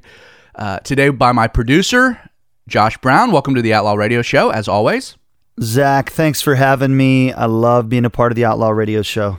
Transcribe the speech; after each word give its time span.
uh, 0.56 0.80
today 0.80 1.08
by 1.10 1.32
my 1.32 1.46
producer, 1.46 2.30
Josh 2.66 2.98
Brown. 2.98 3.30
Welcome 3.30 3.54
to 3.54 3.62
the 3.62 3.72
Outlaw 3.72 3.94
Radio 3.94 4.20
Show, 4.20 4.50
as 4.50 4.66
always. 4.68 5.16
Zach, 5.60 6.10
thanks 6.10 6.40
for 6.40 6.56
having 6.56 6.96
me. 6.96 7.32
I 7.32 7.46
love 7.46 7.88
being 7.88 8.04
a 8.04 8.10
part 8.10 8.32
of 8.32 8.36
the 8.36 8.44
Outlaw 8.44 8.70
Radio 8.70 9.02
Show. 9.02 9.38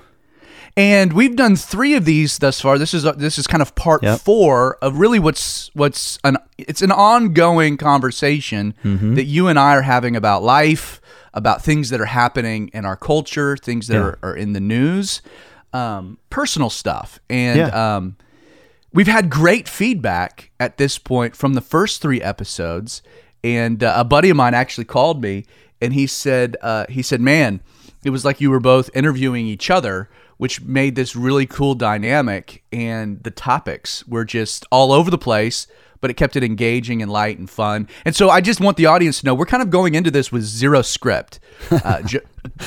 And 0.78 1.14
we've 1.14 1.36
done 1.38 1.56
three 1.56 1.96
of 1.96 2.04
these 2.04 2.38
thus 2.38 2.60
far. 2.60 2.78
This 2.78 2.94
is 2.94 3.04
this 3.04 3.38
is 3.38 3.48
kind 3.48 3.62
of 3.62 3.76
part 3.76 4.04
yep. 4.04 4.20
four 4.20 4.78
of 4.82 4.98
really 5.00 5.20
what's 5.20 5.74
what's 5.74 6.20
an 6.26 6.38
it's 6.58 6.82
an 6.82 6.92
ongoing 6.92 7.78
conversation 7.78 8.74
mm-hmm. 8.84 9.16
that 9.16 9.24
you 9.24 9.48
and 9.48 9.58
I 9.58 9.76
are 9.76 9.84
having 9.84 10.18
about 10.18 10.44
life, 10.44 11.00
about 11.34 11.62
things 11.62 11.92
that 11.92 12.02
are 12.02 12.06
happening 12.06 12.70
in 12.74 12.84
our 12.84 12.98
culture, 12.98 13.56
things 13.56 13.88
that 13.88 13.96
yeah. 13.96 14.02
are, 14.02 14.20
are, 14.22 14.36
in 14.36 14.52
the 14.52 14.60
news, 14.60 15.22
um, 15.72 16.18
personal 16.30 16.70
stuff, 16.70 17.20
and 17.30 17.58
yeah. 17.58 17.96
um, 17.96 18.18
we've 18.92 19.08
had 19.08 19.30
great 19.30 19.70
feedback 19.70 20.52
at 20.60 20.78
this 20.78 20.98
point 20.98 21.38
from 21.38 21.54
the 21.54 21.62
first 21.62 22.02
three 22.02 22.22
episodes. 22.22 23.02
And 23.46 23.84
uh, 23.84 23.94
a 23.96 24.04
buddy 24.04 24.30
of 24.32 24.36
mine 24.36 24.56
actually 24.56 24.86
called 24.86 25.22
me, 25.22 25.46
and 25.80 25.94
he 25.94 26.06
said 26.08 26.58
uh, 26.62 26.86
he 26.90 27.02
said, 27.02 27.22
"Man, 27.22 27.62
it 28.06 28.12
was 28.12 28.24
like 28.24 28.40
you 28.40 28.50
were 28.50 28.62
both 28.62 28.90
interviewing 28.94 29.48
each 29.48 29.70
other." 29.70 30.10
which 30.38 30.62
made 30.62 30.96
this 30.96 31.16
really 31.16 31.46
cool 31.46 31.76
dynamic. 31.76 32.64
And 32.72 33.24
the 33.24 33.32
topics 33.32 34.06
were 34.08 34.26
just 34.26 34.66
all 34.72 34.92
over 34.92 35.10
the 35.10 35.18
place, 35.18 35.68
but 36.02 36.10
it 36.10 36.16
kept 36.16 36.36
it 36.36 36.44
engaging 36.44 37.02
and 37.02 37.12
light 37.12 37.38
and 37.38 37.50
fun. 37.50 37.88
And 38.04 38.16
so 38.16 38.30
I 38.30 38.42
just 38.42 38.60
want 38.60 38.78
the 38.78 38.86
audience 38.86 39.22
to 39.22 39.26
know 39.26 39.34
we're 39.34 39.46
kind 39.46 39.64
of 39.64 39.70
going 39.70 39.96
into 39.96 40.12
this 40.12 40.32
with 40.32 40.44
zero 40.44 40.82
script. 40.82 41.40
Uh, 41.72 42.02
J- 42.06 42.20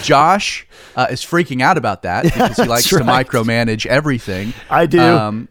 Josh 0.03 0.67
uh, 0.97 1.08
is 1.11 1.22
freaking 1.22 1.62
out 1.62 1.77
about 1.77 2.02
that 2.02 2.25
because 2.25 2.56
he 2.56 2.64
likes 2.64 2.92
right. 2.92 3.05
to 3.05 3.05
micromanage 3.05 3.86
everything. 3.86 4.55
I 4.70 4.86
do. 4.86 5.00
Um, 5.00 5.48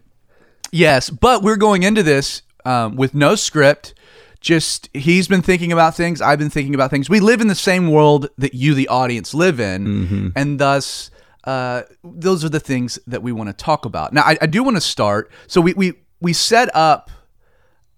yes, 0.72 1.10
but 1.10 1.42
we're 1.42 1.56
going 1.56 1.82
into 1.82 2.02
this 2.02 2.42
um, 2.64 2.96
with 2.96 3.14
no 3.14 3.36
script 3.36 3.94
just 4.40 4.88
he's 4.94 5.26
been 5.26 5.42
thinking 5.42 5.72
about 5.72 5.96
things 5.96 6.20
i've 6.20 6.38
been 6.38 6.50
thinking 6.50 6.74
about 6.74 6.90
things 6.90 7.10
we 7.10 7.18
live 7.18 7.40
in 7.40 7.48
the 7.48 7.54
same 7.54 7.90
world 7.90 8.28
that 8.38 8.54
you 8.54 8.72
the 8.72 8.86
audience 8.86 9.34
live 9.34 9.58
in 9.58 9.86
mm-hmm. 9.86 10.28
and 10.36 10.60
thus 10.60 11.10
uh, 11.48 11.82
those 12.04 12.44
are 12.44 12.50
the 12.50 12.60
things 12.60 12.98
that 13.06 13.22
we 13.22 13.32
want 13.32 13.48
to 13.48 13.54
talk 13.54 13.86
about. 13.86 14.12
Now, 14.12 14.20
I, 14.20 14.36
I 14.42 14.46
do 14.46 14.62
want 14.62 14.76
to 14.76 14.82
start. 14.82 15.30
So 15.46 15.62
we 15.62 15.72
we 15.72 15.94
we 16.20 16.34
set 16.34 16.68
up 16.76 17.10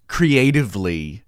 creatively 0.07 1.23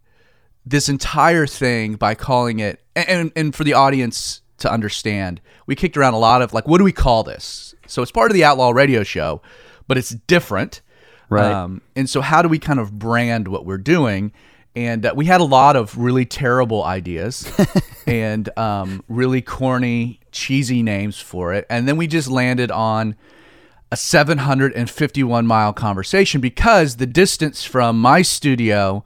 this 0.65 0.87
entire 0.87 1.45
thing 1.45 1.95
by 1.95 2.15
calling 2.15 2.59
it, 2.59 2.81
and 2.95 3.33
and 3.35 3.53
for 3.53 3.65
the 3.65 3.73
audience 3.73 4.41
to 4.59 4.71
understand, 4.71 5.41
we 5.67 5.75
kicked 5.75 5.97
around 5.97 6.13
a 6.13 6.19
lot 6.19 6.41
of 6.41 6.53
like, 6.53 6.65
what 6.65 6.77
do 6.77 6.85
we 6.85 6.93
call 6.93 7.23
this? 7.23 7.75
So 7.87 8.01
it's 8.01 8.11
part 8.11 8.31
of 8.31 8.35
the 8.35 8.45
Outlaw 8.45 8.71
Radio 8.71 9.03
Show, 9.03 9.41
but 9.89 9.97
it's 9.97 10.11
different, 10.11 10.81
right? 11.29 11.51
Um, 11.51 11.81
and 11.93 12.09
so 12.09 12.21
how 12.21 12.41
do 12.41 12.47
we 12.47 12.57
kind 12.57 12.79
of 12.79 12.97
brand 12.97 13.49
what 13.49 13.65
we're 13.65 13.77
doing? 13.77 14.31
And 14.75 15.05
uh, 15.05 15.13
we 15.15 15.25
had 15.25 15.39
a 15.41 15.45
lot 15.45 15.75
of 15.75 15.97
really 15.97 16.25
terrible 16.25 16.83
ideas 16.83 17.51
and 18.07 18.49
um, 18.57 19.03
really 19.07 19.41
corny, 19.41 20.19
cheesy 20.31 20.81
names 20.83 21.19
for 21.19 21.53
it, 21.53 21.65
and 21.69 21.87
then 21.87 21.97
we 21.97 22.07
just 22.07 22.29
landed 22.29 22.71
on 22.71 23.15
a 23.91 23.95
751 23.95 25.45
mile 25.45 25.71
conversation 25.71 26.41
because 26.41 26.95
the 26.95 27.05
distance 27.05 27.63
from 27.63 28.01
my 28.01 28.23
studio 28.23 29.03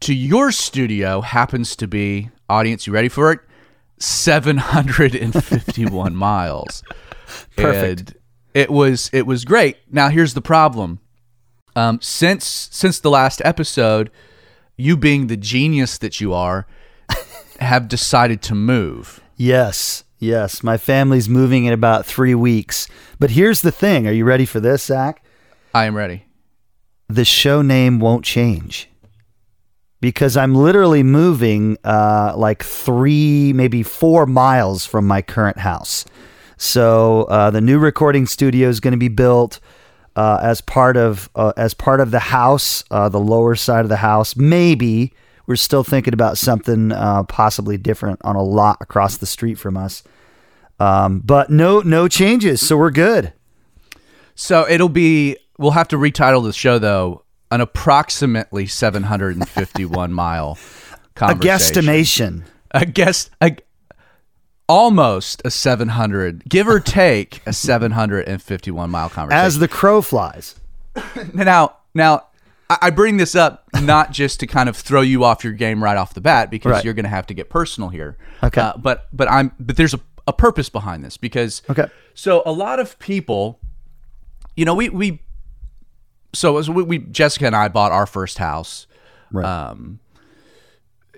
to 0.00 0.14
your 0.14 0.50
studio 0.50 1.20
happens 1.20 1.76
to 1.76 1.86
be 1.86 2.30
audience. 2.48 2.86
You 2.86 2.94
ready 2.94 3.10
for 3.10 3.32
it? 3.32 3.40
751 3.98 6.16
miles. 6.16 6.82
Perfect. 7.56 8.00
And 8.00 8.14
it 8.54 8.70
was 8.70 9.10
it 9.12 9.26
was 9.26 9.44
great. 9.44 9.76
Now 9.90 10.08
here's 10.08 10.32
the 10.34 10.40
problem. 10.40 11.00
Um, 11.76 12.00
since 12.00 12.68
since 12.72 12.98
the 12.98 13.10
last 13.10 13.42
episode 13.44 14.10
you 14.78 14.96
being 14.96 15.26
the 15.26 15.36
genius 15.36 15.98
that 15.98 16.20
you 16.20 16.32
are, 16.32 16.66
have 17.60 17.88
decided 17.88 18.40
to 18.42 18.54
move. 18.54 19.20
Yes, 19.36 20.04
yes. 20.18 20.62
My 20.62 20.78
family's 20.78 21.28
moving 21.28 21.64
in 21.64 21.72
about 21.72 22.06
three 22.06 22.34
weeks. 22.34 22.88
But 23.18 23.32
here's 23.32 23.60
the 23.60 23.72
thing 23.72 24.06
are 24.06 24.12
you 24.12 24.24
ready 24.24 24.46
for 24.46 24.60
this, 24.60 24.84
Zach? 24.84 25.22
I 25.74 25.84
am 25.84 25.96
ready. 25.96 26.24
The 27.08 27.24
show 27.24 27.60
name 27.60 27.98
won't 27.98 28.24
change 28.24 28.88
because 30.00 30.36
I'm 30.36 30.54
literally 30.54 31.02
moving 31.02 31.76
uh, 31.82 32.34
like 32.36 32.62
three, 32.62 33.52
maybe 33.52 33.82
four 33.82 34.26
miles 34.26 34.86
from 34.86 35.06
my 35.06 35.22
current 35.22 35.58
house. 35.58 36.04
So 36.56 37.24
uh, 37.24 37.50
the 37.50 37.60
new 37.60 37.78
recording 37.78 38.26
studio 38.26 38.68
is 38.68 38.80
going 38.80 38.92
to 38.92 38.98
be 38.98 39.08
built 39.08 39.58
uh, 40.18 40.40
as 40.42 40.60
part 40.60 40.96
of 40.96 41.30
uh, 41.36 41.52
as 41.56 41.74
part 41.74 42.00
of 42.00 42.10
the 42.10 42.18
house, 42.18 42.82
uh, 42.90 43.08
the 43.08 43.20
lower 43.20 43.54
side 43.54 43.84
of 43.84 43.88
the 43.88 43.96
house. 43.96 44.34
Maybe 44.34 45.12
we're 45.46 45.54
still 45.54 45.84
thinking 45.84 46.12
about 46.12 46.36
something 46.36 46.90
uh, 46.90 47.22
possibly 47.22 47.76
different 47.78 48.20
on 48.24 48.34
a 48.34 48.42
lot 48.42 48.78
across 48.80 49.18
the 49.18 49.26
street 49.26 49.60
from 49.60 49.76
us. 49.76 50.02
Um, 50.80 51.20
but 51.20 51.50
no 51.50 51.82
no 51.82 52.08
changes, 52.08 52.66
so 52.66 52.76
we're 52.76 52.90
good. 52.90 53.32
So 54.34 54.68
it'll 54.68 54.88
be. 54.88 55.36
We'll 55.56 55.70
have 55.70 55.88
to 55.88 55.96
retitle 55.96 56.42
the 56.42 56.52
show 56.52 56.80
though. 56.80 57.22
An 57.52 57.60
approximately 57.60 58.66
751 58.66 60.12
mile 60.12 60.58
conversation. 61.14 61.48
A 61.48 61.82
guesstimation. 61.82 62.42
A 62.72 62.86
guess. 62.86 63.30
A, 63.40 63.56
almost 64.68 65.42
a 65.44 65.50
700, 65.50 66.48
give 66.48 66.68
or 66.68 66.80
take 66.80 67.40
a 67.46 67.52
751 67.52 68.90
mile 68.90 69.08
conversation. 69.08 69.46
As 69.46 69.58
the 69.58 69.68
crow 69.68 70.02
flies. 70.02 70.56
now, 71.34 71.76
now 71.94 72.24
I 72.68 72.90
bring 72.90 73.16
this 73.16 73.34
up 73.34 73.64
not 73.80 74.12
just 74.12 74.40
to 74.40 74.46
kind 74.46 74.68
of 74.68 74.76
throw 74.76 75.00
you 75.00 75.24
off 75.24 75.42
your 75.42 75.54
game 75.54 75.82
right 75.82 75.96
off 75.96 76.12
the 76.12 76.20
bat 76.20 76.50
because 76.50 76.72
right. 76.72 76.84
you're 76.84 76.94
going 76.94 77.04
to 77.04 77.10
have 77.10 77.26
to 77.28 77.34
get 77.34 77.48
personal 77.48 77.88
here. 77.88 78.18
Okay. 78.42 78.60
Uh, 78.60 78.74
but 78.76 79.08
but 79.12 79.30
I'm 79.30 79.52
but 79.58 79.76
there's 79.76 79.94
a, 79.94 80.00
a 80.26 80.32
purpose 80.32 80.68
behind 80.68 81.02
this 81.02 81.16
because 81.16 81.62
okay. 81.70 81.86
So 82.14 82.42
a 82.44 82.52
lot 82.52 82.78
of 82.78 82.98
people, 82.98 83.58
you 84.54 84.66
know, 84.66 84.74
we 84.74 84.90
we 84.90 85.22
so 86.34 86.58
as 86.58 86.68
we, 86.68 86.82
we 86.82 86.98
Jessica 86.98 87.46
and 87.46 87.56
I 87.56 87.68
bought 87.68 87.92
our 87.92 88.06
first 88.06 88.36
house. 88.36 88.86
Right. 89.30 89.46
Um, 89.46 90.00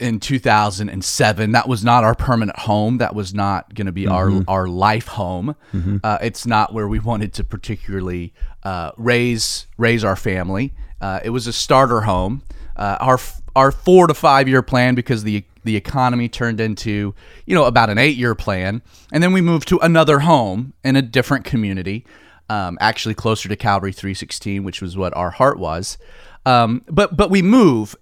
in 0.00 0.18
2007. 0.18 1.52
That 1.52 1.68
was 1.68 1.84
not 1.84 2.04
our 2.04 2.14
permanent 2.14 2.58
home. 2.58 2.98
That 2.98 3.14
was 3.14 3.34
not 3.34 3.74
going 3.74 3.86
to 3.86 3.92
be 3.92 4.04
mm-hmm. 4.04 4.48
our 4.48 4.60
our 4.60 4.68
life 4.68 5.08
home. 5.08 5.54
Mm-hmm. 5.72 5.98
Uh, 6.02 6.18
it's 6.22 6.46
not 6.46 6.72
where 6.72 6.88
we 6.88 6.98
wanted 6.98 7.32
to 7.34 7.44
particularly 7.44 8.32
uh, 8.62 8.92
raise 8.96 9.66
raise 9.76 10.02
our 10.04 10.16
family. 10.16 10.72
Uh, 11.00 11.20
it 11.24 11.30
was 11.30 11.46
a 11.46 11.52
starter 11.52 12.02
home. 12.02 12.42
Uh, 12.76 12.96
our 13.00 13.18
our 13.54 13.72
four 13.72 14.06
to 14.06 14.14
five 14.14 14.48
year 14.48 14.62
plan 14.62 14.94
because 14.94 15.22
the 15.22 15.44
the 15.64 15.76
economy 15.76 16.28
turned 16.28 16.60
into 16.60 17.14
you 17.46 17.54
know 17.54 17.64
about 17.64 17.90
an 17.90 17.98
eight 17.98 18.16
year 18.16 18.34
plan, 18.34 18.82
and 19.12 19.22
then 19.22 19.32
we 19.32 19.40
moved 19.40 19.68
to 19.68 19.78
another 19.78 20.20
home 20.20 20.72
in 20.82 20.96
a 20.96 21.02
different 21.02 21.44
community, 21.44 22.06
um, 22.48 22.78
actually 22.80 23.14
closer 23.14 23.48
to 23.48 23.56
Calvary 23.56 23.92
316, 23.92 24.64
which 24.64 24.80
was 24.80 24.96
what 24.96 25.14
our 25.16 25.30
heart 25.30 25.58
was. 25.58 25.98
Um, 26.46 26.82
but 26.88 27.16
but 27.16 27.30
we 27.30 27.42
move 27.42 27.94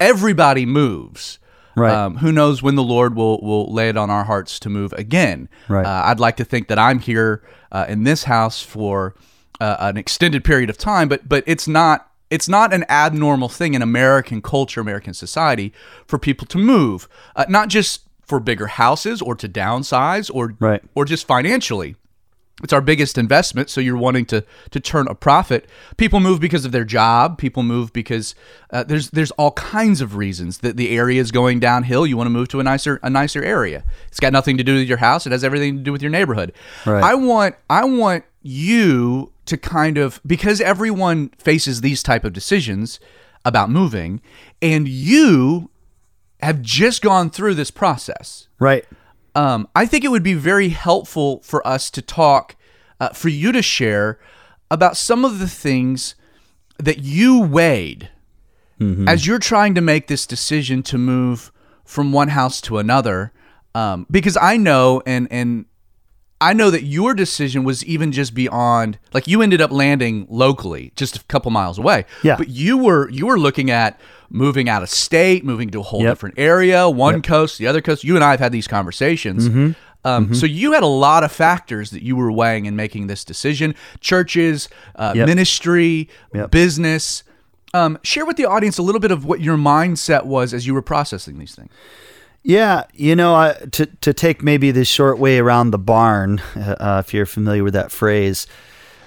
everybody 0.00 0.66
moves. 0.66 1.38
Right. 1.76 1.94
Um, 1.94 2.16
who 2.16 2.32
knows 2.32 2.60
when 2.62 2.74
the 2.74 2.82
Lord 2.82 3.14
will 3.14 3.40
will 3.40 3.72
lay 3.72 3.88
it 3.88 3.96
on 3.96 4.10
our 4.10 4.24
hearts 4.24 4.58
to 4.60 4.68
move 4.68 4.92
again? 4.94 5.48
Right. 5.68 5.86
Uh, 5.86 6.02
I'd 6.06 6.18
like 6.18 6.36
to 6.38 6.44
think 6.44 6.68
that 6.68 6.78
I'm 6.78 6.98
here 6.98 7.42
uh, 7.70 7.86
in 7.88 8.02
this 8.02 8.24
house 8.24 8.60
for 8.60 9.14
uh, 9.60 9.76
an 9.78 9.96
extended 9.96 10.42
period 10.44 10.70
of 10.70 10.78
time, 10.78 11.08
but 11.08 11.28
but 11.28 11.44
it's 11.46 11.68
not 11.68 12.10
it's 12.30 12.48
not 12.48 12.74
an 12.74 12.84
abnormal 12.88 13.48
thing 13.48 13.74
in 13.74 13.82
American 13.82 14.42
culture, 14.42 14.80
American 14.80 15.14
society, 15.14 15.72
for 16.06 16.18
people 16.18 16.46
to 16.48 16.58
move, 16.58 17.08
uh, 17.36 17.46
not 17.48 17.68
just 17.68 18.02
for 18.22 18.38
bigger 18.40 18.66
houses 18.66 19.22
or 19.22 19.34
to 19.34 19.48
downsize 19.48 20.30
or 20.32 20.54
right. 20.58 20.82
or 20.94 21.04
just 21.04 21.26
financially. 21.26 21.96
It's 22.62 22.72
our 22.72 22.80
biggest 22.80 23.18
investment 23.18 23.70
so 23.70 23.80
you're 23.80 23.96
wanting 23.96 24.24
to 24.26 24.44
to 24.70 24.80
turn 24.80 25.06
a 25.08 25.14
profit. 25.14 25.68
People 25.96 26.20
move 26.20 26.40
because 26.40 26.64
of 26.64 26.72
their 26.72 26.84
job. 26.84 27.38
People 27.38 27.62
move 27.62 27.92
because 27.92 28.34
uh, 28.70 28.84
there's 28.84 29.10
there's 29.10 29.30
all 29.32 29.52
kinds 29.52 30.00
of 30.00 30.16
reasons 30.16 30.58
that 30.58 30.76
the 30.76 30.96
area 30.96 31.20
is 31.20 31.30
going 31.30 31.60
downhill. 31.60 32.06
You 32.06 32.16
want 32.16 32.26
to 32.26 32.32
move 32.32 32.48
to 32.48 32.60
a 32.60 32.64
nicer 32.64 32.98
a 33.02 33.10
nicer 33.10 33.42
area. 33.42 33.84
It's 34.08 34.20
got 34.20 34.32
nothing 34.32 34.56
to 34.58 34.64
do 34.64 34.74
with 34.74 34.88
your 34.88 34.98
house. 34.98 35.26
It 35.26 35.32
has 35.32 35.44
everything 35.44 35.76
to 35.76 35.82
do 35.82 35.92
with 35.92 36.02
your 36.02 36.10
neighborhood. 36.10 36.52
Right. 36.84 37.02
i 37.02 37.14
want 37.14 37.54
i 37.70 37.84
want 37.84 38.24
you 38.42 39.32
to 39.46 39.56
kind 39.56 39.98
of 39.98 40.20
because 40.26 40.60
everyone 40.60 41.30
faces 41.38 41.80
these 41.80 42.02
type 42.02 42.24
of 42.24 42.32
decisions 42.32 43.00
about 43.44 43.70
moving 43.70 44.20
and 44.60 44.88
you 44.88 45.70
have 46.40 46.62
just 46.62 47.02
gone 47.02 47.30
through 47.30 47.54
this 47.54 47.70
process. 47.70 48.48
Right. 48.58 48.84
Um, 49.38 49.68
I 49.76 49.86
think 49.86 50.04
it 50.04 50.08
would 50.08 50.24
be 50.24 50.34
very 50.34 50.70
helpful 50.70 51.40
for 51.44 51.64
us 51.64 51.90
to 51.92 52.02
talk, 52.02 52.56
uh, 52.98 53.10
for 53.10 53.28
you 53.28 53.52
to 53.52 53.62
share 53.62 54.18
about 54.68 54.96
some 54.96 55.24
of 55.24 55.38
the 55.38 55.46
things 55.48 56.16
that 56.78 56.98
you 56.98 57.40
weighed 57.40 58.10
as 59.08 59.26
you're 59.26 59.38
trying 59.40 59.74
to 59.74 59.80
make 59.80 60.06
this 60.06 60.26
decision 60.26 60.82
to 60.84 60.98
move 60.98 61.50
from 61.84 62.12
one 62.12 62.28
house 62.28 62.60
to 62.62 62.78
another. 62.78 63.32
Um, 63.74 64.06
because 64.10 64.36
I 64.36 64.56
know, 64.56 65.02
and 65.06 65.28
and 65.30 65.66
I 66.40 66.52
know 66.52 66.70
that 66.70 66.84
your 66.84 67.14
decision 67.14 67.64
was 67.64 67.84
even 67.84 68.12
just 68.12 68.32
beyond 68.32 68.98
like 69.12 69.26
you 69.26 69.42
ended 69.42 69.60
up 69.60 69.72
landing 69.72 70.26
locally, 70.30 70.92
just 70.94 71.16
a 71.16 71.24
couple 71.24 71.50
miles 71.50 71.78
away. 71.78 72.04
Yeah. 72.22 72.36
But 72.36 72.48
you 72.48 72.78
were 72.78 73.10
you 73.10 73.26
were 73.26 73.38
looking 73.38 73.70
at 73.70 73.98
moving 74.30 74.68
out 74.68 74.82
of 74.82 74.90
state, 74.90 75.44
moving 75.44 75.70
to 75.70 75.80
a 75.80 75.82
whole 75.82 76.02
Yep. 76.02 76.10
different 76.12 76.34
area, 76.38 76.88
one 76.88 77.22
coast, 77.22 77.58
the 77.58 77.66
other 77.66 77.80
coast. 77.80 78.04
You 78.04 78.14
and 78.14 78.22
I 78.24 78.30
have 78.32 78.40
had 78.40 78.52
these 78.52 78.68
conversations. 78.68 79.48
Mm-hmm. 79.48 79.72
Um, 80.04 80.32
So 80.32 80.46
you 80.46 80.72
had 80.72 80.84
a 80.84 80.86
lot 80.86 81.24
of 81.24 81.32
factors 81.32 81.90
that 81.90 82.02
you 82.04 82.14
were 82.14 82.30
weighing 82.30 82.66
in 82.66 82.76
making 82.76 83.08
this 83.08 83.24
decision: 83.24 83.74
churches, 84.00 84.68
uh, 84.94 85.12
Yep. 85.16 85.26
ministry, 85.26 86.08
Yep. 86.34 86.50
business. 86.52 87.24
Um, 87.74 87.98
share 88.02 88.24
with 88.24 88.36
the 88.36 88.46
audience 88.46 88.78
a 88.78 88.82
little 88.82 89.00
bit 89.00 89.10
of 89.10 89.24
what 89.24 89.40
your 89.40 89.56
mindset 89.56 90.24
was 90.24 90.54
as 90.54 90.66
you 90.66 90.72
were 90.72 90.82
processing 90.82 91.38
these 91.38 91.54
things. 91.54 91.70
Yeah, 92.48 92.84
you 92.94 93.14
know, 93.14 93.36
uh, 93.36 93.52
to 93.72 93.84
to 94.00 94.14
take 94.14 94.42
maybe 94.42 94.70
the 94.70 94.86
short 94.86 95.18
way 95.18 95.38
around 95.38 95.70
the 95.70 95.78
barn, 95.78 96.38
uh, 96.56 97.02
if 97.04 97.12
you're 97.12 97.26
familiar 97.26 97.62
with 97.62 97.74
that 97.74 97.92
phrase, 97.92 98.46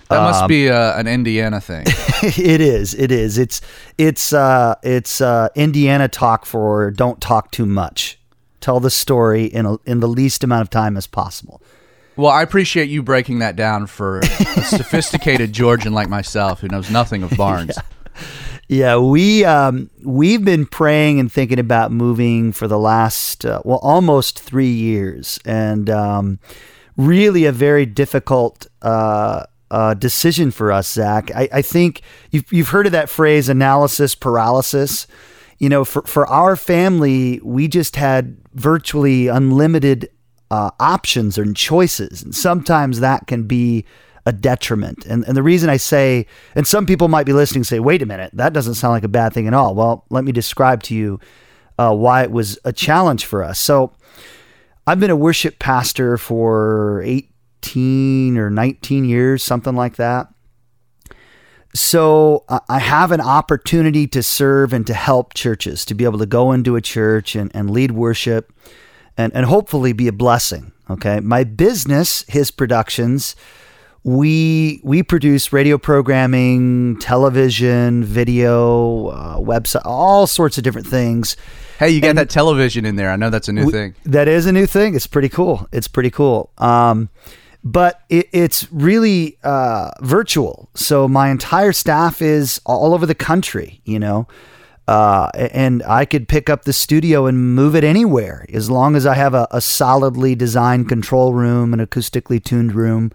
That 0.10 0.20
Um, 0.20 0.24
must 0.26 0.48
be 0.48 0.70
uh, 0.70 1.00
an 1.00 1.08
Indiana 1.08 1.60
thing. 1.60 1.86
it 2.22 2.62
is. 2.62 2.94
It 2.94 3.12
is. 3.12 3.40
It's 3.40 3.60
it's 3.98 4.32
uh, 4.32 4.76
it's 4.84 5.22
uh, 5.22 5.48
Indiana 5.56 6.08
talk 6.08 6.46
for 6.46 6.92
don't 6.92 7.20
talk 7.20 7.50
too 7.50 7.66
much. 7.66 8.20
Tell 8.60 8.80
the 8.80 8.92
story 8.92 9.46
in 9.46 9.66
a, 9.66 9.78
in 9.88 10.02
the 10.02 10.08
least 10.08 10.44
amount 10.44 10.62
of 10.62 10.70
time 10.70 10.96
as 10.96 11.08
possible. 11.08 11.64
Well, 12.16 12.30
I 12.30 12.44
appreciate 12.44 12.90
you 12.90 13.02
breaking 13.02 13.40
that 13.40 13.56
down 13.56 13.88
for 13.88 14.20
a 14.20 14.26
sophisticated 14.64 15.52
Georgian 15.62 15.94
like 15.94 16.10
myself 16.10 16.60
who 16.60 16.68
knows 16.68 16.92
nothing 16.92 17.24
of 17.24 17.32
barns. 17.36 17.76
Yeah, 17.76 18.22
we 18.72 19.44
um, 19.44 19.90
we've 20.02 20.46
been 20.46 20.66
praying 20.66 21.20
and 21.20 21.30
thinking 21.30 21.60
about 21.60 21.92
moving 21.92 22.54
for 22.54 22.70
the 22.70 22.80
last 22.80 23.46
uh, 23.46 23.62
well 23.66 23.80
almost 23.80 24.40
three 24.40 24.72
years, 24.72 25.40
and 25.44 25.90
um, 25.90 26.40
really 26.96 27.44
a 27.44 27.52
very 27.52 27.86
difficult 27.86 28.68
uh, 28.82 29.44
uh, 29.72 29.94
decision 29.96 30.52
for 30.52 30.72
us, 30.72 30.90
Zach. 30.90 31.30
I, 31.36 31.50
I 31.52 31.62
think 31.62 32.02
you've 32.32 32.46
you've 32.50 32.70
heard 32.70 32.86
of 32.86 32.94
that 32.94 33.10
phrase 33.10 33.50
analysis 33.50 34.16
paralysis. 34.16 35.06
You 35.60 35.68
know, 35.68 35.84
for 35.84 36.04
for 36.04 36.26
our 36.28 36.56
family, 36.56 37.42
we 37.44 37.68
just 37.68 37.98
had 37.98 38.38
virtually 38.54 39.28
unlimited 39.28 40.10
uh, 40.50 40.72
options 40.80 41.38
and 41.38 41.58
choices, 41.58 42.24
and 42.24 42.34
sometimes 42.34 43.02
that 43.02 43.28
can 43.28 43.44
be 43.48 43.84
a 44.26 44.32
detriment. 44.32 45.06
And, 45.06 45.24
and 45.26 45.36
the 45.36 45.44
reason 45.44 45.70
I 45.70 45.78
say, 45.78 46.28
and 46.56 46.68
some 46.68 46.86
people 46.86 47.08
might 47.08 47.26
be 47.26 47.34
listening 47.34 47.64
say, 47.64 47.80
wait 47.80 48.02
a 48.02 48.06
minute, 48.06 48.32
that 48.34 48.54
doesn't 48.54 48.76
sound 48.76 48.94
like 48.94 49.04
a 49.04 49.10
bad 49.10 49.34
thing 49.34 49.48
at 49.48 49.54
all. 49.54 49.74
Well, 49.74 50.06
let 50.10 50.24
me 50.24 50.32
describe 50.32 50.84
to 50.84 50.96
you 50.96 51.20
uh, 51.78 51.94
why 51.96 52.24
it 52.24 52.32
was 52.32 52.60
a 52.64 52.72
challenge 52.72 53.26
for 53.26 53.44
us. 53.44 53.60
So 53.60 53.94
I've 54.86 55.00
been 55.00 55.10
a 55.10 55.16
worship 55.16 55.58
pastor 55.60 56.18
for 56.18 57.02
18 57.04 58.38
or 58.38 58.50
19 58.50 59.06
years, 59.06 59.44
something 59.44 59.76
like 59.76 59.96
that. 59.96 60.28
So 61.74 62.44
I 62.68 62.80
have 62.80 63.14
an 63.14 63.22
opportunity 63.22 64.06
to 64.08 64.22
serve 64.22 64.74
and 64.74 64.86
to 64.88 64.94
help 64.94 65.34
churches, 65.34 65.86
to 65.86 65.94
be 65.94 66.04
able 66.04 66.20
to 66.20 66.26
go 66.26 66.52
into 66.52 66.76
a 66.76 66.82
church 66.82 67.34
and, 67.34 67.50
and 67.56 67.72
lead 67.72 67.92
worship 67.92 68.52
and, 69.18 69.34
and 69.34 69.46
hopefully 69.46 69.94
be 69.94 70.10
a 70.10 70.12
blessing. 70.12 70.74
Okay. 70.90 71.22
My 71.22 71.46
business, 71.46 72.26
his 72.28 72.52
productions, 72.52 73.38
we 74.04 74.82
we 74.84 75.04
produce 75.04 75.54
radio 75.54 75.78
programming, 75.78 76.98
television, 77.00 78.04
video, 78.04 79.08
uh, 79.08 79.38
website, 79.38 79.84
all 79.86 80.26
sorts 80.26 80.58
of 80.58 80.64
different 80.64 80.88
things. 80.88 81.38
Hey, 81.78 81.90
you 81.90 82.02
got 82.02 82.16
that 82.16 82.30
television 82.30 82.86
in 82.86 82.96
there. 82.96 83.12
I 83.12 83.16
know 83.16 83.30
that's 83.30 83.48
a 83.48 83.54
new 83.54 83.70
thing. 83.70 83.96
That 84.06 84.28
is 84.28 84.46
a 84.46 84.52
new 84.52 84.66
thing. 84.66 84.96
It's 84.96 85.08
pretty 85.08 85.30
cool. 85.30 85.68
It's 85.72 85.88
pretty 85.88 86.12
cool. 86.12 86.52
Um, 86.58 87.10
but 87.64 88.02
it, 88.10 88.28
it's 88.32 88.72
really 88.72 89.38
uh, 89.44 89.92
virtual. 90.02 90.70
So 90.74 91.08
my 91.08 91.30
entire 91.30 91.72
staff 91.72 92.22
is 92.22 92.60
all 92.66 92.94
over 92.94 93.06
the 93.06 93.16
country. 93.16 93.82
You 93.84 94.00
know, 94.00 94.28
uh, 94.88 95.30
and 95.36 95.84
I 95.84 96.06
could 96.06 96.28
pick 96.28 96.50
up 96.50 96.66
the 96.66 96.74
studio 96.74 97.28
and 97.28 97.56
move 97.56 97.76
it 97.76 97.84
anywhere 97.84 98.48
as 98.52 98.72
long 98.72 98.96
as 98.96 99.06
I 99.06 99.14
have 99.14 99.36
a, 99.36 99.48
a 99.52 99.62
solidly 99.62 100.34
designed 100.34 100.90
control 100.90 101.34
room, 101.36 101.72
an 101.72 101.86
acoustically 101.86 102.44
tuned 102.44 102.74
room. 102.74 103.12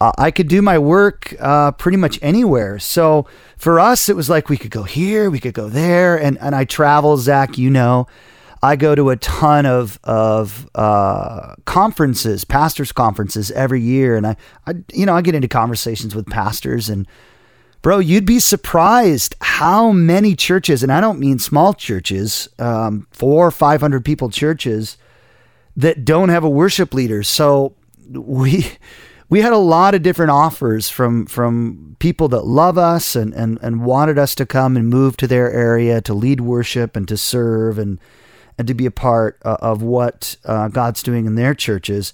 Uh, 0.00 0.12
I 0.16 0.30
could 0.30 0.48
do 0.48 0.62
my 0.62 0.78
work 0.78 1.34
uh, 1.38 1.72
pretty 1.72 1.98
much 1.98 2.18
anywhere. 2.22 2.78
So 2.78 3.26
for 3.58 3.78
us, 3.78 4.08
it 4.08 4.16
was 4.16 4.30
like 4.30 4.48
we 4.48 4.56
could 4.56 4.70
go 4.70 4.84
here, 4.84 5.28
we 5.30 5.38
could 5.38 5.54
go 5.54 5.68
there, 5.68 6.16
and 6.16 6.38
and 6.38 6.54
I 6.54 6.64
travel, 6.64 7.16
Zach. 7.18 7.58
You 7.58 7.70
know, 7.70 8.06
I 8.62 8.76
go 8.76 8.94
to 8.94 9.10
a 9.10 9.16
ton 9.16 9.66
of 9.66 9.98
of 10.04 10.68
uh, 10.74 11.54
conferences, 11.66 12.44
pastors' 12.44 12.92
conferences 12.92 13.50
every 13.50 13.82
year, 13.82 14.16
and 14.16 14.26
I, 14.26 14.36
I 14.66 14.74
you 14.94 15.04
know 15.04 15.14
I 15.14 15.20
get 15.20 15.34
into 15.34 15.48
conversations 15.48 16.14
with 16.14 16.26
pastors 16.26 16.88
and. 16.88 17.06
Bro, 17.82 18.00
you'd 18.00 18.26
be 18.26 18.40
surprised 18.40 19.34
how 19.40 19.90
many 19.90 20.36
churches, 20.36 20.82
and 20.82 20.92
I 20.92 21.00
don't 21.00 21.18
mean 21.18 21.38
small 21.38 21.72
churches, 21.72 22.46
um, 22.58 23.06
four 23.10 23.46
or 23.46 23.50
five 23.50 23.80
hundred 23.80 24.04
people 24.04 24.28
churches 24.28 24.98
that 25.76 26.04
don't 26.04 26.28
have 26.28 26.44
a 26.44 26.50
worship 26.50 26.92
leader. 26.92 27.22
So 27.22 27.74
we 28.10 28.66
we 29.30 29.40
had 29.40 29.52
a 29.52 29.58
lot 29.58 29.94
of 29.94 30.02
different 30.02 30.30
offers 30.32 30.88
from 30.90 31.24
from 31.26 31.96
people 32.00 32.28
that 32.28 32.44
love 32.44 32.76
us 32.76 33.14
and, 33.16 33.32
and, 33.34 33.58
and 33.62 33.84
wanted 33.84 34.18
us 34.18 34.34
to 34.34 34.44
come 34.44 34.76
and 34.76 34.88
move 34.90 35.16
to 35.18 35.26
their 35.26 35.50
area 35.52 36.00
to 36.02 36.12
lead 36.14 36.40
worship 36.40 36.96
and 36.96 37.06
to 37.08 37.16
serve 37.16 37.78
and 37.78 37.98
and 38.58 38.66
to 38.68 38.74
be 38.74 38.84
a 38.86 38.90
part 38.90 39.38
uh, 39.44 39.56
of 39.62 39.82
what 39.82 40.36
uh, 40.44 40.68
God's 40.68 41.02
doing 41.02 41.24
in 41.26 41.34
their 41.36 41.54
churches. 41.54 42.12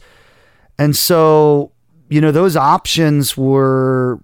And 0.79 0.95
so, 0.95 1.73
you 2.09 2.21
know, 2.21 2.31
those 2.31 2.55
options 2.57 3.37
were 3.37 4.21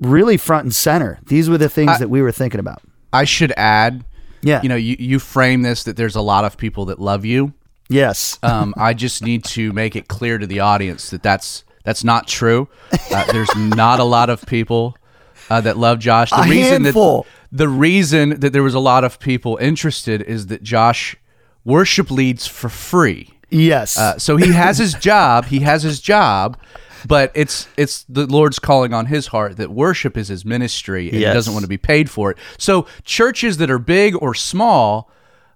really 0.00 0.36
front 0.36 0.64
and 0.64 0.74
center. 0.74 1.18
These 1.26 1.48
were 1.48 1.56
the 1.56 1.68
things 1.70 1.92
I- 1.92 1.98
that 1.98 2.10
we 2.10 2.20
were 2.20 2.32
thinking 2.32 2.60
about. 2.60 2.82
I 3.12 3.24
should 3.24 3.52
add, 3.56 4.04
Yeah. 4.42 4.60
you 4.62 4.68
know, 4.68 4.74
you, 4.76 4.96
you 4.98 5.18
frame 5.20 5.62
this 5.62 5.84
that 5.84 5.96
there's 5.96 6.16
a 6.16 6.20
lot 6.20 6.44
of 6.44 6.56
people 6.58 6.86
that 6.86 6.98
love 6.98 7.24
you. 7.24 7.54
yes. 7.88 8.38
Um, 8.42 8.74
I 8.76 8.92
just 8.92 9.22
need 9.22 9.44
to 9.44 9.72
make 9.72 9.94
it 9.96 10.08
clear 10.08 10.36
to 10.38 10.46
the 10.48 10.60
audience 10.60 11.10
that 11.10 11.22
that's 11.22 11.62
that's 11.84 12.02
not 12.04 12.26
true. 12.26 12.68
Uh, 13.12 13.24
there's 13.32 13.54
not 13.56 14.00
a 14.00 14.04
lot 14.04 14.30
of 14.30 14.44
people 14.46 14.96
uh, 15.50 15.60
that 15.60 15.76
love 15.76 15.98
Josh. 16.00 16.30
The 16.30 16.36
A 16.40 16.48
reason 16.48 16.84
handful. 16.84 17.22
that 17.52 17.56
the 17.58 17.68
reason 17.68 18.40
that 18.40 18.52
there 18.52 18.62
was 18.62 18.74
a 18.74 18.80
lot 18.80 19.04
of 19.04 19.18
people 19.20 19.56
interested 19.60 20.22
is 20.22 20.46
that 20.48 20.62
Josh 20.62 21.14
worship 21.64 22.10
leads 22.10 22.46
for 22.46 22.68
free. 22.68 23.30
yes. 23.50 23.96
Uh, 23.96 24.18
so 24.18 24.36
he 24.36 24.52
has 24.52 24.78
his 24.78 24.94
job. 24.94 25.44
He 25.46 25.60
has 25.60 25.82
his 25.82 26.00
job, 26.00 26.58
but 27.06 27.30
it's 27.34 27.68
it's 27.76 28.04
the 28.08 28.26
Lord's 28.26 28.58
calling 28.58 28.92
on 28.92 29.06
his 29.06 29.28
heart 29.28 29.56
that 29.58 29.70
worship 29.70 30.16
is 30.16 30.28
his 30.28 30.44
ministry, 30.44 31.10
and 31.10 31.20
Yes. 31.20 31.30
he 31.30 31.34
doesn't 31.34 31.52
want 31.52 31.62
to 31.64 31.68
be 31.68 31.76
paid 31.78 32.10
for 32.10 32.30
it. 32.30 32.38
So 32.58 32.86
churches 33.04 33.58
that 33.58 33.70
are 33.70 33.78
big 33.78 34.16
or 34.20 34.34
small 34.34 35.10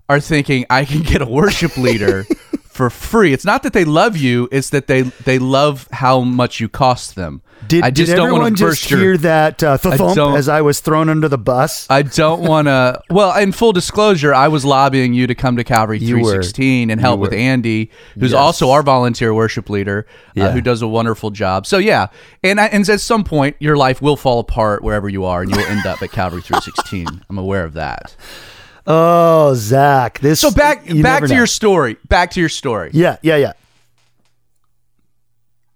are 0.09 0.21
thinking, 0.21 0.65
I 0.71 0.85
can 0.85 1.01
get 1.03 1.21
a 1.21 1.27
worship 1.27 1.77
leader 1.77 2.25
for 2.79 2.89
free. 2.91 3.33
It's 3.33 3.45
not 3.45 3.65
that 3.65 3.73
they 3.73 3.85
love 3.85 4.17
you; 4.17 4.49
it's 4.53 4.71
that 4.71 4.87
they 4.87 5.03
they 5.03 5.41
love 5.41 5.89
how 5.93 6.21
much 6.21 6.61
you 6.61 6.69
cost 6.69 7.17
them. 7.17 7.43
did, 7.67 7.83
I 7.83 7.91
just 7.91 8.11
did 8.11 8.17
don't 8.17 8.29
everyone 8.29 8.55
just 8.55 8.89
your 8.89 9.01
hear 9.01 9.17
that 9.19 9.61
uh, 9.65 9.77
thump 9.77 10.17
as 10.37 10.49
I 10.49 10.61
was 10.63 10.79
thrown 10.79 11.09
under 11.09 11.29
the 11.29 11.37
bus? 11.37 11.89
I 11.91 12.03
don't 12.03 12.43
want 12.43 12.69
to. 12.69 13.03
Well, 13.11 13.37
in 13.37 13.51
full 13.51 13.73
disclosure, 13.73 14.33
I 14.33 14.47
was 14.47 14.65
lobbying 14.65 15.13
you 15.13 15.27
to 15.27 15.35
come 15.35 15.57
to 15.57 15.65
Calvary 15.65 15.99
You 15.99 16.19
were. 16.19 16.31
316 16.31 16.91
and 16.91 17.01
help 17.01 17.19
with. 17.19 17.33
Andy, 17.33 17.91
who's 18.15 18.31
Yes. 18.31 18.39
also 18.39 18.71
our 18.71 18.85
volunteer 18.85 19.35
worship 19.35 19.69
leader, 19.69 20.07
uh, 20.09 20.33
Yeah. 20.37 20.51
who 20.53 20.61
does 20.61 20.81
a 20.81 20.87
wonderful 20.89 21.31
job. 21.31 21.67
So 21.67 21.79
yeah, 21.79 22.07
and 22.45 22.61
I, 22.61 22.67
and 22.67 22.89
at 22.89 23.01
some 23.01 23.25
point 23.25 23.57
your 23.59 23.77
life 23.77 24.01
will 24.01 24.17
fall 24.17 24.39
apart 24.39 24.85
wherever 24.85 25.09
you 25.09 25.25
are, 25.25 25.43
and 25.43 25.51
you'll 25.51 25.67
end 25.67 25.85
up 25.85 26.01
at 26.01 26.13
Calvary 26.13 26.43
316. 26.43 27.25
I'm 27.29 27.39
aware 27.39 27.65
of 27.65 27.73
that. 27.75 28.15
Oh, 28.91 29.53
Zach, 29.55 30.19
this. 30.21 30.41
So 30.41 30.51
back 30.51 30.89
you 30.89 31.03
back 31.03 31.23
to 31.23 31.29
know. 31.29 31.35
your 31.35 31.47
story. 31.47 31.99
Back 32.09 32.31
to 32.33 32.41
your 32.41 32.49
story. 32.49 32.91
Yeah, 32.95 33.19
yeah, 33.23 33.37
yeah. 33.37 33.53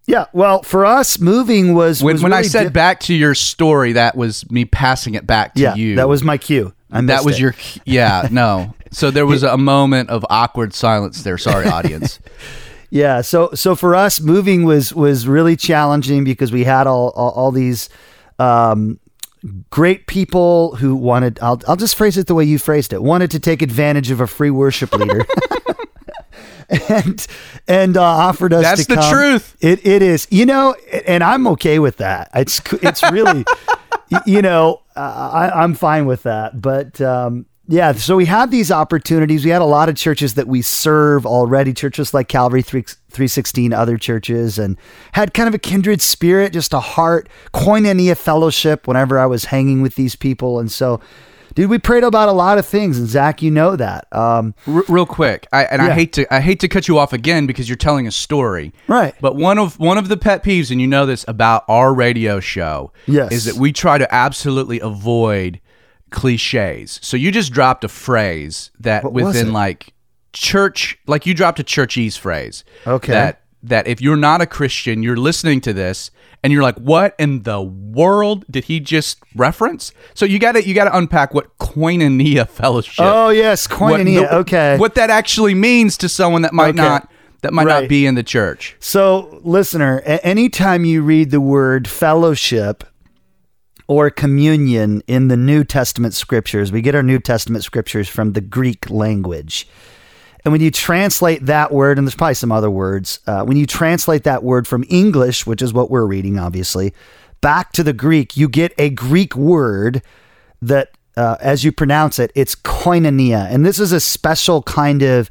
Yeah, 0.07 0.25
well, 0.33 0.63
for 0.63 0.85
us, 0.85 1.21
moving 1.21 1.75
was 1.75 2.03
when, 2.03 2.15
was 2.15 2.23
when 2.23 2.33
I 2.33 2.43
said 2.43 2.73
back 2.73 3.01
to 3.01 3.15
your 3.15 3.35
story. 3.35 3.93
That 3.93 4.17
was 4.17 4.51
me 4.51 4.65
passing 4.65 5.15
it 5.15 5.27
back 5.27 5.55
to 5.55 5.61
yeah, 5.61 5.75
you. 5.75 5.97
that 5.97 6.09
was 6.09 6.25
my 6.25 6.39
cue. 6.39 6.75
I 6.91 7.03
that 7.03 7.25
was 7.25 7.37
it. 7.37 7.41
your 7.41 7.55
yeah 7.85 8.29
no. 8.33 8.75
So 8.91 9.11
there 9.11 9.27
was 9.27 9.43
a 9.43 9.57
moment 9.57 10.11
of 10.11 10.25
awkward 10.31 10.75
silence 10.75 11.23
there. 11.23 11.39
Sorry, 11.39 11.67
audience. 11.67 12.19
Yeah, 12.95 13.23
so 13.23 13.53
so 13.55 13.75
for 13.75 13.95
us, 13.95 14.21
moving 14.21 14.65
was 14.65 14.93
was 14.93 15.27
really 15.27 15.57
challenging 15.57 16.25
because 16.25 16.53
we 16.53 16.65
had 16.65 16.87
all 16.87 17.09
all, 17.17 17.31
all 17.31 17.51
these 17.51 17.89
um, 18.39 19.01
great 19.71 20.07
people 20.07 20.77
who 20.77 20.95
wanted. 20.95 21.39
I'll 21.41 21.61
I'll 21.67 21.77
just 21.77 21.97
phrase 21.97 22.17
it 22.17 22.27
the 22.27 22.35
way 22.35 22.45
you 22.45 22.59
phrased 22.59 22.93
it. 22.93 23.03
Wanted 23.03 23.31
to 23.33 23.41
take 23.41 23.63
advantage 23.63 24.11
of 24.11 24.21
a 24.21 24.27
free 24.27 24.51
worship 24.51 24.93
leader. 24.97 25.27
And 26.89 27.27
and 27.69 27.97
uh, 27.99 28.03
offered 28.03 28.55
us. 28.55 28.63
That's 28.63 28.87
the 28.87 28.95
come. 28.95 29.13
truth. 29.13 29.59
It 29.61 29.85
it 29.87 30.01
is, 30.01 30.27
you 30.31 30.47
know, 30.47 30.75
and 31.07 31.23
I'm 31.23 31.47
okay 31.49 31.79
with 31.79 31.99
that. 31.99 32.31
It's 32.35 32.63
it's 32.83 33.03
really, 33.13 33.45
you 34.27 34.41
know, 34.41 34.81
uh, 34.97 35.51
I, 35.53 35.63
I'm 35.63 35.75
fine 35.75 36.07
with 36.07 36.23
that. 36.23 36.63
But 36.63 36.99
um, 37.03 37.45
yeah, 37.69 37.93
so 37.93 38.17
we 38.17 38.27
had 38.27 38.51
these 38.51 38.71
opportunities. 38.73 39.45
We 39.45 39.51
had 39.51 39.63
a 39.63 39.67
lot 39.67 39.89
of 39.89 39.95
churches 39.97 40.35
that 40.35 40.49
we 40.49 40.63
serve 40.63 41.25
already, 41.25 41.73
churches 41.73 42.13
like 42.13 42.29
Calvary 42.29 42.63
3, 42.63 42.83
316, 42.83 43.73
other 43.73 43.97
churches, 43.97 44.59
and 44.59 44.77
had 45.13 45.33
kind 45.33 45.49
of 45.49 45.55
a 45.55 45.59
kindred 45.59 46.01
spirit, 46.03 46.53
just 46.53 46.73
a 46.73 46.81
heart, 46.81 47.29
koinonia 47.55 48.17
fellowship 48.17 48.87
whenever 48.89 49.19
I 49.19 49.27
was 49.27 49.47
hanging 49.47 49.81
with 49.83 49.95
these 49.95 50.17
people. 50.17 50.59
And 50.59 50.73
so, 50.73 51.01
dude, 51.55 51.71
we 51.71 51.79
prayed 51.79 52.03
about 52.03 52.29
a 52.29 52.33
lot 52.33 52.59
of 52.59 52.67
things. 52.67 52.99
And 52.99 53.07
Zach, 53.07 53.43
you 53.43 53.51
know 53.51 53.77
that. 53.77 54.07
Um, 54.13 54.55
R- 54.67 54.85
real 54.89 55.07
quick, 55.07 55.47
I, 55.53 55.65
and 55.65 55.81
Yeah. 55.83 55.89
I 55.89 55.91
hate 55.93 56.13
to 56.15 56.35
I 56.35 56.41
hate 56.41 56.59
to 56.61 56.69
cut 56.69 56.89
you 56.89 56.99
off 56.99 57.13
again 57.13 57.47
because 57.47 57.69
you're 57.69 57.77
telling 57.77 58.07
a 58.07 58.13
story. 58.13 58.73
Right. 58.89 59.15
But 59.21 59.37
one 59.37 59.59
of 59.59 59.79
one 59.79 59.99
of 59.99 60.09
the 60.09 60.17
pet 60.17 60.43
peeves, 60.43 60.71
and 60.73 60.81
you 60.81 60.87
know 60.89 61.07
this 61.07 61.25
about 61.29 61.65
our 61.69 61.95
radio 61.95 62.41
show, 62.41 62.93
Yes. 63.07 63.31
is 63.33 63.45
that 63.45 63.55
we 63.55 63.73
try 63.73 63.99
to 63.99 64.13
absolutely 64.13 64.81
avoid 64.81 65.61
cliches. 66.13 67.01
So 67.03 67.17
you 67.17 67.33
just 67.33 67.53
dropped 67.53 67.83
a 67.85 67.89
phrase 67.89 68.71
that 68.81 69.03
What 69.05 69.13
within 69.13 69.53
like 69.53 69.93
church, 70.33 70.99
like 71.07 71.27
you 71.27 71.35
dropped 71.35 71.59
a 71.61 71.65
churchese 71.65 72.19
phrase. 72.19 72.65
Okay. 72.87 73.13
That 73.13 73.39
that 73.65 73.87
if 73.87 74.01
you're 74.01 74.17
not 74.17 74.41
a 74.41 74.47
Christian, 74.47 75.03
you're 75.05 75.17
listening 75.17 75.61
to 75.63 75.73
this 75.73 76.11
and 76.43 76.53
you're 76.53 76.65
like, 76.65 76.77
what 76.79 77.15
in 77.21 77.43
the 77.45 77.63
world 77.63 78.45
did 78.51 78.65
he 78.65 78.81
just 78.81 79.19
reference? 79.37 79.93
So 80.15 80.25
you 80.25 80.39
got 80.41 80.53
to 80.53 80.67
you 80.67 80.75
got 80.75 80.85
to 80.85 80.97
unpack 80.97 81.33
what 81.35 81.57
koinonia 81.59 82.49
fellowship 82.49 83.05
oh, 83.05 83.29
yes, 83.31 83.69
what 83.71 84.01
koinonia. 84.01 84.21
the- 84.29 84.35
okay. 84.39 84.77
what 84.79 84.95
that 84.97 85.11
actually 85.11 85.55
means 85.55 85.97
to 85.99 86.09
someone 86.09 86.43
that 86.43 86.53
might 86.53 86.71
Okay. 86.71 86.83
not 86.83 87.09
that 87.43 87.53
might 87.53 87.67
Right. 87.67 87.81
not 87.83 87.89
be 87.89 88.07
in 88.07 88.15
the 88.15 88.23
church. 88.23 88.77
So, 88.79 89.41
listener, 89.43 90.01
anytime 90.23 90.85
you 90.85 91.03
read 91.03 91.31
the 91.33 91.41
word 91.41 91.89
fellowship 91.89 92.85
or 93.93 94.11
communion 94.11 95.03
in 95.07 95.29
the 95.29 95.37
New 95.37 95.65
Testament 95.65 96.15
scriptures, 96.15 96.73
we 96.73 96.81
get 96.81 96.95
our 96.95 97.03
New 97.03 97.19
Testament 97.19 97.63
scriptures 97.63 98.09
from 98.09 98.33
the 98.33 98.41
Greek 98.41 98.89
language. 98.89 99.69
And 100.45 100.51
when 100.51 100.61
you 100.61 100.71
translate 100.71 101.47
that 101.47 101.71
word, 101.71 101.99
and 101.99 102.07
there's 102.07 102.15
probably 102.15 102.35
some 102.35 102.51
other 102.51 102.71
words, 102.71 103.21
uh, 103.27 103.45
when 103.45 103.57
you 103.57 103.67
translate 103.67 104.25
that 104.25 104.43
word 104.43 104.67
from 104.67 104.85
English, 104.89 105.47
which 105.47 105.63
is 105.63 105.73
what 105.73 105.91
we're 105.91 106.07
reading, 106.07 106.39
obviously, 106.39 106.95
back 107.43 107.73
to 107.73 107.83
the 107.83 107.93
Greek, 107.93 108.37
you 108.37 108.49
get 108.49 108.73
a 108.79 108.91
Greek 108.91 109.37
word 109.37 110.03
that, 110.63 110.97
uh, 111.17 111.37
as 111.41 111.63
you 111.63 111.71
pronounce 111.71 112.19
it, 112.19 112.33
it's 112.35 112.55
koinonia. 112.55 113.47
And 113.53 113.65
this 113.65 113.79
is 113.79 113.93
a 113.93 114.01
special 114.01 114.63
kind 114.63 115.03
of 115.03 115.29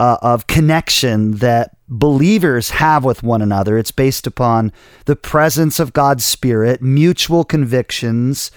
uh, 0.00 0.16
of 0.22 0.48
connection 0.48 1.32
that 1.32 1.76
believers 1.92 2.70
have 2.70 3.04
with 3.04 3.22
one 3.22 3.42
another. 3.42 3.76
It's 3.76 3.90
based 3.90 4.26
upon 4.26 4.72
the 5.04 5.14
presence 5.14 5.78
of 5.78 5.92
God's 5.92 6.24
Spirit, 6.24 6.80
mutual 6.82 7.44
convictions. 7.44 8.50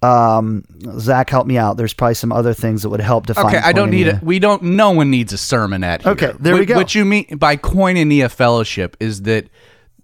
Um, 0.00 0.64
Zach, 0.98 1.28
help 1.28 1.48
me 1.48 1.58
out. 1.58 1.76
There's 1.76 1.92
probably 1.92 2.14
some 2.14 2.30
other 2.30 2.54
things 2.54 2.82
that 2.82 2.88
would 2.90 3.00
help 3.00 3.26
define. 3.26 3.46
Okay, 3.46 3.58
I 3.58 3.72
don't 3.72 3.90
need 3.90 4.06
it. 4.06 4.22
We 4.22 4.38
don't. 4.38 4.62
No 4.62 4.92
one 4.92 5.10
needs 5.10 5.32
a 5.32 5.36
sermonette. 5.36 6.02
Here. 6.02 6.12
Okay, 6.12 6.32
there 6.38 6.54
what, 6.54 6.60
we 6.60 6.66
go. 6.66 6.76
What 6.76 6.94
you 6.94 7.04
mean 7.04 7.26
by 7.36 7.56
koinonia 7.56 8.30
fellowship 8.30 8.96
is 9.00 9.22
that 9.22 9.48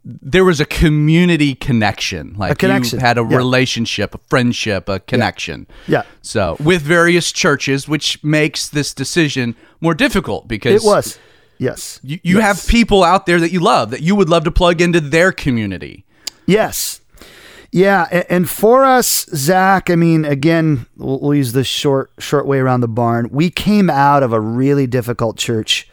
there 0.05 0.45
was 0.45 0.61
a 0.61 0.67
community 0.67 1.55
connection, 1.55 2.35
like 2.37 2.59
connection, 2.59 2.99
you 2.99 3.07
had 3.07 3.19
a 3.19 3.23
yeah. 3.23 3.37
relationship, 3.37 4.15
a 4.15 4.19
friendship, 4.27 4.89
a 4.89 4.99
connection. 4.99 5.67
Yeah. 5.87 6.03
So 6.23 6.57
with 6.59 6.83
various 6.83 7.31
churches, 7.31 7.89
which 7.89 8.23
makes 8.23 8.69
this 8.69 8.93
decision 8.93 9.55
more 9.81 9.95
difficult 9.95 10.49
because 10.49 10.85
It 10.85 10.87
was. 10.87 11.19
Yes. 11.59 12.01
you, 12.03 12.19
you 12.23 12.39
Yes. 12.39 12.45
have 12.63 12.69
people 12.71 13.05
out 13.05 13.27
there 13.27 13.39
that 13.41 13.53
you 13.53 13.61
love 13.61 13.91
that 13.91 14.03
you 14.03 14.15
would 14.17 14.29
love 14.29 14.45
to 14.45 14.51
plug 14.51 14.81
into 14.81 15.01
their 15.01 15.33
community. 15.33 16.05
Yes. 16.47 17.01
Yeah, 17.71 18.23
and 18.31 18.49
for 18.49 18.85
us, 18.85 19.27
Zach, 19.35 19.91
I 19.91 19.97
mean, 19.97 20.25
again, 20.25 20.87
we'll 20.97 21.35
use 21.35 21.53
this 21.53 21.67
short 21.67 22.13
short 22.21 22.47
way 22.47 22.59
around 22.59 22.83
the 22.83 22.89
barn. 22.89 23.29
We 23.33 23.51
came 23.51 23.91
out 23.91 24.23
of 24.23 24.33
a 24.33 24.39
really 24.41 24.87
difficult 24.87 25.37
church 25.37 25.89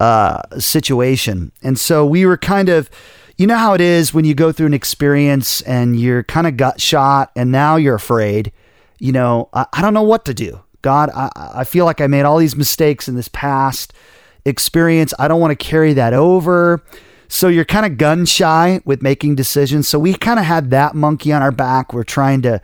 uh, 0.00 0.42
situation, 0.58 1.50
and 1.62 1.78
so 1.78 2.04
we 2.04 2.26
were 2.26 2.36
kind 2.36 2.68
of, 2.68 2.90
you 3.38 3.46
know 3.46 3.56
how 3.56 3.72
it 3.72 3.80
is 3.80 4.12
when 4.12 4.26
you 4.26 4.34
go 4.34 4.52
through 4.52 4.66
an 4.66 4.74
experience 4.74 5.62
and 5.62 5.98
you're 5.98 6.24
kind 6.24 6.46
of 6.46 6.58
gut 6.58 6.78
shot, 6.78 7.30
and 7.34 7.50
now 7.50 7.76
you're 7.76 7.94
afraid. 7.94 8.52
You 8.98 9.12
know, 9.12 9.48
I, 9.54 9.64
I 9.72 9.80
don't 9.80 9.94
know 9.94 10.02
what 10.02 10.26
to 10.26 10.34
do. 10.34 10.60
God, 10.82 11.08
I, 11.14 11.30
I 11.54 11.64
feel 11.64 11.86
like 11.86 12.02
I 12.02 12.06
made 12.06 12.24
all 12.24 12.36
these 12.36 12.54
mistakes 12.56 13.08
in 13.08 13.14
this 13.14 13.28
past 13.28 13.94
experience. 14.44 15.14
I 15.18 15.28
don't 15.28 15.40
want 15.40 15.58
to 15.58 15.64
carry 15.64 15.92
that 15.94 16.14
over. 16.14 16.82
So 17.28 17.48
you're 17.48 17.64
kind 17.64 17.86
of 17.86 17.98
gun 17.98 18.26
shy 18.26 18.80
with 18.84 19.02
making 19.02 19.34
decisions. 19.34 19.88
So 19.88 19.98
we 19.98 20.14
kind 20.14 20.38
of 20.38 20.44
had 20.44 20.70
that 20.70 20.94
monkey 20.94 21.32
on 21.32 21.42
our 21.42 21.52
back. 21.52 21.92
We're 21.92 22.04
trying 22.04 22.42
to 22.42 22.60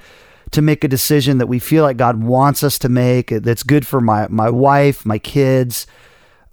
to 0.52 0.62
make 0.62 0.82
a 0.82 0.88
decision 0.88 1.38
that 1.38 1.46
we 1.46 1.60
feel 1.60 1.84
like 1.84 1.96
God 1.96 2.24
wants 2.24 2.64
us 2.64 2.76
to 2.80 2.88
make 2.88 3.28
that's 3.28 3.62
good 3.62 3.86
for 3.86 4.00
my 4.00 4.26
my 4.28 4.50
wife, 4.50 5.06
my 5.06 5.18
kids, 5.18 5.86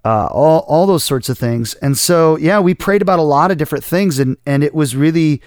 uh, 0.04 0.26
all 0.26 0.60
all 0.60 0.86
those 0.86 1.04
sorts 1.04 1.28
of 1.28 1.38
things. 1.38 1.74
And 1.74 1.96
so 1.98 2.36
yeah, 2.38 2.60
we 2.60 2.74
prayed 2.74 3.02
about 3.02 3.18
a 3.18 3.22
lot 3.22 3.50
of 3.50 3.58
different 3.58 3.84
things, 3.84 4.18
and 4.18 4.36
and 4.46 4.64
it 4.64 4.74
was 4.74 4.96
really 4.96 5.42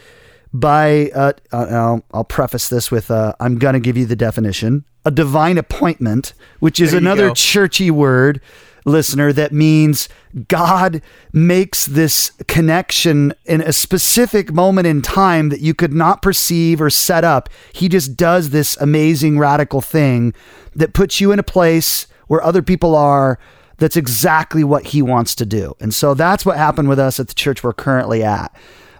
by 0.54 1.12
uh, 1.16 1.34
uh, 1.52 1.66
I'll, 1.70 2.06
I'll 2.14 2.24
preface 2.24 2.70
this 2.70 2.92
with 2.92 3.10
uh, 3.10 3.34
I'm 3.40 3.58
going 3.58 3.74
to 3.74 3.80
give 3.80 3.98
you 3.98 4.06
the 4.06 4.16
definition 4.16 4.86
a 5.04 5.12
divine 5.12 5.58
appointment, 5.58 6.34
which 6.60 6.80
is 6.80 6.94
another 6.94 7.30
go. 7.30 7.34
churchy 7.34 7.90
word, 7.90 8.40
listener, 8.86 9.32
that 9.34 9.52
means 9.52 10.10
God 10.48 11.02
makes 11.32 11.86
this 11.86 12.32
connection 12.48 13.34
in 13.46 13.62
a 13.62 13.74
specific 13.74 14.52
moment 14.52 14.88
in 14.88 15.02
time 15.02 15.50
that 15.50 15.62
you 15.62 15.74
could 15.74 15.94
not 15.94 16.22
perceive 16.22 16.82
or 16.82 16.90
set 16.90 17.24
up. 17.24 17.50
He 17.74 17.90
just 17.90 18.16
does 18.16 18.50
this 18.50 18.78
amazing 18.78 19.38
radical 19.38 19.82
thing 19.82 20.34
that 20.76 20.94
puts 20.94 21.22
you 21.22 21.32
in 21.32 21.40
a 21.40 21.44
place 21.44 22.08
where 22.28 22.44
other 22.44 22.62
people 22.62 22.96
are. 22.96 23.40
That's 23.78 23.98
exactly 23.98 24.64
what 24.64 24.88
he 24.88 25.02
wants 25.02 25.34
to 25.36 25.46
do. 25.46 25.76
And 25.80 25.94
so 25.94 26.14
that's 26.14 26.46
what 26.46 26.58
happened 26.58 26.88
with 26.88 27.00
us 27.00 27.20
at 27.20 27.28
the 27.28 27.34
church 27.34 27.64
we're 27.64 27.74
currently 27.74 28.24
at. 28.24 28.56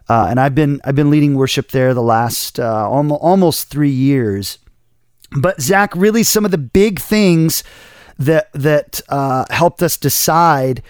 Uh, 0.10 0.28
and 0.30 0.40
I've 0.40 0.56
been 0.56 0.82
I've 0.84 0.96
been 0.96 1.10
leading 1.10 1.36
worship 1.36 1.70
there 1.70 1.94
the 1.94 2.02
last 2.02 2.60
uh, 2.60 2.90
almost, 2.90 3.22
almost 3.22 3.70
three 3.70 3.92
years. 3.92 4.58
But 5.40 5.62
Zach, 5.62 5.96
really, 5.96 6.24
some 6.24 6.44
of 6.44 6.52
the 6.52 6.58
big 6.58 7.00
things 7.00 7.64
that 8.20 8.52
that 8.54 9.02
uh, 9.10 9.46
helped 9.50 9.82
us 9.84 9.98
decide 9.98 10.82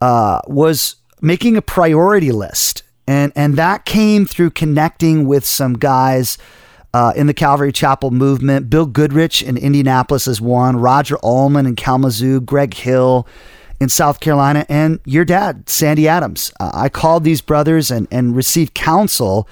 uh, 0.00 0.40
was 0.46 0.96
making 1.20 1.56
a 1.56 1.62
priority 1.62 2.32
list, 2.32 2.82
and 3.06 3.32
and 3.36 3.56
that 3.56 3.84
came 3.84 4.26
through 4.26 4.50
connecting 4.50 5.26
with 5.26 5.44
some 5.44 5.74
guys. 5.74 6.38
Uh, 6.94 7.12
in 7.14 7.26
the 7.26 7.34
Calvary 7.34 7.72
Chapel 7.72 8.10
movement, 8.10 8.70
Bill 8.70 8.86
Goodrich 8.86 9.42
in 9.42 9.58
Indianapolis 9.58 10.26
is 10.26 10.40
one, 10.40 10.78
Roger 10.78 11.16
Allman 11.18 11.66
in 11.66 11.76
Kalamazoo, 11.76 12.40
Greg 12.40 12.72
Hill 12.72 13.26
in 13.78 13.90
South 13.90 14.18
Carolina, 14.20 14.64
and 14.70 15.00
your 15.04 15.26
dad, 15.26 15.68
Sandy 15.68 16.08
Adams. 16.08 16.52
Uh, 16.58 16.70
I 16.72 16.88
called 16.88 17.22
these 17.22 17.42
brothers 17.42 17.90
and, 17.90 18.08
and 18.10 18.34
received 18.34 18.72
counsel, 18.72 19.46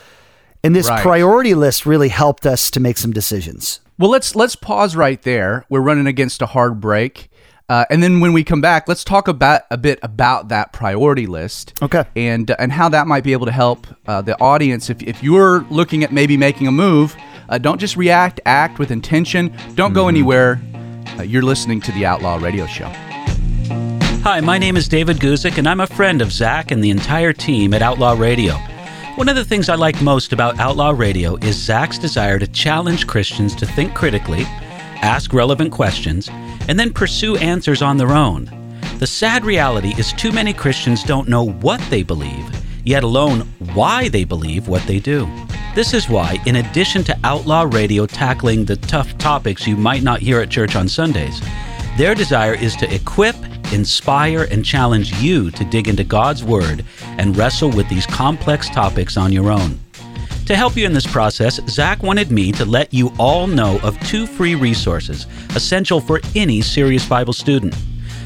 and 0.62 0.74
this 0.74 0.88
Right. 0.88 1.02
priority 1.02 1.52
list 1.54 1.84
really 1.84 2.08
helped 2.08 2.46
us 2.46 2.70
to 2.70 2.80
make 2.80 2.96
some 2.96 3.12
decisions. 3.12 3.80
Well, 3.96 4.10
let's 4.10 4.34
let's 4.34 4.56
pause 4.56 4.96
right 4.96 5.22
there. 5.22 5.64
We're 5.68 5.80
running 5.80 6.06
against 6.08 6.42
a 6.42 6.46
hard 6.46 6.80
break, 6.80 7.30
uh, 7.68 7.84
and 7.90 8.02
then 8.02 8.18
when 8.18 8.32
we 8.32 8.42
come 8.42 8.60
back, 8.60 8.88
let's 8.88 9.04
talk 9.04 9.28
about 9.28 9.62
a 9.70 9.78
bit 9.78 10.00
about 10.02 10.48
that 10.48 10.72
priority 10.72 11.26
list. 11.26 11.74
Okay. 11.80 12.04
and 12.16 12.50
and 12.58 12.72
how 12.72 12.88
that 12.88 13.06
might 13.06 13.22
be 13.22 13.32
able 13.32 13.46
to 13.46 13.52
help 13.52 13.86
uh, 14.08 14.20
the 14.20 14.36
audience. 14.40 14.90
If 14.90 15.00
if 15.02 15.22
you're 15.22 15.60
looking 15.70 16.02
at 16.02 16.12
maybe 16.12 16.36
making 16.36 16.66
a 16.66 16.72
move, 16.72 17.14
uh, 17.48 17.58
don't 17.58 17.78
just 17.78 17.96
react. 17.96 18.40
Act 18.46 18.80
with 18.80 18.90
intention. 18.90 19.56
Don't 19.76 19.92
go 19.92 20.08
anywhere. 20.08 20.60
Uh, 21.16 21.22
you're 21.22 21.42
listening 21.42 21.80
to 21.82 21.92
the 21.92 22.04
Outlaw 22.04 22.36
Radio 22.38 22.66
Show. 22.66 22.90
Hi, 24.24 24.40
my 24.40 24.58
name 24.58 24.76
is 24.76 24.88
David 24.88 25.18
Guzik, 25.18 25.58
and 25.58 25.68
I'm 25.68 25.80
a 25.80 25.86
friend 25.86 26.20
of 26.20 26.32
Zach 26.32 26.72
and 26.72 26.82
the 26.82 26.90
entire 26.90 27.32
team 27.32 27.72
at 27.74 27.82
Outlaw 27.82 28.14
Radio. 28.18 28.58
One 29.16 29.28
of 29.28 29.36
the 29.36 29.44
things 29.44 29.68
I 29.68 29.76
like 29.76 30.02
most 30.02 30.32
about 30.32 30.58
Outlaw 30.58 30.90
Radio 30.90 31.36
is 31.36 31.54
Zach's 31.54 31.98
desire 31.98 32.40
to 32.40 32.48
challenge 32.48 33.06
Christians 33.06 33.54
to 33.54 33.64
think 33.64 33.94
critically, 33.94 34.42
ask 35.02 35.32
relevant 35.32 35.70
questions, 35.70 36.28
and 36.68 36.76
then 36.76 36.92
pursue 36.92 37.36
answers 37.36 37.80
on 37.80 37.96
their 37.96 38.10
own. 38.10 38.50
The 38.98 39.06
sad 39.06 39.44
reality 39.44 39.94
is 39.96 40.12
too 40.12 40.32
many 40.32 40.52
Christians 40.52 41.04
don't 41.04 41.28
know 41.28 41.44
what 41.44 41.80
they 41.90 42.02
believe, 42.02 42.44
yet 42.84 43.04
alone 43.04 43.42
why 43.72 44.08
they 44.08 44.24
believe 44.24 44.66
what 44.66 44.82
they 44.82 44.98
do. 44.98 45.28
This 45.76 45.94
is 45.94 46.08
why, 46.08 46.40
in 46.44 46.56
addition 46.56 47.04
to 47.04 47.18
Outlaw 47.22 47.68
Radio 47.70 48.06
tackling 48.06 48.64
the 48.64 48.76
tough 48.76 49.16
topics 49.18 49.64
you 49.64 49.76
might 49.76 50.02
not 50.02 50.22
hear 50.22 50.40
at 50.40 50.50
church 50.50 50.74
on 50.74 50.88
Sundays, 50.88 51.40
their 51.96 52.16
desire 52.16 52.54
is 52.54 52.74
to 52.76 52.92
equip, 52.92 53.36
inspire, 53.72 54.48
and 54.50 54.64
challenge 54.64 55.14
you 55.22 55.52
to 55.52 55.64
dig 55.64 55.86
into 55.86 56.02
God's 56.02 56.42
Word 56.42 56.84
and 57.18 57.36
wrestle 57.36 57.70
with 57.70 57.88
these 57.88 58.06
complex 58.06 58.68
topics 58.68 59.16
on 59.16 59.32
your 59.32 59.50
own. 59.50 59.78
To 60.46 60.56
help 60.56 60.76
you 60.76 60.84
in 60.84 60.92
this 60.92 61.06
process, 61.06 61.58
Zach 61.68 62.02
wanted 62.02 62.30
me 62.30 62.52
to 62.52 62.66
let 62.66 62.92
you 62.92 63.10
all 63.18 63.46
know 63.46 63.80
of 63.82 63.98
two 64.00 64.26
free 64.26 64.54
resources 64.54 65.26
essential 65.56 66.00
for 66.00 66.20
any 66.34 66.60
serious 66.60 67.08
Bible 67.08 67.32
student. 67.32 67.74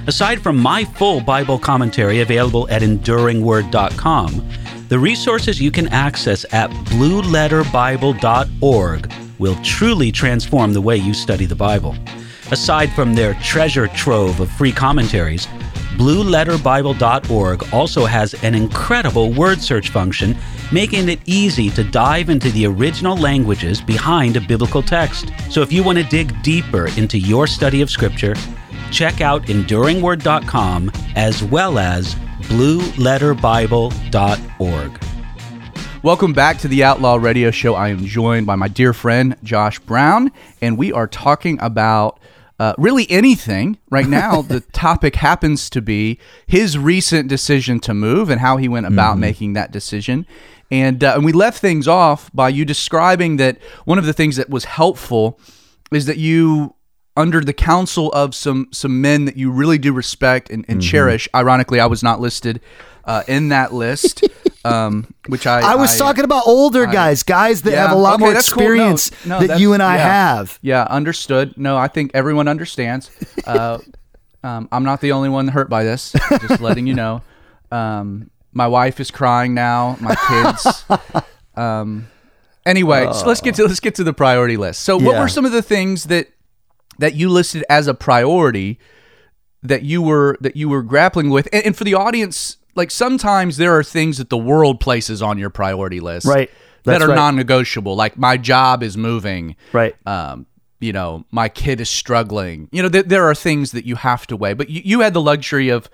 Aside 0.09 0.42
from 0.42 0.57
my 0.57 0.85
full 0.85 1.21
Bible 1.21 1.59
commentary 1.59 2.21
available 2.21 2.68
at 2.71 2.83
enduringword.com, 2.83 4.49
the 4.88 4.99
resources 4.99 5.61
you 5.61 5.71
can 5.71 5.87
access 5.88 6.47
at 6.50 6.71
blueletterbible.org 6.71 9.12
will 9.38 9.57
truly 9.62 10.11
transform 10.11 10.73
the 10.73 10.80
way 10.80 10.97
you 10.97 11.14
study 11.14 11.47
the 11.47 11.54
Bible. 11.54 11.95
Aside 12.50 12.92
from 12.95 13.14
their 13.14 13.35
treasure 13.35 13.87
trove 13.88 14.40
of 14.40 14.50
free 14.52 14.73
commentaries, 14.73 15.47
BlueLetterBible.org 15.99 17.75
also 17.75 18.07
has 18.07 18.33
an 18.45 18.55
incredible 18.55 19.33
word 19.33 19.61
search 19.61 19.88
function, 19.88 20.37
making 20.71 21.09
it 21.09 21.19
easy 21.26 21.71
to 21.71 21.83
dive 21.83 22.31
into 22.31 22.52
the 22.52 22.67
original 22.67 23.17
languages 23.17 23.81
behind 23.81 24.37
a 24.37 24.40
biblical 24.40 24.81
text. 24.81 25.33
So 25.50 25.61
if 25.61 25.73
you 25.73 25.83
want 25.83 25.99
to 25.99 26.05
dig 26.05 26.40
deeper 26.43 26.87
into 26.97 27.19
your 27.19 27.49
study 27.49 27.83
of 27.83 27.90
Scripture, 27.90 28.37
check 28.93 29.21
out 29.21 29.47
EnduringWord.com 29.47 30.93
as 31.17 31.43
well 31.43 31.81
as 31.81 32.14
BlueLetterBible.org. 32.43 35.05
Welcome 36.05 36.33
back 36.33 36.59
to 36.59 36.69
the 36.69 36.85
Outlaw 36.85 37.17
Radio 37.17 37.50
Show. 37.50 37.75
I 37.75 37.88
am 37.88 38.05
joined 38.05 38.47
by 38.47 38.55
my 38.55 38.69
dear 38.69 38.93
friend 38.93 39.35
Josh 39.43 39.81
Brown, 39.81 40.31
and 40.62 40.78
we 40.78 40.93
are 40.93 41.09
talking 41.09 41.59
about 41.61 42.21
uh, 42.58 42.74
really 42.78 43.10
anything 43.10 43.78
right 43.90 44.08
now. 44.08 44.42
the 44.54 44.60
topic 44.60 45.16
happens 45.16 45.70
to 45.70 45.80
be 45.80 46.18
his 46.46 46.78
recent 46.78 47.28
decision 47.28 47.80
to 47.80 47.94
move 47.94 48.30
and 48.30 48.40
how 48.40 48.56
he 48.56 48.68
went 48.68 48.86
about 48.86 49.12
mm-hmm. 49.12 49.20
making 49.20 49.52
that 49.54 49.70
decision. 49.70 50.26
And, 50.70 51.02
uh, 51.02 51.14
and 51.14 51.24
we 51.24 51.32
left 51.32 51.60
things 51.60 51.88
off 51.88 52.30
by 52.34 52.50
you 52.50 52.64
describing 52.64 53.36
that 53.38 53.58
one 53.84 53.98
of 53.98 54.04
the 54.04 54.12
things 54.12 54.36
that 54.36 54.50
was 54.50 54.64
helpful 54.64 55.40
is 55.90 56.06
that 56.06 56.18
you 56.18 56.74
under 57.16 57.40
the 57.40 57.52
counsel 57.52 58.12
of 58.12 58.32
some 58.32 58.68
some 58.70 59.00
men 59.00 59.24
that 59.24 59.36
you 59.36 59.50
really 59.50 59.76
do 59.76 59.92
respect 59.92 60.50
and, 60.50 60.64
and 60.68 60.80
mm-hmm. 60.80 60.88
cherish. 60.88 61.28
Ironically, 61.34 61.80
I 61.80 61.86
was 61.86 62.00
not 62.00 62.20
listed 62.20 62.60
uh, 63.04 63.24
in 63.26 63.48
that 63.48 63.74
list. 63.74 64.22
Um, 64.68 65.14
which 65.26 65.46
I 65.46 65.60
I 65.60 65.75
was 65.76 65.94
I, 65.94 65.98
talking 65.98 66.25
about 66.25 66.46
older 66.46 66.87
I, 66.87 66.92
guys, 66.92 67.22
guys 67.22 67.62
that 67.62 67.72
yeah, 67.72 67.87
have 67.87 67.96
a 67.96 68.00
lot 68.00 68.14
okay, 68.14 68.25
more 68.25 68.34
experience 68.34 69.10
cool. 69.10 69.28
no, 69.28 69.40
no, 69.40 69.46
that 69.46 69.60
you 69.60 69.72
and 69.72 69.82
I 69.82 69.96
yeah, 69.96 70.02
have. 70.02 70.58
Yeah, 70.62 70.82
understood. 70.84 71.56
No, 71.56 71.76
I 71.76 71.88
think 71.88 72.12
everyone 72.14 72.48
understands. 72.48 73.10
Uh, 73.46 73.78
um, 74.44 74.68
I'm 74.70 74.84
not 74.84 75.00
the 75.00 75.12
only 75.12 75.30
one 75.30 75.48
hurt 75.48 75.70
by 75.70 75.82
this. 75.84 76.12
Just 76.42 76.60
letting 76.60 76.87
you 76.87 76.92
know. 76.92 77.22
Um, 77.70 78.30
my 78.52 78.66
wife 78.66 79.00
is 79.00 79.10
crying 79.10 79.54
now. 79.54 79.96
My 80.00 80.14
kids. 80.14 80.84
Um, 81.58 82.06
anyway, 82.64 83.10
so 83.12 83.26
let's 83.26 83.40
get 83.40 83.56
to 83.56 83.64
let's 83.66 83.80
get 83.80 83.96
to 83.96 84.04
the 84.04 84.12
priority 84.12 84.56
list. 84.56 84.82
So, 84.82 84.96
what 84.96 85.18
were 85.18 85.28
some 85.28 85.44
of 85.44 85.50
the 85.50 85.62
things 85.62 86.04
that 86.04 86.28
that 86.98 87.14
you 87.16 87.28
listed 87.28 87.64
as 87.68 87.88
a 87.88 87.94
priority 87.94 88.78
that 89.64 89.82
you 89.82 90.00
were 90.00 90.37
that 90.40 90.54
you 90.54 90.68
were 90.68 90.82
grappling 90.82 91.30
with? 91.30 91.48
And, 91.52 91.66
and 91.66 91.76
for 91.76 91.82
the 91.82 91.94
audience 91.94 92.58
like 92.78 92.90
sometimes 92.90 93.58
there 93.58 93.76
are 93.76 93.82
things 93.82 94.17
that 94.17 94.30
the 94.30 94.38
world 94.38 94.80
places 94.80 95.21
on 95.21 95.36
your 95.36 95.50
priority 95.50 96.00
list, 96.00 96.26
right? 96.26 96.50
That's 96.84 97.00
that 97.00 97.04
are 97.04 97.08
right. 97.08 97.14
non-negotiable. 97.17 97.95
Like 97.95 98.17
my 98.17 98.38
job 98.38 98.82
is 98.82 98.97
moving, 98.97 99.56
right? 99.73 99.95
Um, 100.06 100.47
you 100.80 100.93
know, 100.93 101.25
my 101.30 101.49
kid 101.49 101.80
is 101.80 101.91
struggling. 101.91 102.69
You 102.73 102.82
know, 102.82 102.88
th- 102.88 103.06
there 103.06 103.25
are 103.28 103.34
things 103.34 103.73
that 103.73 103.84
you 103.84 103.97
have 103.97 104.26
to 104.28 104.36
weigh, 104.36 104.54
but 104.54 104.71
you, 104.71 104.80
you 104.84 105.00
had 105.00 105.12
the 105.12 105.21
luxury 105.21 105.69
of 105.69 105.91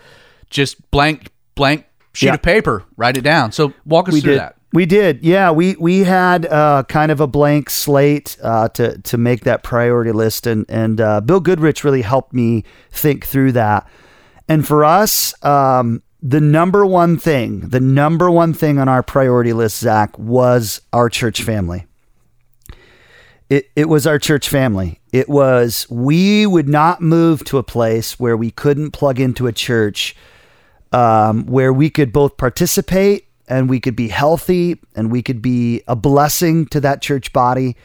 just 0.51 0.91
blank, 0.91 1.31
blank 1.55 1.87
sheet 2.13 2.27
yeah. 2.27 2.35
of 2.35 2.43
paper, 2.43 2.85
write 2.97 3.17
it 3.17 3.23
down. 3.23 3.51
So 3.51 3.73
walk 3.85 4.09
us 4.09 4.15
we 4.15 4.21
through 4.21 4.33
did. 4.33 4.41
that. 4.41 4.57
We 4.73 4.87
did, 4.87 5.23
yeah. 5.23 5.53
We 5.53 5.77
we 5.77 6.01
had 6.01 6.47
uh, 6.47 6.83
kind 6.89 7.13
of 7.13 7.21
a 7.21 7.29
blank 7.29 7.71
slate 7.71 8.37
uh, 8.43 8.69
to 8.71 8.99
to 8.99 9.17
make 9.17 9.45
that 9.45 9.63
priority 9.63 10.11
list, 10.11 10.49
and 10.49 10.67
and 10.69 11.01
uh, 11.01 11.21
Bill 11.21 11.39
Goodrich 11.39 11.85
really 11.85 12.03
helped 12.03 12.33
me 12.33 12.65
think 12.91 13.25
through 13.25 13.53
that. 13.53 13.89
And 14.49 14.67
for 14.67 14.85
us, 14.85 15.33
um, 15.45 16.03
the 16.27 16.41
number 16.41 16.87
one 16.87 17.19
thing, 17.19 17.69
the 17.69 17.81
number 17.81 18.31
one 18.31 18.55
thing 18.55 18.79
on 18.79 18.89
our 18.89 19.03
priority 19.03 19.53
list, 19.53 19.77
Zach, 19.77 20.19
was 20.19 20.81
our 20.91 21.11
church 21.11 21.43
family. 21.43 21.87
It, 23.51 23.71
it 23.77 23.91
was 23.91 24.07
our 24.07 24.19
church 24.19 24.49
family. 24.49 25.01
It 25.13 25.29
was, 25.29 25.87
we 25.91 26.47
would 26.47 26.67
not 26.67 27.03
move 27.03 27.45
to 27.45 27.59
a 27.59 27.63
place 27.63 28.19
where 28.19 28.39
we 28.39 28.51
couldn't 28.51 28.93
plug 28.93 29.21
into 29.21 29.47
a 29.47 29.53
church 29.53 30.17
um, 30.93 31.45
where 31.45 31.75
we 31.75 31.91
could 31.91 32.11
both 32.11 32.39
participate 32.39 33.29
and 33.47 33.69
we 33.69 33.79
could 33.79 33.95
be 33.95 34.09
healthy 34.09 34.81
and 34.97 35.13
we 35.13 35.23
could 35.23 35.43
be 35.43 35.83
a 35.87 35.95
blessing 35.95 36.65
to 36.69 36.81
that 36.81 37.03
church 37.03 37.35
body. 37.35 37.77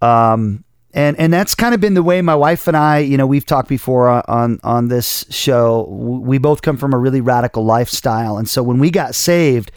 Um, 0.00 0.63
and 0.94 1.18
and 1.18 1.32
that's 1.32 1.56
kind 1.56 1.74
of 1.74 1.80
been 1.80 1.94
the 1.94 2.04
way 2.04 2.22
my 2.22 2.36
wife 2.36 2.68
and 2.68 2.76
I, 2.76 3.00
you 3.00 3.16
know, 3.16 3.26
we've 3.26 3.44
talked 3.44 3.68
before 3.68 4.08
on 4.30 4.60
on 4.62 4.88
this 4.88 5.26
show. 5.28 5.88
We 5.88 6.38
both 6.38 6.62
come 6.62 6.76
from 6.76 6.94
a 6.94 6.98
really 6.98 7.20
radical 7.20 7.64
lifestyle, 7.64 8.38
and 8.38 8.48
so 8.48 8.62
when 8.62 8.78
we 8.78 8.90
got 8.90 9.16
saved, 9.16 9.72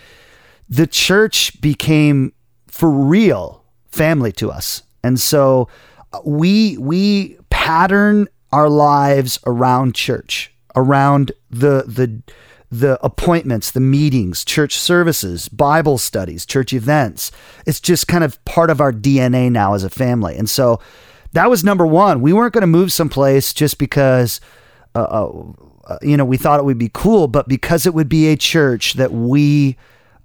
the 0.70 0.86
church 0.86 1.60
became 1.60 2.34
for 2.68 2.90
real 2.90 3.64
family 3.88 4.32
to 4.34 4.52
us, 4.52 4.84
and 5.04 5.20
so 5.20 5.68
uh, 6.14 6.20
we 6.24 6.78
we 6.78 7.38
pattern 7.50 8.28
our 8.52 8.70
lives 8.70 9.40
around 9.48 9.96
church, 9.96 10.54
around 10.76 11.32
the 11.50 11.84
the 11.88 12.22
the 12.70 13.04
appointments, 13.04 13.72
the 13.72 13.80
meetings, 13.80 14.46
church 14.46 14.78
services, 14.78 15.50
Bible 15.50 15.98
studies, 15.98 16.46
church 16.46 16.74
events. 16.74 17.32
It's 17.66 17.80
just 17.80 18.08
kind 18.08 18.24
of 18.24 18.44
part 18.46 18.70
of 18.70 18.82
our 18.82 18.92
DNA 18.92 19.52
now 19.52 19.74
as 19.74 19.84
a 19.84 19.90
family. 19.90 20.36
And 20.36 20.50
so 20.50 20.80
that 21.34 21.50
was 21.50 21.64
number 21.64 21.86
one. 21.86 22.22
We 22.22 22.34
weren't 22.34 22.54
going 22.54 22.62
to 22.62 22.68
move 22.68 22.92
someplace 22.92 23.54
just 23.54 23.78
because, 23.78 24.42
uh, 24.96 25.30
uh, 25.88 25.98
you 26.02 26.18
know, 26.18 26.26
we 26.26 26.38
thought 26.38 26.60
it 26.60 26.66
would 26.66 26.78
be 26.78 26.92
cool, 26.94 27.28
but 27.28 27.48
because 27.48 27.86
it 27.86 27.94
would 27.94 28.10
be 28.10 28.28
a 28.28 28.36
church 28.36 28.94
that 28.94 29.12
we 29.12 29.78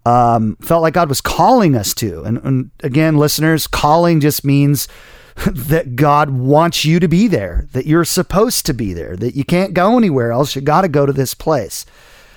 um, 0.04 0.56
felt 0.60 0.82
like 0.82 0.94
God 0.94 1.08
was 1.08 1.20
calling 1.20 1.76
us 1.76 1.94
to. 1.94 2.22
And, 2.22 2.38
and 2.38 2.70
again, 2.80 3.16
listeners, 3.16 3.66
calling 3.66 4.20
just 4.20 4.44
means 4.44 4.88
that 5.46 5.96
God 5.96 6.30
wants 6.30 6.84
you 6.84 7.00
to 7.00 7.08
be 7.08 7.28
there, 7.28 7.66
that 7.72 7.86
you're 7.86 8.04
supposed 8.04 8.66
to 8.66 8.74
be 8.74 8.92
there, 8.92 9.16
that 9.16 9.36
you 9.36 9.44
can't 9.44 9.74
go 9.74 9.96
anywhere 9.96 10.32
else. 10.32 10.54
You 10.54 10.62
got 10.62 10.82
to 10.82 10.88
go 10.88 11.06
to 11.06 11.12
this 11.12 11.34
place. 11.34 11.86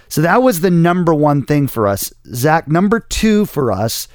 So 0.08 0.22
that 0.22 0.44
was 0.44 0.62
the 0.62 0.72
number 0.72 1.14
one 1.14 1.44
thing 1.46 1.68
for 1.68 1.88
us. 1.88 2.14
Zach, 2.34 2.68
number 2.68 3.00
two 3.00 3.46
for 3.46 3.72
us 3.72 4.08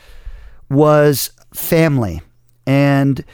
was 0.71 1.31
family. 1.53 2.23
And 2.67 3.25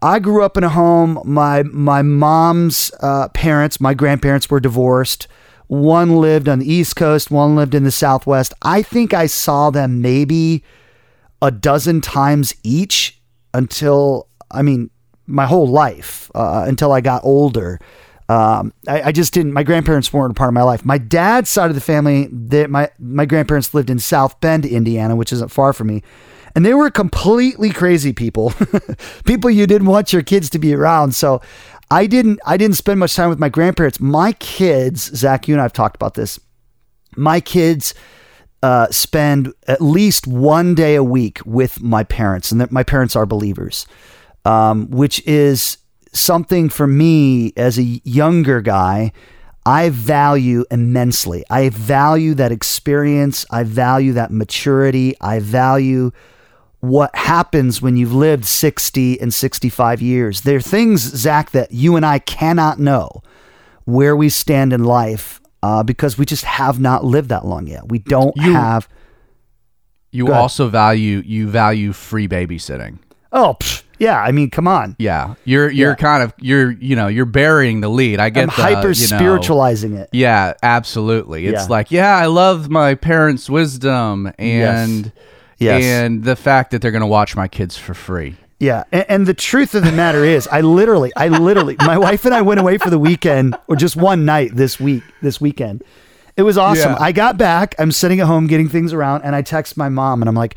I 0.00 0.18
grew 0.18 0.42
up 0.42 0.56
in 0.56 0.64
a 0.64 0.68
home. 0.68 1.20
My 1.24 1.62
my 1.64 2.02
mom's 2.02 2.90
uh, 3.00 3.28
parents, 3.28 3.80
my 3.80 3.94
grandparents, 3.94 4.48
were 4.48 4.60
divorced. 4.60 5.28
One 5.68 6.16
lived 6.16 6.48
on 6.48 6.60
the 6.60 6.72
East 6.72 6.96
Coast. 6.96 7.30
One 7.30 7.56
lived 7.56 7.74
in 7.74 7.84
the 7.84 7.90
Southwest. 7.90 8.54
I 8.62 8.82
think 8.82 9.12
I 9.12 9.26
saw 9.26 9.70
them 9.70 10.00
maybe 10.00 10.62
a 11.42 11.50
dozen 11.50 12.00
times 12.00 12.54
each 12.62 13.20
until 13.52 14.28
I 14.50 14.62
mean 14.62 14.90
my 15.26 15.46
whole 15.46 15.66
life 15.66 16.30
uh, 16.34 16.64
until 16.66 16.92
I 16.92 17.00
got 17.00 17.24
older. 17.24 17.80
Um, 18.28 18.72
I, 18.88 19.02
I, 19.02 19.12
just 19.12 19.32
didn't. 19.32 19.52
My 19.52 19.62
grandparents 19.62 20.12
weren't 20.12 20.32
a 20.32 20.34
part 20.34 20.48
of 20.48 20.54
my 20.54 20.62
life. 20.62 20.84
My 20.84 20.98
dad's 20.98 21.48
side 21.48 21.68
of 21.68 21.76
the 21.76 21.80
family, 21.80 22.28
they, 22.32 22.66
my 22.66 22.90
my 22.98 23.24
grandparents 23.24 23.72
lived 23.72 23.88
in 23.88 24.00
South 24.00 24.40
Bend, 24.40 24.66
Indiana, 24.66 25.14
which 25.14 25.32
isn't 25.32 25.52
far 25.52 25.72
from 25.72 25.88
me 25.88 26.02
and 26.56 26.64
they 26.64 26.72
were 26.72 26.90
completely 26.90 27.68
crazy 27.70 28.14
people, 28.14 28.54
people 29.26 29.50
you 29.50 29.66
didn't 29.66 29.86
want 29.86 30.10
your 30.14 30.22
kids 30.22 30.48
to 30.50 30.58
be 30.58 30.74
around. 30.74 31.14
So 31.14 31.42
I 31.90 32.06
didn't 32.06 32.40
I 32.46 32.56
didn't 32.56 32.76
spend 32.76 32.98
much 32.98 33.14
time 33.14 33.28
with 33.28 33.38
my 33.38 33.50
grandparents. 33.50 34.00
My 34.00 34.32
kids, 34.32 35.02
Zach, 35.14 35.46
you 35.46 35.54
and 35.54 35.60
I 35.60 35.64
have 35.64 35.74
talked 35.74 35.96
about 35.96 36.14
this. 36.14 36.40
My 37.14 37.40
kids 37.40 37.94
uh, 38.62 38.88
spend 38.90 39.52
at 39.68 39.82
least 39.82 40.26
one 40.26 40.74
day 40.74 40.94
a 40.94 41.04
week 41.04 41.40
with 41.44 41.82
my 41.82 42.02
parents, 42.04 42.50
and 42.50 42.60
that 42.62 42.72
my 42.72 42.82
parents 42.82 43.14
are 43.14 43.26
believers, 43.26 43.86
um, 44.46 44.90
which 44.90 45.24
is 45.26 45.76
something 46.14 46.70
for 46.70 46.86
me 46.86 47.52
as 47.58 47.78
a 47.78 48.00
younger 48.02 48.62
guy. 48.62 49.12
I 49.66 49.90
value 49.90 50.64
immensely. 50.70 51.44
I 51.50 51.68
value 51.68 52.34
that 52.34 52.50
experience. 52.50 53.44
I 53.50 53.64
value 53.64 54.12
that 54.14 54.30
maturity. 54.30 55.16
I 55.20 55.40
value 55.40 56.12
what 56.80 57.14
happens 57.16 57.80
when 57.82 57.96
you've 57.96 58.12
lived 58.14 58.44
60 58.44 59.20
and 59.20 59.32
65 59.32 60.00
years. 60.02 60.42
There 60.42 60.56
are 60.56 60.60
things, 60.60 61.00
Zach, 61.00 61.50
that 61.52 61.72
you 61.72 61.96
and 61.96 62.04
I 62.06 62.18
cannot 62.20 62.78
know 62.78 63.22
where 63.84 64.14
we 64.16 64.28
stand 64.28 64.72
in 64.72 64.84
life 64.84 65.40
uh, 65.62 65.82
because 65.82 66.18
we 66.18 66.26
just 66.26 66.44
have 66.44 66.78
not 66.78 67.04
lived 67.04 67.30
that 67.30 67.44
long 67.44 67.66
yet. 67.66 67.88
We 67.88 67.98
don't 68.00 68.36
you, 68.36 68.52
have. 68.52 68.88
you 70.12 70.32
also 70.32 70.68
value 70.68 71.22
you 71.24 71.48
value 71.48 71.92
free 71.92 72.28
babysitting. 72.28 72.98
Oh, 73.32 73.56
pff, 73.58 73.82
yeah. 73.98 74.20
I 74.20 74.30
mean, 74.32 74.50
come 74.50 74.68
on. 74.68 74.94
Yeah, 74.98 75.34
you're 75.44 75.68
you're 75.70 75.90
Yeah. 75.90 75.94
kind 75.96 76.22
of 76.22 76.32
you're 76.40 76.70
you 76.72 76.94
know 76.94 77.08
you're 77.08 77.24
burying 77.26 77.80
the 77.80 77.88
lead. 77.88 78.20
I 78.20 78.30
get 78.30 78.42
I'm 78.42 78.46
the, 78.48 78.52
hyper 78.52 78.90
you 78.92 79.08
know- 79.10 79.18
spiritualizing 79.18 79.94
it. 79.94 80.08
Yeah, 80.12 80.54
absolutely. 80.62 81.46
It's 81.46 81.62
Yeah. 81.64 81.68
like, 81.68 81.90
yeah, 81.90 82.16
I 82.16 82.26
love 82.26 82.68
my 82.68 82.94
parents' 82.94 83.50
wisdom 83.50 84.30
and 84.38 85.06
Yes. 85.06 85.12
And 85.60 86.24
the 86.24 86.36
fact 86.36 86.70
that 86.70 86.82
they're 86.82 86.90
going 86.90 87.00
to 87.00 87.06
watch 87.06 87.36
my 87.36 87.48
kids 87.48 87.76
for 87.76 87.94
free. 87.94 88.36
Yeah, 88.58 88.84
and, 88.90 89.04
and 89.08 89.26
the 89.26 89.34
truth 89.34 89.74
of 89.74 89.84
the 89.84 89.92
matter 89.92 90.24
is, 90.24 90.48
I 90.48 90.62
literally, 90.62 91.12
I 91.14 91.28
literally, 91.28 91.76
my 91.80 91.98
wife 91.98 92.24
and 92.24 92.34
I 92.34 92.40
went 92.42 92.58
away 92.58 92.78
for 92.78 92.88
the 92.88 92.98
weekend, 92.98 93.54
or 93.68 93.76
just 93.76 93.96
one 93.96 94.24
night 94.24 94.52
this 94.54 94.80
week, 94.80 95.02
this 95.20 95.40
weekend. 95.40 95.84
It 96.36 96.42
was 96.42 96.56
awesome. 96.56 96.92
Yeah. 96.92 96.98
I 97.00 97.12
got 97.12 97.36
back, 97.36 97.74
I'm 97.78 97.92
sitting 97.92 98.20
at 98.20 98.26
home 98.26 98.46
getting 98.46 98.68
things 98.68 98.92
around, 98.94 99.22
and 99.22 99.34
I 99.36 99.42
text 99.42 99.76
my 99.76 99.88
mom, 99.90 100.22
and 100.22 100.28
I'm 100.28 100.34
like, 100.34 100.56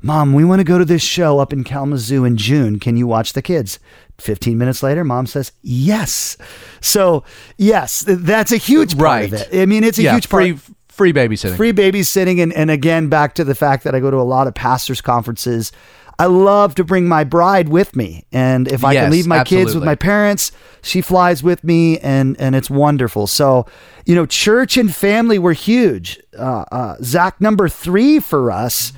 "Mom, 0.00 0.32
we 0.32 0.44
want 0.44 0.60
to 0.60 0.64
go 0.64 0.78
to 0.78 0.84
this 0.84 1.02
show 1.02 1.38
up 1.40 1.52
in 1.52 1.64
Kalamazoo 1.64 2.24
in 2.24 2.36
June. 2.36 2.78
Can 2.78 2.96
you 2.96 3.06
watch 3.08 3.32
the 3.32 3.42
kids?" 3.42 3.78
15 4.18 4.56
minutes 4.58 4.82
later, 4.82 5.02
mom 5.02 5.26
says, 5.26 5.50
"Yes." 5.62 6.36
So, 6.80 7.24
yes, 7.56 8.04
that's 8.06 8.52
a 8.52 8.56
huge 8.58 8.92
part 8.96 9.02
Right. 9.02 9.32
of 9.32 9.40
it. 9.40 9.48
I 9.62 9.66
mean, 9.66 9.82
it's 9.82 9.98
a 9.98 10.02
yeah, 10.02 10.12
huge 10.14 10.28
part 10.28 10.42
free 10.44 10.58
free 10.90 11.12
babysitting. 11.12 11.56
free 11.56 11.72
babysitting 11.72 12.42
and, 12.42 12.52
and 12.52 12.70
again 12.70 13.08
back 13.08 13.34
to 13.34 13.44
the 13.44 13.54
fact 13.54 13.84
that 13.84 13.94
i 13.94 14.00
go 14.00 14.10
to 14.10 14.18
a 14.18 14.22
lot 14.22 14.46
of 14.46 14.54
pastors 14.54 15.00
conferences 15.00 15.72
i 16.18 16.26
love 16.26 16.74
to 16.74 16.84
bring 16.84 17.08
my 17.08 17.24
bride 17.24 17.68
with 17.68 17.96
me. 17.96 18.26
And 18.30 18.68
if 18.68 18.84
i 18.84 18.94
can 18.94 19.10
leave 19.10 19.26
my 19.26 19.42
kids 19.44 19.74
with 19.74 19.84
my 19.84 19.94
parents 19.94 20.52
she 20.82 21.00
flies 21.00 21.42
with 21.42 21.64
me 21.64 21.98
and 21.98 22.38
and 22.40 22.54
it's 22.54 22.70
wonderful. 22.70 23.26
So 23.26 23.66
you 24.06 24.14
know 24.14 24.26
church 24.26 24.76
and 24.76 24.94
family 24.94 25.38
were 25.38 25.52
huge. 25.52 26.20
Uh, 26.38 26.64
uh, 26.72 26.96
zach 27.02 27.40
number 27.40 27.68
three 27.68 28.18
for 28.18 28.50
us 28.50 28.92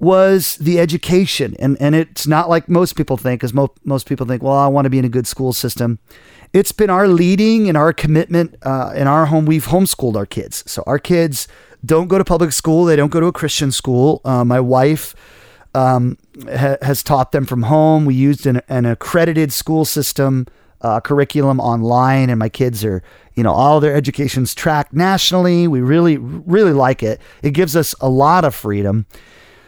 was 0.00 0.56
the 0.56 0.80
education. 0.80 1.54
And 1.58 1.80
and 1.80 1.94
it's 1.94 2.26
not 2.26 2.48
like 2.48 2.68
most 2.68 2.96
people 2.96 3.16
think 3.16 3.40
because 3.40 3.54
mo- 3.54 3.74
most 3.84 4.08
people 4.08 4.26
think 4.26 4.42
well 4.42 4.54
i 4.54 4.66
want 4.66 4.86
to 4.86 4.90
be 4.90 4.98
in 4.98 5.04
a 5.04 5.10
good 5.10 5.26
school 5.26 5.52
system. 5.52 5.98
It's 6.52 6.72
been 6.72 6.90
our 6.90 7.06
leading 7.06 7.68
and 7.68 7.76
our 7.76 7.92
commitment 7.92 8.56
uh, 8.62 8.92
in 8.96 9.06
our 9.06 9.26
home. 9.26 9.46
We've 9.46 9.66
homeschooled 9.66 10.16
our 10.16 10.26
kids. 10.26 10.64
So 10.68 10.82
our 10.84 10.98
kids 10.98 11.46
don't 11.84 12.08
go 12.08 12.18
to 12.18 12.24
public 12.24 12.50
school. 12.50 12.84
They 12.86 12.96
don't 12.96 13.12
go 13.12 13.20
to 13.20 13.26
a 13.26 13.32
christian 13.32 13.70
school. 13.70 14.20
Uh, 14.24 14.44
my 14.44 14.58
wife 14.58 15.14
um, 15.74 16.18
ha- 16.48 16.78
has 16.82 17.04
taught 17.04 17.30
them 17.30 17.46
from 17.46 17.62
home. 17.62 18.04
We 18.04 18.14
used 18.14 18.46
an, 18.46 18.62
an 18.68 18.86
accredited 18.86 19.52
school 19.52 19.84
system 19.84 20.46
uh, 20.80 20.98
curriculum 20.98 21.60
online 21.60 22.30
and 22.30 22.38
my 22.38 22.48
kids 22.48 22.82
are 22.86 23.02
you 23.34 23.42
know 23.42 23.52
all 23.52 23.80
their 23.80 23.94
education's 23.94 24.54
tracked 24.54 24.94
nationally. 24.94 25.68
We 25.68 25.82
really 25.82 26.16
really 26.16 26.72
like 26.72 27.02
it. 27.02 27.20
It 27.42 27.50
gives 27.50 27.76
us 27.76 27.94
a 28.00 28.08
lot 28.08 28.46
of 28.46 28.54
freedom 28.54 29.04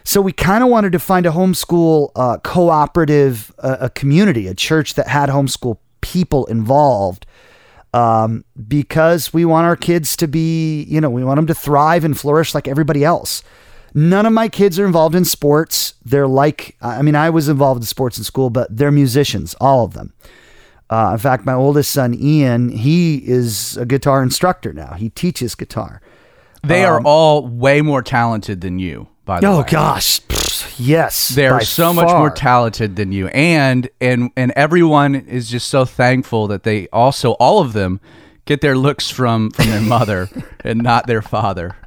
so 0.03 0.21
we 0.21 0.31
kind 0.31 0.63
of 0.63 0.69
wanted 0.69 0.91
to 0.91 0.99
find 0.99 1.25
a 1.25 1.31
homeschool 1.31 2.11
uh, 2.15 2.37
cooperative, 2.39 3.53
uh, 3.59 3.77
a 3.81 3.89
community, 3.89 4.47
a 4.47 4.53
church 4.53 4.95
that 4.95 5.07
had 5.07 5.29
homeschool 5.29 5.77
people 6.01 6.45
involved, 6.45 7.25
um, 7.93 8.43
because 8.67 9.33
we 9.33 9.45
want 9.45 9.65
our 9.65 9.75
kids 9.75 10.15
to 10.17 10.27
be, 10.27 10.83
you 10.83 10.99
know, 10.99 11.09
we 11.09 11.23
want 11.23 11.37
them 11.37 11.47
to 11.47 11.55
thrive 11.55 12.03
and 12.03 12.19
flourish 12.19 12.53
like 12.53 12.67
everybody 12.67 13.03
else. 13.03 13.43
None 13.93 14.25
of 14.25 14.33
my 14.33 14.49
kids 14.49 14.79
are 14.79 14.85
involved 14.85 15.13
in 15.13 15.23
sports. 15.23 15.93
They're 16.03 16.27
like, 16.27 16.75
I 16.81 17.03
mean, 17.03 17.15
I 17.15 17.29
was 17.29 17.47
involved 17.47 17.81
in 17.81 17.85
sports 17.85 18.17
in 18.17 18.23
school, 18.23 18.49
but 18.49 18.75
they're 18.75 18.91
musicians, 18.91 19.55
all 19.61 19.85
of 19.85 19.93
them. 19.93 20.13
Uh, 20.89 21.11
in 21.13 21.19
fact, 21.19 21.45
my 21.45 21.53
oldest 21.53 21.91
son, 21.91 22.13
Ian, 22.13 22.69
he 22.69 23.17
is 23.17 23.77
a 23.77 23.85
guitar 23.85 24.21
instructor 24.21 24.73
now. 24.73 24.93
He 24.93 25.09
teaches 25.09 25.55
guitar. 25.55 26.01
they 26.63 26.83
are 26.83 27.01
all 27.01 27.47
way 27.47 27.81
more 27.81 28.01
talented 28.01 28.61
than 28.61 28.79
you. 28.79 29.07
By 29.25 29.39
the 29.39 29.47
Oh 29.47 29.59
way, 29.59 29.65
gosh, 29.69 30.19
Pfft, 30.21 30.75
yes, 30.77 31.29
they 31.29 31.47
are 31.47 31.61
so 31.61 31.93
much 31.93 32.09
more 32.09 32.29
talented 32.29 32.95
than 32.97 33.11
you, 33.11 33.27
and 33.27 33.89
and 34.01 34.31
and 34.35 34.51
everyone 34.55 35.15
is 35.15 35.49
just 35.49 35.67
so 35.69 35.85
thankful 35.85 36.47
that 36.47 36.63
they 36.63 36.87
also 36.89 37.31
all 37.33 37.59
of 37.59 37.71
them 37.73 38.01
get 38.45 38.59
their 38.61 38.77
looks 38.77 39.09
from 39.09 39.49
from 39.51 39.67
their 39.67 39.81
mother 39.81 40.27
and 40.63 40.81
not 40.81 41.07
their 41.07 41.21
father. 41.21 41.77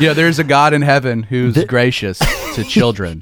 You 0.00 0.06
know, 0.08 0.14
there's 0.14 0.38
a 0.38 0.44
God 0.44 0.72
in 0.72 0.80
heaven 0.82 1.22
who's 1.24 1.62
gracious 1.64 2.18
to 2.54 2.64
children. 2.68 3.20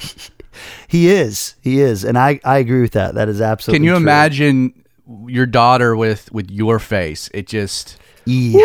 He 0.87 1.09
is. 1.11 1.57
He 1.61 1.81
is. 1.81 2.05
And 2.05 2.17
I, 2.17 2.39
I 2.45 2.59
agree 2.59 2.81
with 2.83 2.93
that. 2.93 3.15
That 3.17 3.29
is 3.29 3.41
absolutely 3.41 3.79
Can 3.79 3.85
you 3.85 3.91
true. 3.93 3.97
imagine 3.97 4.85
your 5.27 5.47
daughter 5.47 5.97
with 5.97 6.31
with 6.33 6.49
your 6.51 6.79
face? 6.79 7.29
It 7.35 7.49
just 7.49 7.97
Yeah. 8.25 8.61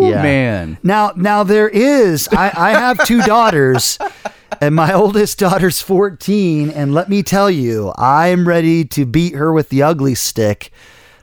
Yeah. 0.00 0.22
man. 0.22 0.78
Now 0.82 1.12
now 1.16 1.42
there 1.42 1.68
is 1.68 2.28
I, 2.32 2.52
I 2.54 2.70
have 2.72 3.04
two 3.06 3.20
daughters 3.26 3.98
and 4.60 4.74
my 4.74 4.92
oldest 4.92 5.38
daughter's 5.38 5.80
14 5.80 6.70
and 6.70 6.94
let 6.94 7.08
me 7.08 7.22
tell 7.22 7.50
you, 7.50 7.92
I'm 7.96 8.46
ready 8.46 8.84
to 8.86 9.06
beat 9.06 9.34
her 9.34 9.52
with 9.52 9.68
the 9.68 9.82
ugly 9.82 10.14
stick. 10.14 10.70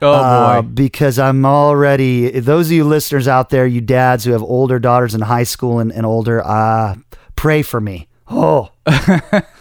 Oh 0.01 0.13
uh, 0.13 0.61
boy. 0.61 0.67
because 0.67 1.19
I'm 1.19 1.45
already 1.45 2.39
those 2.39 2.67
of 2.67 2.71
you 2.71 2.83
listeners 2.85 3.27
out 3.27 3.49
there, 3.49 3.67
you 3.67 3.81
dads 3.81 4.23
who 4.23 4.31
have 4.31 4.43
older 4.43 4.79
daughters 4.79 5.13
in 5.13 5.21
high 5.21 5.43
school 5.43 5.79
and, 5.79 5.91
and 5.91 6.05
older, 6.05 6.45
uh 6.45 6.95
pray 7.35 7.61
for 7.61 7.81
me. 7.81 8.07
Oh, 8.29 8.69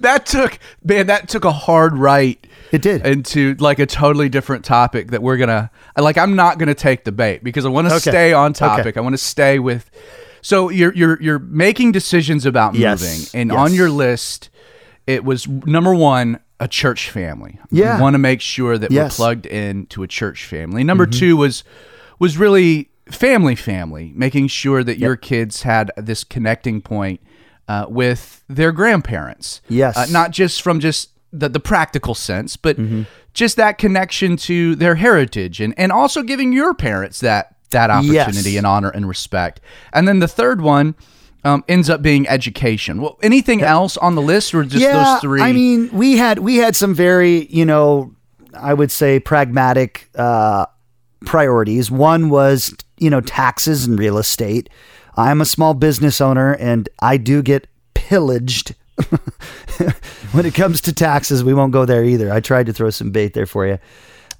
That 0.00 0.26
took 0.26 0.58
man, 0.84 1.06
that 1.08 1.28
took 1.28 1.44
a 1.44 1.52
hard 1.52 1.96
right 1.96 2.44
it 2.72 2.82
did. 2.82 3.04
into 3.06 3.54
like 3.58 3.78
a 3.78 3.86
totally 3.86 4.28
different 4.28 4.64
topic 4.64 5.10
that 5.10 5.22
we're 5.22 5.36
gonna 5.36 5.70
like 5.96 6.18
I'm 6.18 6.36
not 6.36 6.58
gonna 6.58 6.74
take 6.74 7.04
the 7.04 7.12
bait 7.12 7.42
because 7.42 7.64
I 7.64 7.68
want 7.68 7.88
to 7.88 7.94
Okay. 7.94 8.10
stay 8.10 8.32
on 8.32 8.50
Okay. 8.52 8.58
topic. 8.58 8.96
I 8.96 9.00
want 9.00 9.14
to 9.14 9.18
stay 9.18 9.58
with 9.58 9.90
so 10.42 10.68
you're 10.70 10.94
you're 10.94 11.20
you're 11.22 11.38
making 11.38 11.92
decisions 11.92 12.46
about 12.46 12.74
Yes. 12.74 13.00
moving 13.02 13.40
and 13.40 13.50
Yes. 13.50 13.58
on 13.58 13.74
your 13.74 13.90
list 13.90 14.50
it 15.06 15.24
was 15.24 15.48
number 15.48 15.94
one 15.94 16.38
a 16.60 16.68
church 16.68 17.10
family. 17.10 17.58
Yeah. 17.70 17.96
We 17.96 18.02
want 18.02 18.14
to 18.14 18.18
make 18.18 18.40
sure 18.42 18.76
that 18.76 18.90
Yes. 18.90 19.14
Mm-hmm. 19.14 19.22
we're 19.22 19.26
plugged 19.26 19.46
in 19.46 19.86
to 19.86 20.02
a 20.02 20.06
church 20.06 20.44
family. 20.44 20.84
Number 20.84 21.06
two 21.06 21.36
was 21.36 21.64
was 22.18 22.36
really 22.36 22.90
family 23.10 23.56
family, 23.56 24.12
making 24.14 24.46
sure 24.48 24.84
that 24.84 24.98
your 24.98 25.16
kids 25.16 25.62
had 25.62 25.90
this 25.96 26.22
connecting 26.22 26.80
point 26.82 27.20
uh, 27.70 27.86
with 27.88 28.24
their 28.48 28.72
grandparents. 28.72 29.60
Yes. 29.68 29.96
Uh, 29.96 30.06
not 30.10 30.30
just 30.32 30.62
from 30.62 30.80
just 30.80 31.10
the, 31.32 31.48
the 31.48 31.60
practical 31.60 32.14
sense, 32.14 32.56
but 32.56 32.76
Mm-hmm. 32.76 33.02
just 33.34 33.56
that 33.56 33.78
connection 33.78 34.36
to 34.48 34.74
their 34.74 34.96
heritage 34.96 35.60
and, 35.64 35.72
and 35.78 35.92
also 35.92 36.22
giving 36.22 36.52
your 36.52 36.74
parents 36.74 37.20
that 37.20 37.44
that 37.70 37.88
opportunity 37.90 38.50
Yes. 38.52 38.58
and 38.58 38.66
honor 38.66 38.90
and 38.90 39.06
respect. 39.08 39.60
And 39.92 40.08
then 40.08 40.18
the 40.18 40.26
third 40.28 40.60
one 40.60 40.94
um, 41.44 41.62
ends 41.68 41.88
up 41.88 42.02
being 42.02 42.26
education. 42.28 43.00
Well, 43.00 43.16
anything 43.22 43.62
else 43.62 43.96
on 44.06 44.14
the 44.16 44.22
list 44.22 44.52
or 44.54 44.64
just 44.64 44.82
yeah, 44.84 44.92
those 45.04 45.20
three? 45.20 45.40
I 45.40 45.52
mean, 45.52 45.88
we 45.92 46.16
had 46.18 46.40
we 46.40 46.56
had 46.56 46.74
some 46.74 46.92
very, 46.94 47.46
you 47.46 47.64
know, 47.64 48.12
I 48.52 48.74
would 48.74 48.90
say 48.90 49.20
pragmatic 49.20 50.08
uh, 50.16 50.66
priorities. 51.26 51.90
One 51.90 52.28
was, 52.28 52.74
you 52.98 53.10
know, 53.10 53.20
taxes 53.20 53.86
and 53.86 53.98
real 53.98 54.18
estate. 54.18 54.68
I'm 55.20 55.40
a 55.40 55.44
small 55.44 55.74
business 55.74 56.20
owner, 56.20 56.52
and 56.54 56.88
I 57.00 57.16
do 57.16 57.42
get 57.42 57.66
pillaged 57.94 58.74
when 60.32 60.46
it 60.46 60.54
comes 60.54 60.80
to 60.82 60.92
taxes. 60.92 61.42
We 61.44 61.54
won't 61.54 61.72
go 61.72 61.84
there 61.84 62.04
either. 62.04 62.32
I 62.32 62.40
tried 62.40 62.66
to 62.66 62.72
throw 62.72 62.90
some 62.90 63.10
bait 63.10 63.34
there 63.34 63.46
for 63.46 63.66
you. 63.66 63.78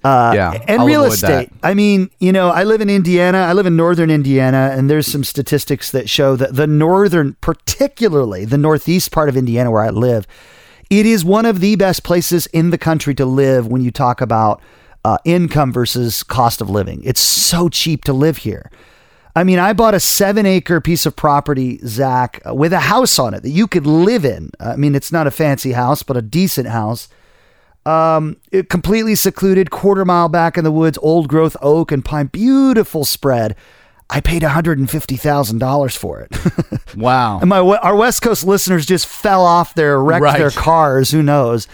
Uh, 0.03 0.33
Yeah, 0.35 0.53
and 0.67 0.81
I'll 0.81 0.87
real 0.87 1.05
estate. 1.05 1.51
that. 1.51 1.69
I 1.69 1.75
mean, 1.75 2.11
you 2.21 2.33
know, 2.33 2.49
I 2.49 2.65
live 2.65 2.81
in 2.81 2.89
Indiana. 2.89 3.39
I 3.39 3.53
live 3.53 3.67
in 3.67 3.77
northern 3.77 4.11
Indiana, 4.11 4.73
and 4.75 4.89
there's 4.89 5.07
some 5.07 5.25
statistics 5.25 5.91
that 5.93 6.09
show 6.09 6.37
that 6.37 6.57
the 6.57 6.67
northern, 6.67 7.37
particularly 7.41 8.45
the 8.45 8.59
northeast 8.59 9.13
part 9.13 9.29
of 9.29 9.37
Indiana 9.37 9.71
where 9.71 9.83
I 9.83 9.91
live, 9.91 10.27
it 10.89 11.07
is 11.07 11.25
one 11.25 11.47
of 11.47 11.61
the 11.61 11.77
best 11.77 12.03
places 12.03 12.47
in 12.47 12.71
the 12.71 12.79
country 12.79 13.15
to 13.17 13.27
live 13.27 13.67
when 13.67 13.83
you 13.83 13.91
talk 13.91 14.21
about 14.21 14.61
uh, 15.05 15.19
income 15.25 15.73
versus 15.73 16.23
cost 16.23 16.61
of 16.61 16.69
living. 16.71 17.03
It's 17.05 17.21
so 17.21 17.69
cheap 17.69 18.05
to 18.05 18.13
live 18.13 18.39
here. 18.39 18.71
I 19.37 19.45
mean, 19.45 19.59
I 19.59 19.73
bought 19.73 19.95
a 19.95 20.01
seven 20.01 20.45
acre 20.47 20.81
piece 20.81 21.07
of 21.07 21.15
property, 21.15 21.79
Zach, 21.87 22.41
uh, 22.49 22.55
with 22.55 22.73
a 22.73 22.81
house 22.81 23.19
on 23.19 23.33
it 23.35 23.43
that 23.43 23.51
you 23.51 23.67
could 23.67 23.87
live 23.87 24.25
in. 24.25 24.51
I 24.59 24.77
mean, 24.77 24.95
it's 24.95 25.13
not 25.13 25.27
a 25.27 25.31
fancy 25.31 25.73
house, 25.73 26.03
but 26.03 26.17
a 26.17 26.23
decent 26.23 26.67
house. 26.69 27.09
Um, 27.87 28.37
it 28.53 28.69
completely 28.69 29.15
secluded, 29.15 29.71
quarter 29.71 30.05
mile 30.05 30.29
back 30.29 30.59
in 30.59 30.65
the 30.65 30.73
woods, 30.73 30.99
old 31.01 31.29
growth 31.29 31.57
oak 31.63 31.93
and 31.93 32.05
pine, 32.05 32.27
beautiful 32.27 33.05
spread. 33.05 33.55
I 34.13 34.21
paid 34.21 34.43
$150,000 34.43 35.97
for 35.97 36.21
it. 36.21 36.97
wow. 36.97 37.39
and 37.39 37.49
my 37.49 37.61
our 37.61 37.95
West 37.95 38.23
Coast 38.23 38.45
listeners 38.45 38.85
just 38.85 39.07
fell 39.07 39.45
off 39.47 39.75
their 39.75 40.03
wrecked 40.03 40.23
Right. 40.23 40.39
their 40.39 40.51
cars. 40.51 41.11
Who 41.13 41.23
knows? 41.23 41.69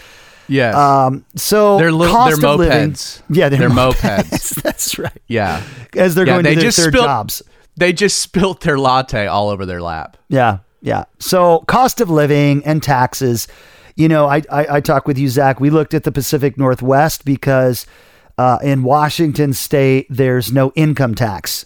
Yes. 0.47 0.75
Um, 0.75 1.25
so 1.35 1.77
they're 1.77 1.91
little, 1.91 2.15
cost 2.15 2.41
they're 2.41 2.49
of 2.51 2.59
living- 2.59 2.95
yeah, 3.29 3.49
they're, 3.49 3.59
they're 3.59 3.69
mopeds. 3.69 4.29
mopeds. 4.29 4.55
That's 4.63 4.97
right. 4.99 5.21
Yeah. 5.27 5.63
As 5.95 6.15
they're 6.15 6.25
yeah, 6.25 6.33
going 6.33 6.43
they 6.43 6.55
to 6.55 6.59
their 6.61 6.67
just 6.69 6.83
spilt, 6.83 7.05
jobs. 7.05 7.41
They 7.75 7.93
just 7.93 8.19
spilt 8.19 8.61
their 8.61 8.77
latte 8.79 9.27
all 9.27 9.49
over 9.49 9.65
their 9.65 9.81
lap. 9.81 10.17
Yeah, 10.29 10.59
yeah. 10.81 11.05
So 11.19 11.59
cost 11.67 12.01
of 12.01 12.09
living 12.09 12.65
and 12.65 12.81
taxes. 12.81 13.47
You 13.95 14.07
know, 14.07 14.27
I 14.27 14.41
I, 14.51 14.67
I 14.77 14.81
talk 14.81 15.07
with 15.07 15.17
you, 15.17 15.29
Zach. 15.29 15.59
We 15.59 15.69
looked 15.69 15.93
at 15.93 16.03
the 16.03 16.11
Pacific 16.11 16.57
Northwest 16.57 17.23
because 17.25 17.85
uh, 18.37 18.57
in 18.63 18.83
Washington 18.83 19.53
State 19.53 20.07
there's 20.09 20.51
no 20.51 20.71
income 20.75 21.13
tax, 21.15 21.65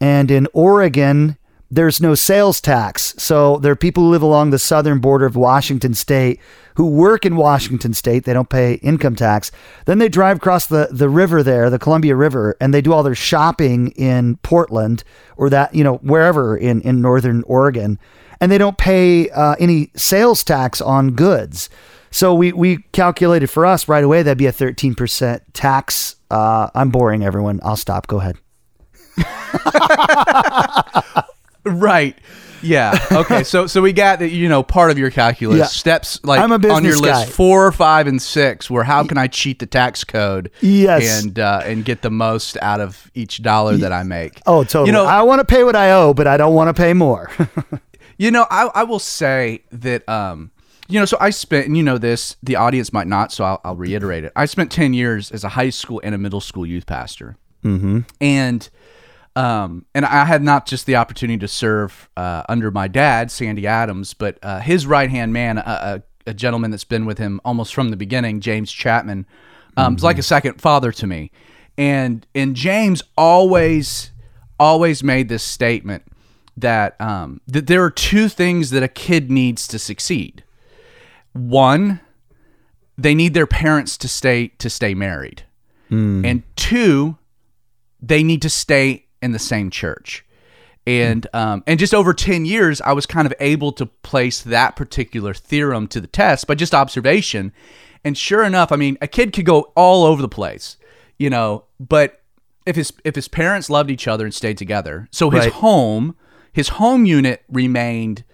and 0.00 0.30
in 0.30 0.46
Oregon, 0.52 1.36
there's 1.70 2.00
no 2.00 2.14
sales 2.14 2.60
tax. 2.60 3.14
So 3.18 3.58
there 3.58 3.72
are 3.72 3.76
people 3.76 4.04
who 4.04 4.10
live 4.10 4.22
along 4.22 4.50
the 4.50 4.58
southern 4.58 4.98
border 5.00 5.26
of 5.26 5.36
Washington 5.36 5.94
state 5.94 6.40
who 6.74 6.88
work 6.88 7.26
in 7.26 7.36
Washington 7.36 7.94
state. 7.94 8.24
They 8.24 8.32
don't 8.32 8.48
pay 8.48 8.74
income 8.74 9.16
tax. 9.16 9.50
Then 9.86 9.98
they 9.98 10.08
drive 10.08 10.38
across 10.38 10.66
the, 10.66 10.88
the 10.90 11.08
river 11.08 11.42
there, 11.42 11.70
the 11.70 11.78
Columbia 11.78 12.16
River, 12.16 12.56
and 12.60 12.72
they 12.72 12.80
do 12.80 12.92
all 12.92 13.02
their 13.02 13.14
shopping 13.14 13.88
in 13.92 14.36
Portland 14.38 15.04
or 15.36 15.50
that, 15.50 15.74
you 15.74 15.84
know, 15.84 15.96
wherever 15.96 16.56
in, 16.56 16.80
in 16.82 17.00
northern 17.00 17.42
Oregon. 17.44 17.98
And 18.40 18.50
they 18.50 18.58
don't 18.58 18.78
pay 18.78 19.28
uh, 19.30 19.54
any 19.58 19.90
sales 19.94 20.42
tax 20.42 20.80
on 20.80 21.12
goods. 21.12 21.70
So 22.10 22.34
we, 22.34 22.52
we 22.52 22.78
calculated 22.92 23.48
for 23.48 23.64
us 23.64 23.88
right 23.88 24.04
away 24.04 24.22
that'd 24.22 24.36
be 24.36 24.46
a 24.46 24.52
13% 24.52 25.40
tax. 25.52 26.16
Uh, 26.30 26.68
I'm 26.74 26.90
boring 26.90 27.22
everyone. 27.22 27.60
I'll 27.62 27.76
stop. 27.76 28.06
Go 28.06 28.20
ahead. 28.20 28.36
right. 31.64 32.16
Yeah. 32.62 32.98
Okay. 33.12 33.42
So 33.44 33.66
so 33.66 33.82
we 33.82 33.92
got 33.92 34.20
that. 34.20 34.30
You 34.30 34.48
know, 34.48 34.62
part 34.62 34.90
of 34.90 34.98
your 34.98 35.10
calculus 35.10 35.58
Yeah. 35.58 35.64
steps 35.66 36.20
like 36.24 36.40
I'm 36.40 36.52
a 36.52 36.54
on 36.54 36.60
your 36.62 36.92
business 36.94 37.00
list 37.00 37.26
guy. 37.26 37.32
four, 37.32 37.72
five, 37.72 38.06
and 38.06 38.20
six. 38.22 38.70
Where 38.70 38.84
how 38.84 39.04
can 39.04 39.18
I 39.18 39.26
cheat 39.26 39.58
the 39.58 39.66
tax 39.66 40.04
code? 40.04 40.50
Yes. 40.60 41.22
And 41.22 41.38
uh, 41.38 41.62
and 41.64 41.84
get 41.84 42.02
the 42.02 42.10
most 42.10 42.56
out 42.62 42.80
of 42.80 43.10
each 43.14 43.42
dollar 43.42 43.76
that 43.78 43.92
I 43.92 44.02
make. 44.02 44.40
Oh, 44.46 44.64
totally. 44.64 44.86
You 44.86 44.92
know, 44.92 45.04
I 45.04 45.22
want 45.22 45.40
to 45.40 45.44
pay 45.44 45.64
what 45.64 45.76
I 45.76 45.92
owe, 45.92 46.14
but 46.14 46.26
I 46.26 46.36
don't 46.36 46.54
want 46.54 46.74
to 46.74 46.80
pay 46.80 46.92
more. 46.92 47.30
You 48.18 48.30
know, 48.30 48.46
I, 48.50 48.70
I 48.74 48.82
will 48.84 49.00
say 49.00 49.64
that, 49.72 50.08
um, 50.08 50.52
you 50.86 51.00
know, 51.00 51.06
so 51.06 51.16
I 51.18 51.30
spent, 51.30 51.66
and 51.66 51.76
you 51.76 51.82
know 51.82 51.98
this, 51.98 52.36
the 52.40 52.54
audience 52.54 52.92
might 52.92 53.08
not, 53.08 53.32
so 53.32 53.42
I'll, 53.42 53.60
I'll 53.64 53.74
reiterate 53.74 54.22
it. 54.22 54.32
I 54.36 54.44
spent 54.44 54.70
10 54.70 54.92
years 54.94 55.32
as 55.32 55.42
a 55.42 55.48
high 55.48 55.70
school 55.70 56.00
and 56.04 56.14
a 56.14 56.18
middle 56.18 56.40
school 56.40 56.64
youth 56.64 56.86
pastor. 56.86 57.36
Mm-hmm. 57.64 58.00
And, 58.20 58.68
um, 59.34 59.86
and 59.94 60.04
I 60.04 60.24
had 60.24 60.42
not 60.42 60.66
just 60.66 60.84
the 60.86 60.96
opportunity 60.96 61.38
to 61.38 61.48
serve 61.48 62.08
uh, 62.16 62.42
under 62.48 62.70
my 62.70 62.88
dad, 62.88 63.30
Sandy 63.30 63.66
Adams, 63.66 64.12
but 64.14 64.38
uh, 64.42 64.60
his 64.60 64.86
right 64.86 65.08
hand 65.08 65.32
man, 65.32 65.58
a, 65.58 65.62
a, 66.26 66.30
a 66.30 66.34
gentleman 66.34 66.70
that's 66.70 66.84
been 66.84 67.06
with 67.06 67.18
him 67.18 67.40
almost 67.44 67.74
from 67.74 67.88
the 67.88 67.96
beginning, 67.96 68.40
James 68.40 68.70
Chapman, 68.70 69.26
um, 69.76 69.96
is 69.96 70.04
like 70.04 70.18
a 70.18 70.22
second 70.22 70.60
father 70.60 70.92
to 70.92 71.06
me. 71.06 71.30
And 71.78 72.26
and 72.34 72.54
James 72.54 73.02
always 73.16 74.10
always 74.60 75.02
made 75.02 75.30
this 75.30 75.42
statement 75.42 76.04
that 76.58 77.00
um, 77.00 77.40
that 77.46 77.66
there 77.66 77.82
are 77.82 77.90
two 77.90 78.28
things 78.28 78.68
that 78.70 78.82
a 78.82 78.88
kid 78.88 79.30
needs 79.30 79.66
to 79.68 79.78
succeed. 79.78 80.44
One, 81.32 82.00
they 82.98 83.14
need 83.14 83.32
their 83.32 83.46
parents 83.46 83.96
to 83.96 84.08
stay 84.08 84.48
to 84.58 84.68
stay 84.68 84.92
married, 84.92 85.44
and 86.26 86.42
two, 86.56 87.16
they 88.02 88.22
need 88.22 88.42
to 88.42 88.50
stay 88.50 89.06
in 89.22 89.32
the 89.32 89.38
same 89.38 89.70
church. 89.70 90.24
And 90.86 91.26
um, 91.32 91.62
and 91.66 91.78
just 91.78 91.94
over 91.94 92.12
ten 92.12 92.44
years, 92.44 92.80
I 92.80 92.92
was 92.92 93.06
kind 93.06 93.24
of 93.26 93.32
able 93.38 93.70
to 93.72 93.86
place 93.86 94.42
that 94.42 94.74
particular 94.74 95.32
theorem 95.32 95.86
to 95.88 96.00
the 96.00 96.08
test 96.08 96.46
by 96.48 96.56
just 96.56 96.74
observation. 96.74 97.52
And 98.04 98.18
sure 98.18 98.42
enough, 98.42 98.72
I 98.72 98.76
mean, 98.76 98.98
a 99.00 99.06
kid 99.06 99.32
could 99.32 99.44
go 99.46 99.72
all 99.76 100.04
over 100.04 100.20
the 100.20 100.28
place, 100.28 100.76
you 101.18 101.30
know, 101.30 101.64
but 101.78 102.20
if 102.66 102.74
his 102.74 102.92
if 103.04 103.14
his 103.14 103.28
parents 103.28 103.70
loved 103.70 103.90
each 103.90 104.08
other 104.08 104.24
and 104.24 104.34
stayed 104.34 104.58
together, 104.58 105.08
so 105.12 105.30
his 105.30 105.44
Right. 105.44 105.52
home 105.52 106.16
his 106.52 106.68
home 106.68 107.06
unit 107.06 107.44
remained 107.48 108.24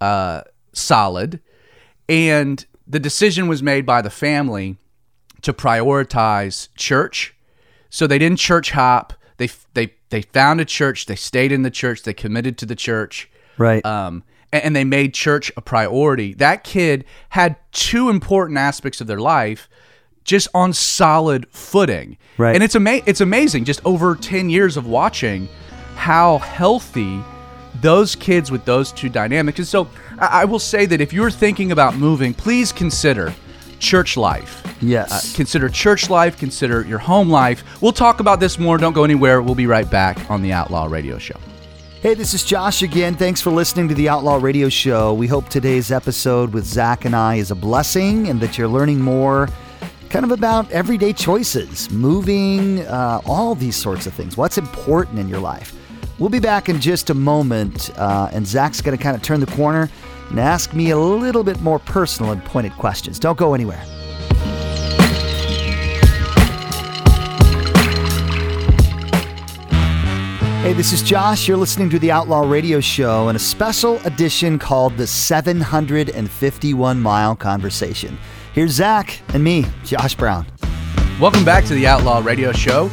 uh, 0.00 0.42
solid, 0.72 1.40
and 2.08 2.66
the 2.86 2.98
decision 2.98 3.46
was 3.46 3.62
made 3.62 3.86
by 3.86 4.02
the 4.02 4.10
family 4.10 4.76
to 5.42 5.52
prioritize 5.52 6.68
church. 6.76 7.34
So 7.90 8.06
they 8.06 8.18
didn't 8.18 8.38
church 8.38 8.72
hop. 8.72 9.12
They 9.46 9.50
they 9.74 9.94
they 10.10 10.22
found 10.22 10.60
a 10.60 10.64
church. 10.64 11.06
They 11.06 11.16
stayed 11.16 11.50
in 11.50 11.62
the 11.62 11.70
church. 11.70 12.02
They 12.02 12.14
committed 12.14 12.56
to 12.58 12.66
the 12.66 12.76
church. 12.76 13.28
right. 13.58 13.84
Um, 13.84 14.22
and, 14.52 14.64
and 14.64 14.76
they 14.76 14.84
made 14.84 15.14
church 15.14 15.50
a 15.56 15.60
priority. 15.60 16.34
That 16.34 16.62
kid 16.62 17.04
had 17.30 17.56
two 17.72 18.08
important 18.08 18.58
aspects 18.58 19.00
of 19.00 19.06
their 19.06 19.18
life 19.18 19.68
just 20.24 20.46
on 20.54 20.72
solid 20.72 21.48
footing. 21.50 22.16
Right. 22.38 22.54
And 22.54 22.62
it's 22.62 22.76
ama- 22.76 23.02
it's 23.06 23.20
amazing 23.20 23.64
just 23.64 23.80
over 23.84 24.14
10 24.14 24.50
years 24.50 24.76
of 24.76 24.86
watching 24.86 25.48
how 25.96 26.38
healthy 26.38 27.20
those 27.80 28.14
kids 28.14 28.50
with 28.50 28.64
those 28.64 28.92
two 28.92 29.08
dynamics. 29.08 29.58
And 29.58 29.66
so 29.66 29.88
I, 30.18 30.42
I 30.42 30.44
will 30.44 30.60
say 30.60 30.86
that 30.86 31.00
if 31.00 31.12
you're 31.12 31.30
thinking 31.30 31.72
about 31.72 31.96
moving, 31.96 32.32
please 32.32 32.70
consider 32.70 33.34
church 33.82 34.16
life. 34.16 34.62
yes. 34.80 35.10
Uh, 35.10 35.36
consider 35.36 35.68
church 35.68 36.08
life, 36.08 36.38
consider 36.38 36.82
your 36.86 36.98
home 36.98 37.28
life. 37.28 37.82
We'll 37.82 37.92
talk 37.92 38.20
about 38.20 38.40
this 38.40 38.58
more. 38.58 38.78
Don't 38.78 38.92
go 38.92 39.04
anywhere. 39.04 39.42
We'll 39.42 39.54
be 39.54 39.66
right 39.66 39.90
back 39.90 40.30
on 40.30 40.40
the 40.40 40.52
Outlaw 40.52 40.86
Radio 40.86 41.18
Show. 41.18 41.38
Hey, 42.00 42.14
this 42.14 42.34
is 42.34 42.44
Josh 42.44 42.82
again. 42.82 43.14
Thanks 43.14 43.40
for 43.40 43.50
listening 43.50 43.88
to 43.88 43.94
the 43.94 44.08
Outlaw 44.08 44.36
Radio 44.36 44.68
Show. 44.68 45.14
We 45.14 45.26
hope 45.26 45.48
today's 45.48 45.92
episode 45.92 46.52
with 46.52 46.64
Zach 46.64 47.04
and 47.04 47.14
I 47.14 47.36
is 47.36 47.50
a 47.50 47.54
blessing 47.54 48.28
and 48.28 48.40
that 48.40 48.56
you're 48.56 48.68
learning 48.68 49.00
more 49.00 49.48
kind 50.10 50.24
of 50.24 50.30
about 50.30 50.70
everyday 50.70 51.12
choices, 51.12 51.90
moving, 51.90 52.80
uh, 52.86 53.20
all 53.24 53.54
these 53.54 53.76
sorts 53.76 54.06
of 54.06 54.14
things. 54.14 54.36
What's 54.36 54.58
important 54.58 55.18
in 55.18 55.28
your 55.28 55.40
life? 55.40 55.74
We'll 56.18 56.28
be 56.28 56.40
back 56.40 56.68
in 56.68 56.80
just 56.80 57.10
a 57.10 57.14
moment, 57.14 57.90
uh, 57.98 58.28
and 58.32 58.46
Zach's 58.46 58.80
going 58.80 58.96
to 58.96 59.02
kind 59.02 59.16
of 59.16 59.22
turn 59.22 59.40
the 59.40 59.46
corner 59.46 59.88
and 60.30 60.38
ask 60.38 60.74
me 60.74 60.90
a 60.90 60.98
little 60.98 61.42
bit 61.42 61.60
more 61.60 61.78
personal 61.78 62.32
and 62.32 62.44
pointed 62.44 62.72
questions. 62.72 63.18
Don't 63.18 63.38
go 63.38 63.54
anywhere. 63.54 63.82
Hey, 70.62 70.74
this 70.74 70.92
is 70.92 71.02
Josh. 71.02 71.48
You're 71.48 71.56
listening 71.56 71.90
to 71.90 71.98
the 71.98 72.12
Outlaw 72.12 72.48
Radio 72.48 72.78
Show 72.78 73.26
and 73.28 73.36
a 73.36 73.40
special 73.40 73.98
edition 74.06 74.60
called 74.60 74.96
the 74.96 75.08
751 75.08 77.00
Mile 77.00 77.34
Conversation. 77.34 78.16
Here's 78.52 78.70
Zach 78.70 79.18
and 79.34 79.42
me, 79.42 79.66
Josh 79.84 80.14
Brown. 80.14 80.46
Welcome 81.20 81.44
back 81.44 81.64
to 81.64 81.74
the 81.74 81.86
Outlaw 81.88 82.20
Radio 82.22 82.52
Show. 82.52 82.90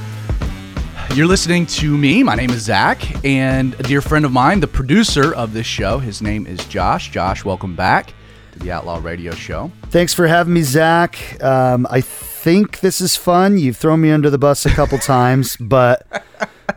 You're 1.15 1.27
listening 1.27 1.65
to 1.67 1.97
me. 1.97 2.23
My 2.23 2.35
name 2.35 2.51
is 2.51 2.61
Zach, 2.63 3.25
and 3.25 3.73
a 3.79 3.83
dear 3.83 3.99
friend 4.01 4.23
of 4.25 4.31
mine, 4.31 4.61
the 4.61 4.67
producer 4.67 5.33
of 5.33 5.51
this 5.53 5.65
show. 5.65 5.97
His 5.99 6.21
name 6.21 6.47
is 6.47 6.63
Josh. 6.67 7.09
Josh, 7.11 7.43
welcome 7.43 7.75
back 7.75 8.13
to 8.53 8.59
the 8.59 8.71
Outlaw 8.71 8.99
Radio 9.01 9.33
Show. 9.33 9.69
Thanks 9.87 10.13
for 10.13 10.27
having 10.27 10.53
me, 10.53 10.61
Zach. 10.61 11.41
Um, 11.43 11.85
I 11.89 11.99
think 12.01 12.79
this 12.79 13.01
is 13.01 13.15
fun. 13.17 13.57
You've 13.57 13.75
thrown 13.75 13.99
me 14.01 14.11
under 14.11 14.29
the 14.29 14.37
bus 14.37 14.65
a 14.65 14.69
couple 14.69 14.97
times, 14.97 15.57
but 15.59 16.07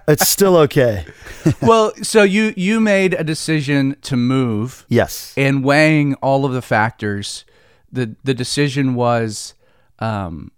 it's 0.09 0.29
still 0.29 0.57
okay. 0.57 1.05
well, 1.63 1.93
so 2.03 2.23
you 2.25 2.53
you 2.57 2.81
made 2.81 3.15
a 3.15 3.23
decision 3.23 3.97
to 4.03 4.17
move, 4.17 4.87
Yes. 4.89 5.35
and 5.37 5.63
weighing 5.63 6.15
all 6.17 6.45
of 6.45 6.53
the 6.53 6.63
factors, 6.63 7.45
the 7.93 8.17
the 8.25 8.35
decision 8.35 8.95
was, 8.95 9.55
um, 10.01 10.51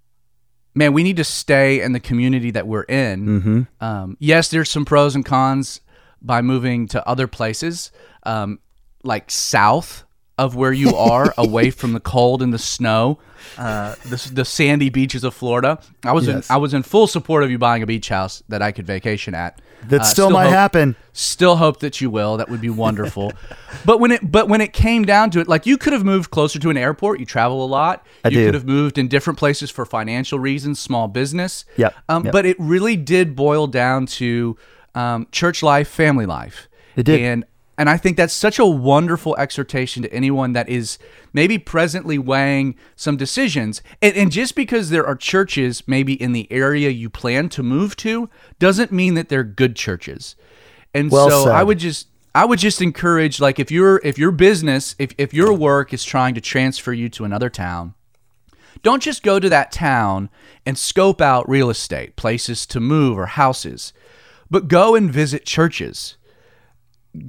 man, 0.74 0.92
we 0.92 1.02
need 1.02 1.16
to 1.16 1.24
stay 1.24 1.80
in 1.80 1.92
the 1.92 2.00
community 2.00 2.50
that 2.50 2.66
we're 2.66 2.82
in. 2.82 3.26
Mm-hmm. 3.26 3.84
Um, 3.84 4.16
yes, 4.18 4.48
there's 4.48 4.70
some 4.70 4.84
pros 4.84 5.14
and 5.14 5.24
cons 5.24 5.80
by 6.20 6.42
moving 6.42 6.88
to 6.88 7.06
other 7.06 7.26
places, 7.26 7.92
um, 8.24 8.58
like 9.02 9.30
south 9.30 10.04
of 10.36 10.56
where 10.56 10.72
you 10.72 10.94
are, 10.96 11.32
away 11.38 11.70
from 11.70 11.92
the 11.92 12.00
cold 12.00 12.42
and 12.42 12.52
the 12.52 12.58
snow, 12.58 13.18
uh, 13.58 13.94
the, 14.06 14.30
the 14.32 14.44
sandy 14.44 14.88
beaches 14.90 15.22
of 15.22 15.32
Florida. 15.34 15.78
I 16.04 16.12
was 16.12 16.26
Yes. 16.26 16.48
in, 16.50 16.54
I 16.54 16.58
was 16.58 16.74
in 16.74 16.82
full 16.82 17.06
support 17.06 17.44
of 17.44 17.50
you 17.50 17.58
buying 17.58 17.82
a 17.82 17.86
beach 17.86 18.08
house 18.08 18.42
that 18.48 18.60
I 18.62 18.72
could 18.72 18.86
vacation 18.86 19.34
at. 19.34 19.60
That 19.88 20.00
Uh, 20.00 20.04
still, 20.04 20.30
might 20.30 20.44
hope- 20.44 20.52
happen. 20.54 20.96
Still 21.12 21.56
hope 21.56 21.80
that 21.80 22.00
you 22.00 22.08
will. 22.10 22.38
That 22.38 22.48
would 22.48 22.60
be 22.62 22.70
wonderful. 22.70 23.32
but 23.84 24.00
when 24.00 24.10
it 24.12 24.32
but 24.32 24.48
when 24.48 24.60
it 24.62 24.72
came 24.72 25.04
down 25.04 25.30
to 25.32 25.40
it, 25.40 25.46
like 25.46 25.66
you 25.66 25.76
could 25.76 25.92
have 25.92 26.04
moved 26.04 26.30
closer 26.30 26.58
to 26.58 26.70
an 26.70 26.76
airport. 26.78 27.20
You 27.20 27.26
travel 27.26 27.62
a 27.64 27.68
lot. 27.68 28.04
I 28.24 28.28
you 28.28 28.38
do. 28.38 28.44
could 28.46 28.54
have 28.54 28.64
moved 28.66 28.96
in 28.98 29.08
different 29.08 29.38
places 29.38 29.70
for 29.70 29.84
financial 29.84 30.38
reasons, 30.38 30.80
small 30.80 31.06
business. 31.06 31.64
Yep, 31.76 31.94
Um, 32.08 32.24
yep. 32.24 32.32
But 32.32 32.46
it 32.46 32.56
really 32.58 32.96
did 32.96 33.36
boil 33.36 33.66
down 33.66 34.06
to 34.06 34.56
um, 34.94 35.26
church 35.30 35.62
life, 35.62 35.86
family 35.88 36.24
life. 36.26 36.66
It 36.96 37.02
did. 37.04 37.20
And 37.20 37.44
and 37.76 37.90
I 37.90 37.96
think 37.96 38.16
that's 38.16 38.32
such 38.32 38.58
a 38.58 38.66
wonderful 38.66 39.36
exhortation 39.36 40.02
to 40.02 40.12
anyone 40.12 40.52
that 40.52 40.68
is 40.68 40.98
maybe 41.32 41.58
presently 41.58 42.18
weighing 42.18 42.76
some 42.94 43.16
decisions. 43.16 43.82
And, 44.00 44.16
and 44.16 44.30
just 44.30 44.54
because 44.54 44.90
there 44.90 45.06
are 45.06 45.16
churches 45.16 45.82
maybe 45.86 46.14
in 46.14 46.32
the 46.32 46.50
area 46.52 46.90
you 46.90 47.10
plan 47.10 47.48
to 47.50 47.62
move 47.62 47.96
to 47.96 48.30
doesn't 48.58 48.92
mean 48.92 49.14
that 49.14 49.28
they're 49.28 49.44
good 49.44 49.74
churches. 49.74 50.36
And 50.92 51.10
Well 51.10 51.28
so 51.28 51.44
said. 51.44 51.54
I 51.54 51.64
would 51.64 51.78
just 51.78 52.08
I 52.34 52.44
would 52.44 52.58
just 52.58 52.80
encourage 52.80 53.40
like 53.40 53.58
if 53.58 53.70
your 53.70 54.00
if 54.04 54.18
your 54.18 54.30
business 54.30 54.94
if 54.98 55.12
if 55.18 55.34
your 55.34 55.52
work 55.52 55.92
is 55.92 56.04
trying 56.04 56.34
to 56.34 56.40
transfer 56.40 56.92
you 56.92 57.08
to 57.10 57.24
another 57.24 57.50
town, 57.50 57.94
don't 58.82 59.02
just 59.02 59.22
go 59.22 59.40
to 59.40 59.48
that 59.48 59.72
town 59.72 60.30
and 60.64 60.78
scope 60.78 61.20
out 61.20 61.48
real 61.48 61.70
estate, 61.70 62.14
places 62.16 62.66
to 62.66 62.80
move 62.80 63.18
or 63.18 63.26
houses, 63.26 63.92
but 64.50 64.68
go 64.68 64.94
and 64.94 65.12
visit 65.12 65.44
churches. 65.44 66.16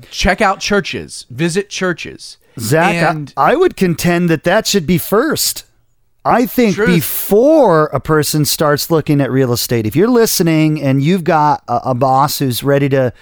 Check 0.09 0.41
out 0.41 0.59
churches, 0.59 1.25
visit 1.29 1.69
churches. 1.69 2.37
Zach, 2.59 2.95
and 2.95 3.33
I, 3.35 3.51
I 3.51 3.55
would 3.55 3.75
contend 3.75 4.29
that 4.29 4.43
that 4.43 4.65
should 4.65 4.87
be 4.87 4.97
first. 4.97 5.65
I 6.23 6.47
think 6.47 6.75
Truth. 6.75 6.87
before 6.87 7.85
a 7.87 7.99
person 7.99 8.45
starts 8.45 8.89
looking 8.89 9.21
at 9.21 9.29
real 9.29 9.53
estate, 9.53 9.85
if 9.85 9.95
you're 9.95 10.07
listening 10.07 10.81
and 10.81 11.03
you've 11.03 11.23
got 11.23 11.63
a, 11.67 11.91
a 11.91 11.93
boss 11.93 12.39
who's 12.39 12.63
ready 12.63 12.89
to 12.89 13.13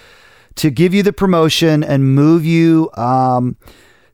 to 0.56 0.70
give 0.70 0.94
you 0.94 1.02
the 1.02 1.12
promotion 1.12 1.82
and 1.82 2.14
move 2.14 2.44
you 2.44 2.88
um, 2.94 3.56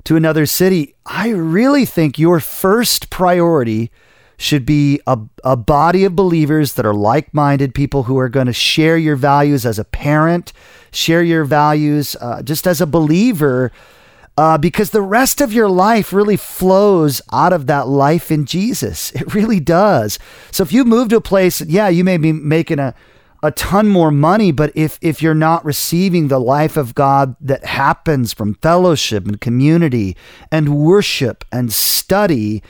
to 0.05 0.17
another 0.17 0.47
city, 0.47 0.95
I 1.05 1.29
really 1.29 1.85
think 1.85 2.19
your 2.19 2.41
first 2.41 3.11
priority 3.11 3.91
should 4.41 4.65
be 4.65 4.99
a, 5.07 5.19
a 5.45 5.55
body 5.55 6.03
of 6.05 6.17
believers 6.17 6.73
that 6.73 6.87
are 6.87 6.95
like 6.95 7.35
minded, 7.35 7.75
people 7.75 8.05
who 8.05 8.19
are 8.19 8.31
going 8.31 8.47
to 8.47 8.55
share 8.55 8.97
your 8.97 9.15
values 9.15 9.67
as 9.67 9.79
a 9.79 9.85
parent, 9.85 10.55
share 10.93 11.23
your 11.23 11.45
values 11.45 12.17
uh, 12.23 12.41
just 12.43 12.67
as 12.67 12.81
a 12.81 12.87
believer. 12.87 13.71
Uh, 14.39 14.57
because 14.57 14.91
the 14.91 15.03
rest 15.03 15.43
of 15.43 15.53
your 15.53 15.69
life 15.69 16.15
really 16.15 16.39
flows 16.39 17.21
out 17.31 17.53
of 17.53 17.67
that 17.67 17.87
life 17.87 18.31
in 18.31 18.47
Jesus. 18.47 19.13
It 19.13 19.35
really 19.35 19.61
does. 19.61 20.19
So 20.51 20.63
if 20.63 20.73
you 20.73 20.85
move 20.85 21.11
to 21.11 21.17
a 21.17 21.21
place, 21.21 21.61
yeah, 21.61 21.89
you 21.89 22.03
may 22.03 22.17
be 22.17 22.33
making 22.33 22.79
a, 22.79 22.95
a 23.43 23.51
ton 23.51 23.89
more 23.89 24.11
money, 24.11 24.53
but 24.53 24.73
if 24.75 24.99
if 25.03 25.21
you're 25.21 25.35
not 25.35 25.67
receiving 25.67 26.29
the 26.29 26.41
life 26.41 26.79
of 26.79 26.95
God 26.95 27.37
that 27.43 27.67
happens 27.67 28.33
from 28.33 28.55
fellowship 28.55 29.27
and 29.27 29.39
community 29.39 30.17
and 30.51 30.79
worship 30.79 31.45
and 31.53 31.71
study, 31.71 32.63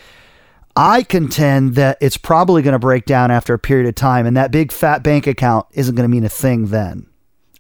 I 0.77 1.03
contend 1.03 1.75
that 1.75 1.99
it's 2.01 2.17
probably 2.17 2.63
going 2.63 2.73
to 2.73 2.79
break 2.79 3.05
down 3.05 3.31
after 3.31 3.55
a 3.55 3.59
period 3.59 3.89
of 3.89 3.95
time, 3.95 4.27
and 4.27 4.37
that 4.37 4.51
big 4.51 4.73
fat 4.73 5.03
bank 5.03 5.27
account 5.27 5.67
isn't 5.73 5.95
going 5.95 6.09
to 6.09 6.11
mean 6.11 6.25
a 6.25 6.29
thing 6.29 6.67
then. 6.67 7.07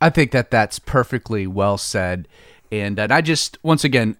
I 0.00 0.10
think 0.10 0.30
that 0.32 0.50
that's 0.50 0.78
perfectly 0.78 1.46
well 1.46 1.76
said, 1.76 2.28
and 2.70 2.98
and 2.98 3.12
I 3.12 3.20
just 3.20 3.58
once 3.62 3.84
again. 3.84 4.16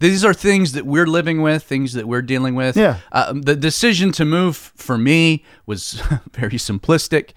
These 0.00 0.24
are 0.24 0.34
things 0.34 0.72
that 0.72 0.84
we're 0.84 1.06
living 1.06 1.40
with, 1.40 1.62
things 1.62 1.92
that 1.92 2.08
we're 2.08 2.20
dealing 2.20 2.56
with. 2.56 2.76
Yeah. 2.76 2.98
Uh, 3.12 3.32
the 3.32 3.54
decision 3.54 4.10
to 4.12 4.24
move 4.24 4.56
for 4.56 4.98
me 4.98 5.44
was 5.66 6.02
very 6.32 6.58
simplistic. 6.58 7.30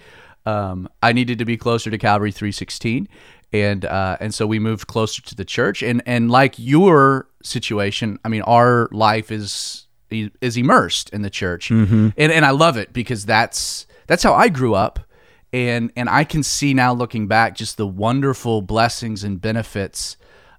Um, 0.46 0.90
I 1.04 1.14
needed 1.14 1.38
to 1.38 1.46
be 1.46 1.56
closer 1.56 1.92
to 1.92 1.98
Calvary 1.98 2.32
316, 2.32 3.08
and 3.54 3.86
uh, 3.86 4.18
and 4.20 4.34
so 4.34 4.48
we 4.48 4.60
moved 4.60 4.88
closer 4.88 5.22
to 5.22 5.36
the 5.36 5.46
church. 5.46 5.84
And 5.84 6.02
and 6.06 6.32
like 6.32 6.56
your 6.58 7.30
situation, 7.44 8.20
I 8.26 8.30
mean, 8.30 8.42
our 8.42 8.90
life 8.92 9.32
is 9.32 9.87
is 10.10 10.58
immersed 10.58 11.10
in 11.12 11.22
the 11.22 11.30
church, 11.30 11.70
mm-hmm. 11.70 12.10
and 12.18 12.32
and 12.32 12.46
I 12.46 12.52
love 12.52 12.78
it 12.78 12.94
because 12.94 13.26
that's 13.26 13.88
that's 14.08 14.24
how 14.24 14.34
I 14.34 14.50
grew 14.50 14.74
up, 14.74 15.00
and 15.54 15.92
and 15.96 16.10
I 16.10 16.24
can 16.24 16.44
see 16.44 16.74
now 16.74 16.94
looking 16.94 17.28
back 17.28 17.56
just 17.56 17.78
the 17.78 17.88
wonderful 17.88 18.62
blessings 18.62 19.24
and 19.24 19.40
benefits 19.40 20.18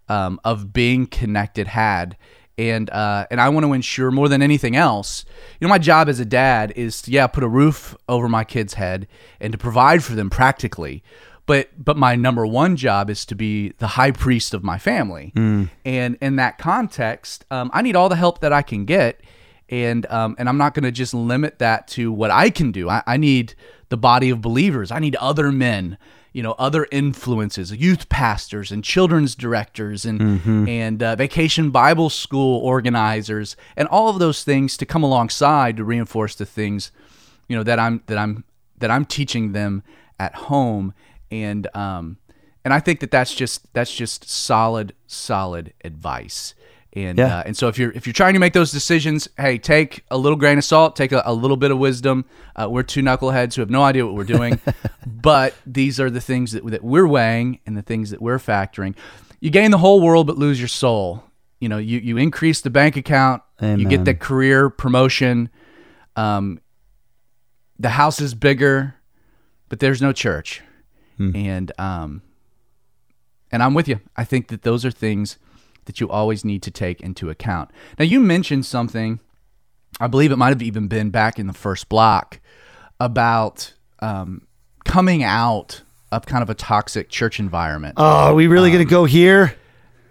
um, 0.09 0.41
of 0.45 0.73
being 0.73 1.07
connected 1.07 1.69
had. 1.69 2.17
And 2.57 2.91
uh, 2.91 3.27
and 3.31 3.41
I 3.41 3.51
want 3.51 3.67
to 3.67 3.73
ensure 3.73 4.11
more 4.11 4.29
than 4.29 4.43
anything 4.43 4.75
else, 4.75 5.25
you 5.61 5.67
know, 5.67 5.71
my 5.71 5.79
job 5.79 6.09
as 6.09 6.19
a 6.19 6.25
dad 6.25 6.73
is 6.75 7.01
to 7.03 7.11
yeah 7.13 7.29
put 7.29 7.45
a 7.45 7.49
roof 7.49 7.97
over 8.09 8.29
my 8.29 8.43
kids' 8.43 8.75
head 8.75 9.07
and 9.41 9.53
to 9.53 9.59
provide 9.59 10.03
for 10.03 10.17
them 10.17 10.29
practically, 10.29 11.05
but 11.49 11.71
but 11.83 11.97
my 11.97 12.15
number 12.15 12.47
one 12.47 12.77
job 12.77 13.11
is 13.11 13.27
to 13.27 13.35
be 13.35 13.71
the 13.79 13.89
high 13.89 14.13
priest 14.13 14.55
of 14.55 14.63
my 14.63 14.79
family 14.79 15.33
mm. 15.35 15.69
and 15.85 16.17
in 16.21 16.37
that 16.37 16.59
context 16.59 17.45
um, 17.51 17.69
i 17.75 17.83
need 17.83 17.97
all 17.97 18.09
the 18.09 18.15
help 18.15 18.41
that 18.41 18.53
i 18.53 18.63
can 18.63 18.85
get 18.85 19.21
and 19.69 20.07
um, 20.07 20.35
and 20.39 20.49
I'm 20.49 20.59
not 20.59 20.75
going 20.75 20.85
to 20.85 20.93
just 20.93 21.15
limit 21.15 21.59
that 21.59 21.89
to 21.89 22.11
what 22.13 22.31
I 22.31 22.51
can 22.51 22.73
do. 22.73 22.89
I, 22.89 23.03
I, 23.07 23.17
need 23.17 23.55
the 23.89 23.97
body 23.97 24.31
of 24.31 24.41
believers. 24.41 24.91
I 24.91 24.99
need 24.99 25.17
other 25.17 25.53
men, 25.53 25.99
you 26.33 26.43
know, 26.43 26.53
other 26.53 26.87
influences, 26.91 27.73
youth 27.73 28.09
pastors 28.09 28.73
and 28.73 28.83
children's 28.83 29.35
directors 29.35 30.05
and 30.05 30.21
mm-hmm. 30.21 30.69
and 30.69 31.03
uh, 31.03 31.17
vacation 31.17 31.71
Bible 31.71 32.11
school 32.11 32.61
organizers 32.61 33.57
and 33.77 33.89
all 33.89 34.09
of 34.09 34.19
those 34.19 34.43
things 34.43 34.77
to 34.79 34.87
come 34.87 35.03
alongside 35.03 35.77
to 35.77 35.85
reinforce 35.85 36.35
the 36.35 36.47
things, 36.47 36.91
you 37.49 37.57
know, 37.57 37.63
that 37.63 37.79
I'm 37.79 38.03
that 38.07 38.19
I'm 38.19 38.45
that 38.79 38.91
I'm 38.91 39.05
teaching 39.05 39.53
them 39.53 39.83
at 40.19 40.35
home 40.35 40.95
and 41.31 41.69
um 41.77 42.17
and 42.65 42.75
I 42.75 42.81
think 42.81 43.01
that 43.01 43.11
that's 43.11 43.35
just 43.35 43.73
that's 43.73 43.95
just 43.95 44.29
solid 44.29 44.95
solid 45.07 45.73
advice. 45.85 46.55
And 46.95 47.19
yeah. 47.19 47.39
uh, 47.39 47.43
and 47.45 47.57
so 47.57 47.69
if 47.69 47.79
you're 47.79 47.93
if 47.93 48.07
you're 48.07 48.15
trying 48.15 48.33
to 48.33 48.41
make 48.41 48.55
those 48.55 48.73
decisions, 48.73 49.29
hey, 49.37 49.59
take 49.59 50.05
a 50.11 50.17
little 50.17 50.37
grain 50.37 50.57
of 50.57 50.65
salt, 50.65 50.97
take 50.97 51.13
a, 51.13 51.23
a 51.27 51.35
little 51.35 51.59
bit 51.59 51.71
of 51.71 51.79
wisdom. 51.79 52.25
Uh, 52.57 52.67
we're 52.71 52.83
two 52.83 53.03
knuckleheads 53.03 53.55
who 53.55 53.61
have 53.61 53.69
no 53.69 53.83
idea 53.83 54.07
what 54.07 54.15
we're 54.15 54.25
doing, 54.25 54.59
but 55.07 55.55
these 55.67 56.01
are 56.01 56.09
the 56.09 56.21
things 56.21 56.53
that 56.53 56.65
that 56.67 56.83
we're 56.83 57.07
weighing 57.07 57.61
and 57.67 57.77
the 57.77 57.83
things 57.83 58.11
that 58.11 58.23
we're 58.23 58.39
factoring. 58.39 58.97
You 59.41 59.51
gain 59.51 59.71
the 59.71 59.79
whole 59.79 60.01
world 60.01 60.27
but 60.27 60.39
lose 60.39 60.59
your 60.59 60.69
soul. 60.69 61.23
You 61.61 61.69
know, 61.69 61.77
you 61.77 61.99
you 61.99 62.17
increase 62.17 62.63
the 62.63 62.71
bank 62.71 62.97
account, 62.97 63.43
Amen. 63.61 63.81
you 63.81 63.89
get 63.89 64.07
the 64.07 64.15
career 64.15 64.71
promotion. 64.71 65.51
Um, 66.17 66.61
the 67.79 67.91
house 67.91 68.19
is 68.21 68.35
bigger, 68.35 68.95
but 69.69 69.79
there's 69.79 70.01
no 70.01 70.13
church, 70.13 70.63
hmm. 71.19 71.37
and 71.37 71.71
um, 71.79 72.23
and 73.53 73.63
I'm 73.63 73.75
with 73.75 73.89
you. 73.89 74.01
I 74.17 74.25
think 74.25 74.49
that 74.49 74.63
those 74.63 74.87
are 74.87 74.91
things 74.91 75.37
that 75.89 76.01
you 76.01 76.09
always 76.09 76.45
need 76.45 76.63
to 76.63 76.71
take 76.71 77.01
into 77.01 77.31
account. 77.31 77.71
Now, 77.99 78.05
you 78.05 78.21
mentioned 78.21 78.65
something, 78.65 79.19
I 79.99 80.07
believe 80.07 80.31
it 80.31 80.37
might 80.37 80.51
have 80.51 80.63
even 80.63 80.87
been 80.87 81.11
back 81.11 81.39
in 81.39 81.49
the 81.49 81.53
first 81.53 81.89
block, 81.89 82.39
about 83.01 83.73
um, 83.99 84.47
coming 84.85 85.25
out 85.25 85.83
of 86.13 86.27
kind 86.27 86.43
of 86.43 86.51
a 86.51 86.55
toxic 86.55 87.09
church 87.09 87.41
environment. 87.41 87.95
Oh, 87.97 88.05
are 88.05 88.35
we 88.35 88.47
really 88.47 88.71
um, 88.71 88.77
going 88.77 88.87
to 88.87 88.91
go 88.91 89.07
here? 89.07 89.57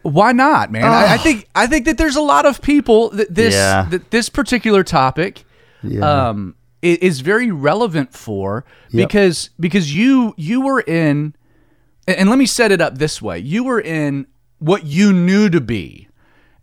Why 0.01 0.31
not, 0.31 0.71
man? 0.71 0.85
I, 0.85 1.13
I, 1.13 1.17
think 1.17 1.47
I 1.53 1.67
think 1.67 1.85
that 1.85 1.97
there's 1.97 2.15
a 2.15 2.21
lot 2.21 2.45
of 2.45 2.61
people 2.61 3.09
that 3.11 3.33
this 3.33 3.53
yeah. 3.53 3.87
that 3.89 4.09
this 4.09 4.29
particular 4.29 4.83
topic 4.83 5.43
yeah. 5.83 6.29
um, 6.29 6.55
is 6.81 7.19
very 7.19 7.51
relevant 7.51 8.13
for 8.13 8.63
yep. 8.89 9.07
because 9.07 9.49
because 9.59 9.93
you 9.93 10.33
you 10.37 10.61
were 10.61 10.81
in 10.81 11.35
and 12.07 12.29
let 12.29 12.39
me 12.39 12.45
set 12.45 12.71
it 12.71 12.79
up 12.79 12.97
this 12.97 13.21
way. 13.21 13.39
You 13.39 13.65
were 13.65 13.81
in 13.81 14.27
what 14.59 14.85
you 14.85 15.13
knew 15.13 15.49
to 15.49 15.61
be 15.61 16.07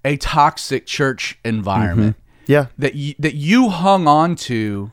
a 0.04 0.16
toxic 0.16 0.86
church 0.86 1.38
environment. 1.44 2.16
Mm-hmm. 2.16 2.52
Yeah. 2.52 2.66
That 2.76 2.94
you, 2.94 3.14
that 3.18 3.34
you 3.34 3.70
hung 3.70 4.06
on 4.06 4.36
to 4.36 4.92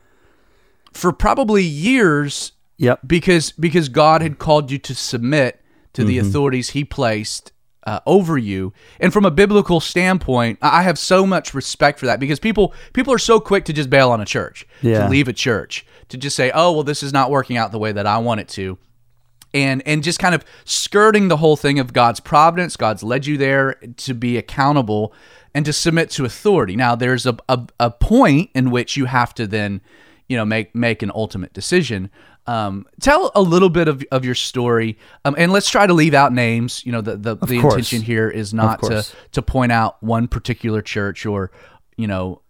for 0.92 1.12
probably 1.12 1.62
years. 1.62 2.52
Yep. 2.78 3.00
Because 3.06 3.52
because 3.52 3.88
God 3.88 4.22
had 4.22 4.38
called 4.38 4.70
you 4.70 4.78
to 4.78 4.94
submit 4.94 5.60
to 5.92 6.02
mm-hmm. 6.02 6.08
the 6.08 6.18
authorities 6.18 6.70
he 6.70 6.84
placed 6.84 7.52
uh, 7.84 8.00
over 8.06 8.38
you. 8.38 8.72
And 9.00 9.12
from 9.12 9.24
a 9.24 9.30
biblical 9.30 9.80
standpoint, 9.80 10.58
I 10.62 10.82
have 10.82 10.98
so 10.98 11.26
much 11.26 11.54
respect 11.54 11.98
for 11.98 12.06
that 12.06 12.20
because 12.20 12.38
people 12.38 12.74
people 12.92 13.12
are 13.12 13.18
so 13.18 13.40
quick 13.40 13.64
to 13.66 13.72
just 13.72 13.90
bail 13.90 14.10
on 14.10 14.20
a 14.20 14.24
church, 14.24 14.66
yeah. 14.80 15.04
to 15.04 15.08
leave 15.10 15.28
a 15.28 15.32
church, 15.32 15.86
to 16.08 16.16
just 16.16 16.36
say, 16.36 16.50
"Oh, 16.54 16.72
well, 16.72 16.84
this 16.84 17.02
is 17.02 17.12
not 17.12 17.30
working 17.30 17.56
out 17.56 17.72
the 17.72 17.78
way 17.78 17.92
that 17.92 18.06
I 18.06 18.18
want 18.18 18.40
it 18.40 18.48
to." 18.50 18.78
And 19.54 19.82
and 19.86 20.02
just 20.02 20.18
kind 20.18 20.34
of 20.34 20.44
skirting 20.64 21.28
the 21.28 21.36
whole 21.36 21.56
thing 21.56 21.78
of 21.78 21.92
God's 21.92 22.20
providence. 22.20 22.76
God's 22.76 23.02
led 23.02 23.26
you 23.26 23.36
there 23.36 23.74
to 23.98 24.14
be 24.14 24.36
accountable 24.36 25.12
and 25.54 25.64
to 25.66 25.72
submit 25.72 26.10
to 26.10 26.24
authority. 26.24 26.76
Now, 26.76 26.94
there's 26.94 27.26
a, 27.26 27.36
a, 27.48 27.66
a 27.78 27.90
point 27.90 28.50
in 28.54 28.70
which 28.70 28.96
you 28.96 29.04
have 29.04 29.34
to 29.34 29.46
then, 29.46 29.80
you 30.28 30.36
know, 30.36 30.44
make 30.44 30.74
make 30.74 31.02
an 31.02 31.12
ultimate 31.14 31.52
decision. 31.52 32.10
Um, 32.46 32.86
tell 33.00 33.30
a 33.36 33.42
little 33.42 33.70
bit 33.70 33.86
of, 33.86 34.04
of 34.10 34.24
your 34.24 34.34
story, 34.34 34.98
um, 35.24 35.36
and 35.38 35.52
let's 35.52 35.70
try 35.70 35.86
to 35.86 35.94
leave 35.94 36.14
out 36.14 36.32
names. 36.32 36.84
You 36.84 36.92
know, 36.92 37.00
the 37.00 37.16
the, 37.16 37.36
the 37.36 37.54
intention 37.56 38.02
here 38.02 38.28
is 38.28 38.52
not 38.52 38.82
to 38.82 39.06
to 39.32 39.42
point 39.42 39.70
out 39.70 40.02
one 40.02 40.26
particular 40.26 40.82
church 40.82 41.24
or 41.24 41.52
you 41.96 42.06
know 42.06 42.42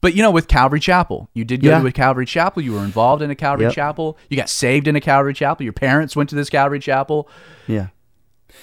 but 0.00 0.14
you 0.14 0.22
know, 0.22 0.30
with 0.30 0.48
Calvary 0.48 0.80
Chapel, 0.80 1.28
you 1.34 1.44
did 1.44 1.62
go 1.62 1.70
yeah. 1.70 1.80
to 1.80 1.86
a 1.86 1.92
Calvary 1.92 2.26
Chapel. 2.26 2.62
You 2.62 2.72
were 2.72 2.84
involved 2.84 3.22
in 3.22 3.30
a 3.30 3.34
Calvary 3.34 3.66
yep. 3.66 3.74
Chapel. 3.74 4.18
You 4.28 4.36
got 4.36 4.48
saved 4.48 4.86
in 4.86 4.96
a 4.96 5.00
Calvary 5.00 5.34
Chapel. 5.34 5.64
Your 5.64 5.72
parents 5.72 6.14
went 6.14 6.30
to 6.30 6.36
this 6.36 6.50
Calvary 6.50 6.80
Chapel. 6.80 7.28
Yeah. 7.66 7.88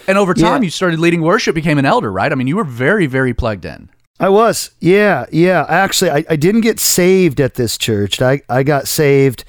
And 0.07 0.17
over 0.17 0.34
time, 0.34 0.62
yeah. 0.62 0.65
you 0.65 0.69
started 0.71 0.99
leading 0.99 1.21
worship, 1.21 1.53
became 1.53 1.77
an 1.77 1.86
elder, 1.86 2.12
right? 2.12 2.31
I 2.31 2.36
mean, 2.36 2.47
you 2.47 2.55
were 2.55 2.63
very, 2.63 3.07
very 3.07 3.34
plugged 3.34 3.65
in. 3.65 3.89
I 4.19 4.29
was. 4.29 4.71
Yeah. 4.79 5.25
Yeah. 5.31 5.65
Actually, 5.67 6.12
I, 6.12 6.25
I 6.29 6.36
didn't 6.36 6.62
get 6.62 6.80
saved 6.80 7.41
at 7.41 7.55
this 7.55 7.78
church. 7.78 8.22
I, 8.22 8.41
I 8.47 8.63
got 8.63 8.88
saved 8.88 9.43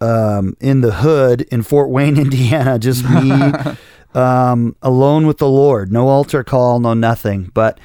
um, 0.00 0.56
in 0.60 0.80
the 0.80 0.92
hood 0.92 1.42
in 1.42 1.62
Fort 1.62 1.90
Wayne, 1.90 2.16
Indiana, 2.18 2.78
just 2.78 3.04
me 3.04 3.52
um, 4.14 4.76
alone 4.82 5.26
with 5.26 5.38
the 5.38 5.48
Lord. 5.48 5.92
No 5.92 6.08
altar 6.08 6.42
call, 6.42 6.80
no 6.80 6.94
nothing. 6.94 7.50
But 7.54 7.78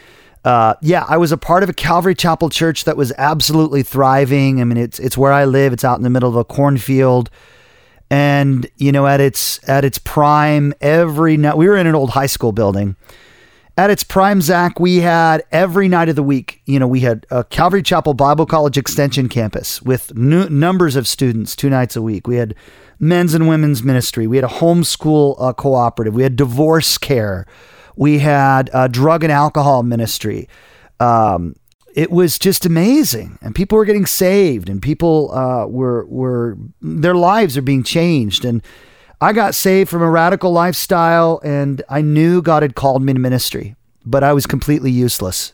uh, 0.49 0.73
yeah, 0.81 1.05
I 1.07 1.17
was 1.17 1.31
a 1.31 1.37
part 1.37 1.61
of 1.61 1.69
a 1.69 1.73
Calvary 1.73 2.15
Chapel 2.15 2.49
church 2.49 2.85
that 2.85 2.97
was 2.97 3.13
absolutely 3.19 3.83
thriving. 3.83 4.59
I 4.59 4.63
mean, 4.63 4.79
it's 4.79 4.97
it's 4.97 5.15
where 5.15 5.31
I 5.31 5.45
live. 5.45 5.73
It's 5.73 5.83
out 5.83 5.97
in 5.97 6.03
the 6.03 6.09
middle 6.09 6.27
of 6.27 6.35
a 6.35 6.43
cornfield, 6.43 7.29
and 8.09 8.67
you 8.77 8.91
know, 8.91 9.05
at 9.05 9.21
its 9.21 9.59
at 9.69 9.85
its 9.85 9.99
prime, 9.99 10.73
every 10.81 11.37
night 11.37 11.55
we 11.55 11.67
were 11.67 11.77
in 11.77 11.85
an 11.85 11.93
old 11.93 12.09
high 12.09 12.25
school 12.25 12.51
building. 12.51 12.95
At 13.77 13.91
its 13.91 14.03
prime, 14.03 14.41
Zach, 14.41 14.79
we 14.79 14.97
had 14.97 15.43
every 15.51 15.87
night 15.87 16.09
of 16.09 16.15
the 16.15 16.23
week. 16.23 16.63
You 16.65 16.79
know, 16.79 16.87
we 16.87 17.01
had 17.01 17.27
a 17.29 17.43
Calvary 17.43 17.83
Chapel 17.83 18.15
Bible 18.15 18.47
College 18.47 18.75
Extension 18.75 19.29
campus 19.29 19.83
with 19.83 20.15
numbers 20.15 20.95
of 20.95 21.07
students 21.07 21.55
two 21.55 21.69
nights 21.69 21.95
a 21.95 22.01
week. 22.01 22.25
We 22.25 22.37
had 22.37 22.55
men's 22.99 23.35
and 23.35 23.47
women's 23.47 23.83
ministry. 23.83 24.25
We 24.25 24.37
had 24.37 24.45
a 24.45 24.55
homeschool 24.55 25.35
uh, 25.39 25.53
cooperative. 25.53 26.15
We 26.15 26.23
had 26.23 26.35
divorce 26.35 26.97
care. 26.97 27.45
We 27.99 28.19
had 28.19 28.69
a 28.73 28.87
drug 28.87 29.23
and 29.23 29.31
alcohol 29.31 29.83
ministry. 29.83 30.47
Um, 30.99 31.55
it 31.93 32.11
was 32.11 32.39
just 32.39 32.65
amazing, 32.65 33.37
and 33.41 33.53
people 33.53 33.77
were 33.77 33.85
getting 33.85 34.05
saved, 34.05 34.69
and 34.69 34.81
people 34.81 35.31
uh, 35.31 35.65
were 35.67 36.05
were 36.05 36.57
their 36.81 37.15
lives 37.15 37.57
are 37.57 37.61
being 37.61 37.83
changed, 37.83 38.45
and 38.45 38.63
I 39.21 39.33
got 39.33 39.53
saved 39.53 39.89
from 39.89 40.01
a 40.01 40.09
radical 40.09 40.51
lifestyle 40.51 41.41
and 41.43 41.81
I 41.89 42.01
knew 42.01 42.41
God 42.41 42.63
had 42.63 42.75
called 42.75 43.03
me 43.03 43.11
to 43.11 43.19
ministry, 43.19 43.75
but 44.05 44.23
I 44.23 44.31
was 44.31 44.47
completely 44.47 44.91
useless. 44.91 45.51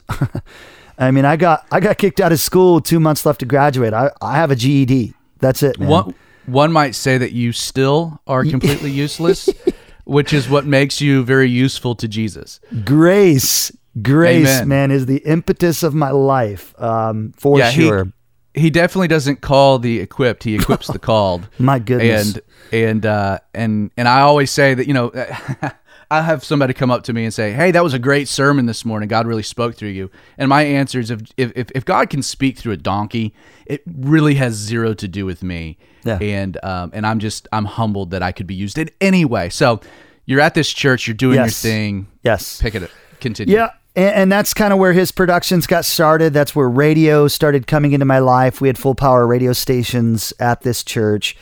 I 1.00 1.10
mean, 1.10 1.26
I 1.26 1.36
got 1.36 1.66
I 1.72 1.80
got 1.80 1.98
kicked 1.98 2.20
out 2.20 2.32
of 2.32 2.40
school 2.40 2.80
two 2.80 3.00
months 3.00 3.26
left 3.26 3.40
to 3.40 3.46
graduate. 3.46 3.94
I, 3.94 4.12
I 4.22 4.36
have 4.36 4.52
a 4.52 4.56
GED. 4.56 5.14
That's 5.40 5.64
it, 5.64 5.80
man. 5.80 5.90
One, 5.90 6.16
one 6.46 6.72
might 6.72 6.94
say 6.94 7.18
that 7.18 7.32
you 7.32 7.52
still 7.52 8.22
are 8.28 8.46
completely 8.46 8.92
useless, 8.92 9.50
which 10.06 10.32
is 10.34 10.48
what 10.50 10.66
makes 10.66 11.02
you 11.02 11.24
very 11.24 11.50
useful 11.50 11.96
to 11.96 12.08
Jesus. 12.08 12.60
Grace, 12.86 13.72
grace, 14.02 14.48
Amen. 14.48 14.68
man, 14.68 14.92
is 14.92 15.06
the 15.06 15.18
impetus 15.20 15.84
of 15.84 15.94
my 15.94 16.12
life, 16.12 16.74
um, 16.82 17.34
for 17.38 17.58
Yeah, 17.58 17.72
he- 17.72 17.82
sure. 17.88 18.12
He 18.58 18.70
definitely 18.70 19.10
doesn't 19.10 19.42
call 19.42 19.80
the 19.80 20.00
equipped; 20.00 20.44
he 20.46 20.56
equips 20.56 20.88
the 20.88 20.98
called. 21.12 21.50
My 21.60 21.78
goodness. 21.78 22.36
and 22.36 22.42
and 22.72 23.06
uh, 23.06 23.40
and 23.54 23.92
and 23.98 24.08
I 24.08 24.22
always 24.22 24.50
say 24.50 24.74
that 24.74 24.88
you 24.88 24.94
know 24.94 25.12
I 26.20 26.22
have 26.24 26.44
somebody 26.44 26.74
come 26.74 26.92
up 26.92 27.04
to 27.04 27.14
me 27.14 27.24
and 27.26 27.34
say, 27.34 27.52
"Hey, 27.54 27.72
that 27.72 27.84
was 27.84 27.94
a 27.94 28.00
great 28.00 28.28
sermon 28.28 28.66
this 28.66 28.84
morning. 28.86 29.08
God 29.08 29.28
really 29.28 29.44
spoke 29.44 29.76
through 29.76 29.90
you." 29.90 30.10
And 30.38 30.50
my 30.50 30.64
answer 30.64 31.00
is, 31.00 31.12
if 31.12 31.22
if 31.38 31.72
if 31.76 31.86
God 31.86 32.10
can 32.10 32.22
speak 32.24 32.58
through 32.58 32.74
a 32.74 32.78
donkey, 32.78 33.34
it 33.66 33.82
really 33.86 34.36
has 34.36 34.54
zero 34.54 34.94
to 34.96 35.08
do 35.08 35.26
with 35.26 35.44
me. 35.44 35.78
Yeah. 36.04 36.18
And 36.22 36.58
um 36.64 36.92
and 36.94 37.06
I'm 37.06 37.20
just 37.20 37.48
I'm 37.52 37.66
humbled 37.66 38.12
that 38.12 38.22
I 38.24 38.32
could 38.32 38.48
be 38.48 38.56
used 38.56 38.78
in 38.78 38.90
any 39.02 39.26
way. 39.26 39.50
So 39.50 39.82
you're 40.26 40.42
at 40.42 40.54
this 40.54 40.72
church, 40.72 41.08
you're 41.08 41.14
doing 41.16 41.36
Yes. 41.36 41.64
your 41.64 41.72
thing. 41.72 42.08
yes. 42.24 42.62
Pick 42.62 42.76
it 42.76 42.84
up. 42.84 42.90
Continue. 43.22 43.56
Yeah. 43.56 43.70
And, 43.96 44.16
and 44.16 44.32
that's 44.32 44.54
kind 44.54 44.74
of 44.74 44.80
where 44.80 44.92
his 44.94 45.12
productions 45.12 45.68
got 45.68 45.86
started. 45.86 46.34
That's 46.34 46.54
where 46.56 46.68
radio 46.70 47.28
started 47.28 47.66
coming 47.68 47.94
into 47.94 48.06
my 48.06 48.20
life. 48.20 48.60
We 48.60 48.68
had 48.68 48.78
full 48.78 48.94
power 48.96 49.26
radio 49.26 49.54
stations 49.54 50.34
at 50.40 50.62
this 50.62 50.84
church. 50.84 51.38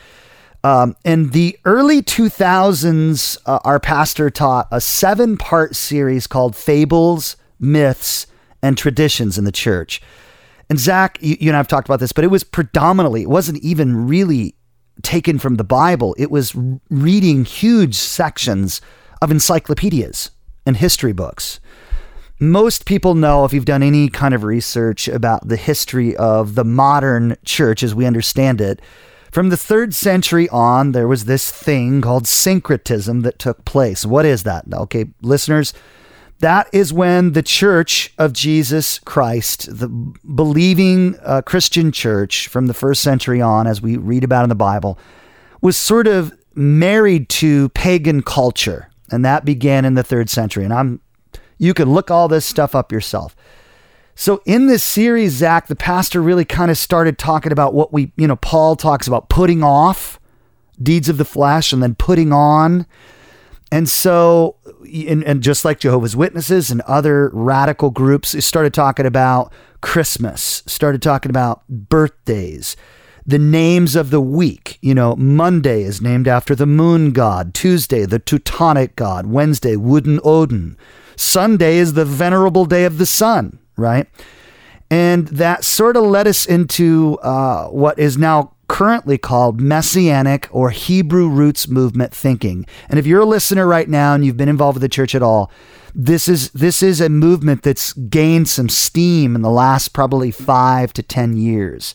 Um, 0.64 0.96
in 1.04 1.32
the 1.32 1.58
early 1.66 2.02
2000s, 2.02 3.38
uh, 3.46 3.60
our 3.66 3.80
pastor 3.80 4.30
taught 4.30 4.68
a 4.72 4.80
seven 4.80 5.38
part 5.38 5.76
series 5.76 6.26
called 6.26 6.56
Fables, 6.56 7.36
Myths, 7.60 8.28
and 8.62 8.78
Traditions 8.78 9.38
in 9.38 9.44
the 9.44 9.52
Church. 9.52 10.02
And 10.70 10.80
Zach, 10.80 11.18
you, 11.22 11.36
you 11.40 11.50
and 11.50 11.58
I 11.58 11.60
have 11.60 11.68
talked 11.68 11.88
about 11.88 12.00
this, 12.00 12.14
but 12.14 12.24
it 12.24 12.32
was 12.32 12.46
predominantly, 12.46 13.24
it 13.24 13.30
wasn't 13.30 13.62
even 13.62 14.08
really 14.08 14.56
taken 15.02 15.38
from 15.38 15.56
the 15.56 15.64
Bible. 15.66 16.16
It 16.18 16.32
was 16.32 16.56
reading 16.90 17.44
huge 17.44 17.96
sections 17.96 18.80
of 19.22 19.32
encyclopedias 19.32 20.32
and 20.66 20.78
history 20.78 21.14
books 21.14 21.60
most 22.44 22.86
people 22.86 23.16
know 23.16 23.46
if 23.46 23.54
you've 23.54 23.66
done 23.66 23.82
any 23.82 24.10
kind 24.10 24.34
of 24.34 24.44
research 24.44 25.08
about 25.08 25.48
the 25.48 25.56
history 25.56 26.16
of 26.18 26.56
the 26.56 26.66
modern 26.66 27.38
church 27.46 27.84
as 27.84 27.96
we 27.96 28.06
understand 28.06 28.60
it. 28.60 28.82
From 29.34 29.50
the 29.50 29.58
third 29.58 29.96
century 29.96 30.48
on, 30.50 30.92
there 30.92 31.08
was 31.08 31.26
this 31.26 31.50
thing 31.50 32.02
called 32.02 32.28
syncretism 32.28 33.22
that 33.22 33.40
took 33.40 33.66
place. 33.66 34.06
What 34.06 34.26
is 34.26 34.44
that? 34.44 34.66
Okay, 34.72 35.06
listeners, 35.24 35.74
that 36.38 36.70
is 36.72 36.94
when 36.94 37.32
the 37.32 37.42
church 37.42 38.14
of 38.20 38.32
Jesus 38.32 39.00
Christ, 39.00 39.76
the 39.76 39.88
believing 39.88 41.18
uh, 41.24 41.42
Christian 41.42 41.92
church 41.92 42.48
from 42.48 42.68
the 42.68 42.76
first 42.76 43.02
century 43.02 43.42
on, 43.42 43.66
as 43.66 43.82
we 43.82 43.98
read 43.98 44.24
about 44.24 44.44
in 44.44 44.50
the 44.50 44.56
Bible, 44.56 45.00
was 45.62 45.78
sort 45.78 46.06
of 46.06 46.32
married 46.54 47.28
to 47.30 47.70
pagan 47.70 48.22
culture. 48.22 48.92
And 49.10 49.26
that 49.26 49.46
began 49.46 49.84
in 49.84 49.96
the 49.96 50.04
third 50.04 50.30
century. 50.30 50.64
And 50.64 50.72
I'm 50.72 51.02
you 51.58 51.74
can 51.74 51.92
look 51.92 52.12
all 52.12 52.28
this 52.28 52.46
stuff 52.46 52.76
up 52.76 52.92
yourself. 52.92 53.36
So 54.16 54.42
in 54.46 54.68
this 54.68 54.84
series, 54.84 55.34
Zach, 55.34 55.68
the 55.68 55.76
pastor 55.76 56.22
really 56.22 56.46
kind 56.46 56.70
of 56.70 56.78
started 56.78 57.18
talking 57.18 57.52
about 57.52 57.74
what 57.74 57.92
we, 57.92 58.12
you 58.16 58.28
know, 58.28 58.36
Paul 58.36 58.76
talks 58.76 59.08
about 59.08 59.30
putting 59.30 59.64
off 59.64 60.20
deeds 60.82 61.10
of 61.10 61.18
the 61.18 61.26
flesh 61.26 61.74
and 61.74 61.82
then 61.82 61.96
putting 61.96 62.32
on. 62.32 62.86
And 63.72 63.90
so, 63.90 64.58
and, 64.86 65.24
and 65.24 65.42
just 65.42 65.66
like 65.66 65.80
Jehovah's 65.80 66.16
Witnesses 66.16 66.70
and 66.70 66.82
other 66.82 67.32
radical 67.34 67.90
groups, 67.90 68.46
started 68.46 68.74
talking 68.74 69.08
about 69.08 69.52
Christmas, 69.82 70.62
started 70.68 71.02
talking 71.02 71.32
about 71.32 71.68
birthdays, 71.68 72.76
the 73.26 73.40
names 73.40 73.96
of 73.96 74.12
the 74.12 74.22
week. 74.22 74.78
You 74.82 74.94
know, 74.94 75.16
Monday 75.16 75.82
is 75.82 76.02
named 76.04 76.28
after 76.28 76.54
the 76.54 76.68
moon 76.68 77.14
god, 77.14 77.56
Tuesday, 77.56 78.06
the 78.06 78.20
Teutonic 78.20 78.96
god, 78.96 79.26
Wednesday, 79.26 79.76
Woden 79.76 80.20
Odin. 80.24 80.78
Sunday 81.16 81.78
is 81.78 81.94
the 81.94 82.06
venerable 82.06 82.66
day 82.66 82.86
of 82.86 83.00
the 83.00 83.06
sun, 83.06 83.60
right? 83.76 84.08
And 84.90 85.28
that 85.30 85.64
sort 85.64 85.98
of 85.98 86.04
led 86.04 86.28
us 86.28 86.46
into 86.46 87.18
uh, 87.24 87.68
what 87.68 87.98
is 87.98 88.18
now 88.18 88.54
currently 88.68 89.18
called 89.18 89.60
Messianic 89.60 90.48
or 90.52 90.70
Hebrew 90.70 91.28
roots 91.28 91.68
movement 91.68 92.14
thinking. 92.14 92.66
And 92.90 93.00
if 93.00 93.06
you're 93.06 93.22
a 93.22 93.26
listener 93.26 93.68
right 93.68 93.90
now 93.90 94.14
and 94.14 94.26
you've 94.26 94.38
been 94.38 94.50
involved 94.50 94.76
with 94.76 94.82
the 94.82 94.90
church 94.90 95.16
at 95.16 95.24
all, 95.24 95.52
this 95.96 96.28
is 96.28 96.50
this 96.52 96.82
is 96.82 97.00
a 97.00 97.10
movement 97.10 97.62
that's 97.62 97.94
gained 97.94 98.50
some 98.50 98.70
steam 98.70 99.36
in 99.36 99.42
the 99.42 99.52
last 99.52 99.90
probably 99.90 100.32
five 100.32 100.92
to 100.94 101.04
ten 101.04 101.38
years. 101.38 101.94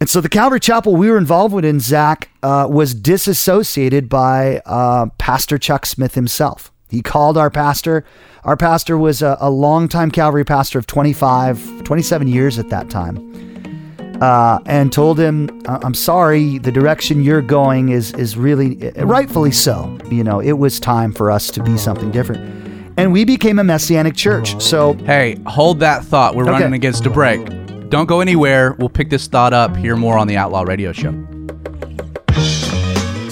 And 0.00 0.10
so 0.10 0.20
the 0.20 0.28
Calvary 0.28 0.60
Chapel 0.60 0.96
we 0.96 1.08
were 1.10 1.16
involved 1.18 1.54
with 1.54 1.64
in 1.64 1.78
Zach 1.80 2.28
uh, 2.42 2.66
was 2.68 2.92
disassociated 2.94 4.08
by 4.08 4.60
uh, 4.66 5.06
Pastor 5.18 5.58
Chuck 5.58 5.86
Smith 5.86 6.14
himself. 6.14 6.72
He 6.90 7.02
called 7.02 7.38
our 7.38 7.50
pastor. 7.50 8.04
Our 8.44 8.56
pastor 8.56 8.98
was 8.98 9.22
a, 9.22 9.36
a 9.40 9.50
longtime 9.50 10.10
Calvary 10.10 10.44
pastor 10.44 10.78
of 10.78 10.86
25, 10.86 11.82
27 11.84 12.28
years 12.28 12.58
at 12.58 12.68
that 12.68 12.90
time, 12.90 14.18
uh, 14.20 14.58
and 14.66 14.92
told 14.92 15.18
him, 15.18 15.48
"I- 15.66 15.78
"I'm 15.82 15.94
sorry, 15.94 16.58
the 16.58 16.70
direction 16.70 17.22
you're 17.22 17.40
going 17.40 17.88
is 17.88 18.12
is 18.12 18.36
really 18.36 18.92
rightfully 18.98 19.50
so. 19.50 19.96
You 20.10 20.24
know, 20.24 20.40
it 20.40 20.58
was 20.58 20.78
time 20.78 21.12
for 21.12 21.30
us 21.30 21.50
to 21.52 21.62
be 21.62 21.78
something 21.78 22.10
different." 22.10 22.42
And 22.96 23.12
we 23.12 23.24
became 23.24 23.58
a 23.58 23.64
messianic 23.64 24.14
church. 24.14 24.60
So 24.62 24.94
Hey, 25.04 25.38
hold 25.46 25.80
that 25.80 26.04
thought. 26.04 26.36
We're 26.36 26.44
Okay. 26.44 26.52
running 26.52 26.74
against 26.74 27.06
a 27.06 27.10
break. 27.10 27.40
Don't 27.88 28.06
go 28.06 28.20
anywhere. 28.20 28.76
We'll 28.78 28.88
pick 28.88 29.10
this 29.10 29.26
thought 29.26 29.52
up. 29.52 29.74
Hear 29.76 29.96
more 29.96 30.16
on 30.18 30.28
the 30.28 30.36
Outlaw 30.36 30.62
Radio 30.62 30.92
Show. 30.92 31.12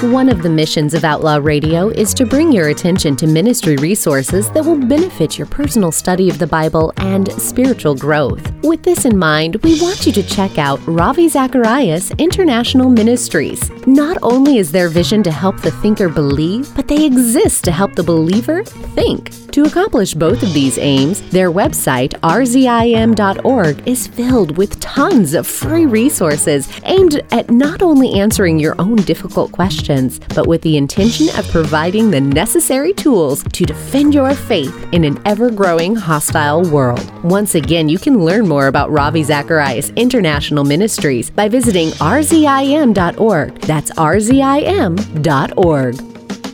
One 0.03 0.29
of 0.29 0.43
the 0.43 0.51
missions 0.51 0.95
of 0.95 1.05
Outlaw 1.05 1.37
Radio 1.37 1.89
is 1.91 2.13
to 2.15 2.27
bring 2.27 2.51
your 2.51 2.71
attention 2.71 3.15
to 3.15 3.29
ministry 3.29 3.77
resources 3.77 4.51
that 4.51 4.65
will 4.65 4.77
benefit 4.77 5.39
your 5.39 5.47
personal 5.47 5.93
study 5.93 6.29
of 6.29 6.41
the 6.41 6.47
Bible 6.49 6.93
and 6.97 7.31
spiritual 7.41 7.95
growth. 7.95 8.53
With 8.65 8.83
this 8.83 9.05
in 9.05 9.17
mind, 9.17 9.63
we 9.63 9.81
want 9.81 10.05
you 10.05 10.11
to 10.11 10.23
check 10.25 10.59
out 10.59 10.81
Ravi 10.89 11.29
Zacharias 11.29 12.11
International 12.19 12.91
Ministries. 12.91 13.71
Not 13.87 14.19
only 14.23 14.59
is 14.59 14.73
their 14.73 14.89
vision 14.89 15.23
to 15.23 15.31
help 15.31 15.61
the 15.61 15.71
thinker 15.71 16.09
believe, 16.09 16.75
but 16.75 16.89
they 16.89 17.07
exist 17.07 17.63
to 17.65 17.71
help 17.71 17.95
the 17.95 18.03
believer 18.03 18.65
think. 18.65 19.31
To 19.53 19.65
accomplish 19.65 20.15
both 20.15 20.43
of 20.43 20.55
these 20.55 20.79
aims, 20.79 21.21
their 21.31 21.53
website, 21.53 22.19
rzim.org, 22.23 23.87
is 23.87 24.07
filled 24.07 24.57
with 24.57 24.81
tons 24.81 25.35
of 25.35 25.47
free 25.47 25.85
resources 25.85 26.69
aimed 26.85 27.21
at 27.31 27.51
not 27.51 27.83
only 27.83 28.19
answering 28.19 28.59
your 28.59 28.75
own 28.81 28.97
difficult 28.97 29.53
questions, 29.53 29.92
but 30.35 30.47
with 30.47 30.63
the 30.63 30.77
intention 30.77 31.29
of 31.39 31.47
providing 31.51 32.11
the 32.11 32.21
necessary 32.21 32.93
tools 32.93 33.43
to 33.53 33.65
defend 33.65 34.15
your 34.15 34.35
faith 34.35 34.89
in 34.93 35.05
an 35.05 35.21
ever 35.27 35.51
growing 35.51 35.95
hostile 35.95 36.63
world. 36.71 37.13
Once 37.23 37.55
again, 37.55 37.89
you 37.89 37.99
can 37.99 38.25
learn 38.25 38.49
more 38.49 38.67
about 38.69 38.91
Ravi 38.91 39.23
Zacharias 39.23 39.91
International 39.97 40.65
Ministries 40.65 41.31
by 41.31 41.49
visiting 41.49 41.89
rzim.org. 41.91 43.61
That's 43.61 43.91
rzim.org. 43.93 44.93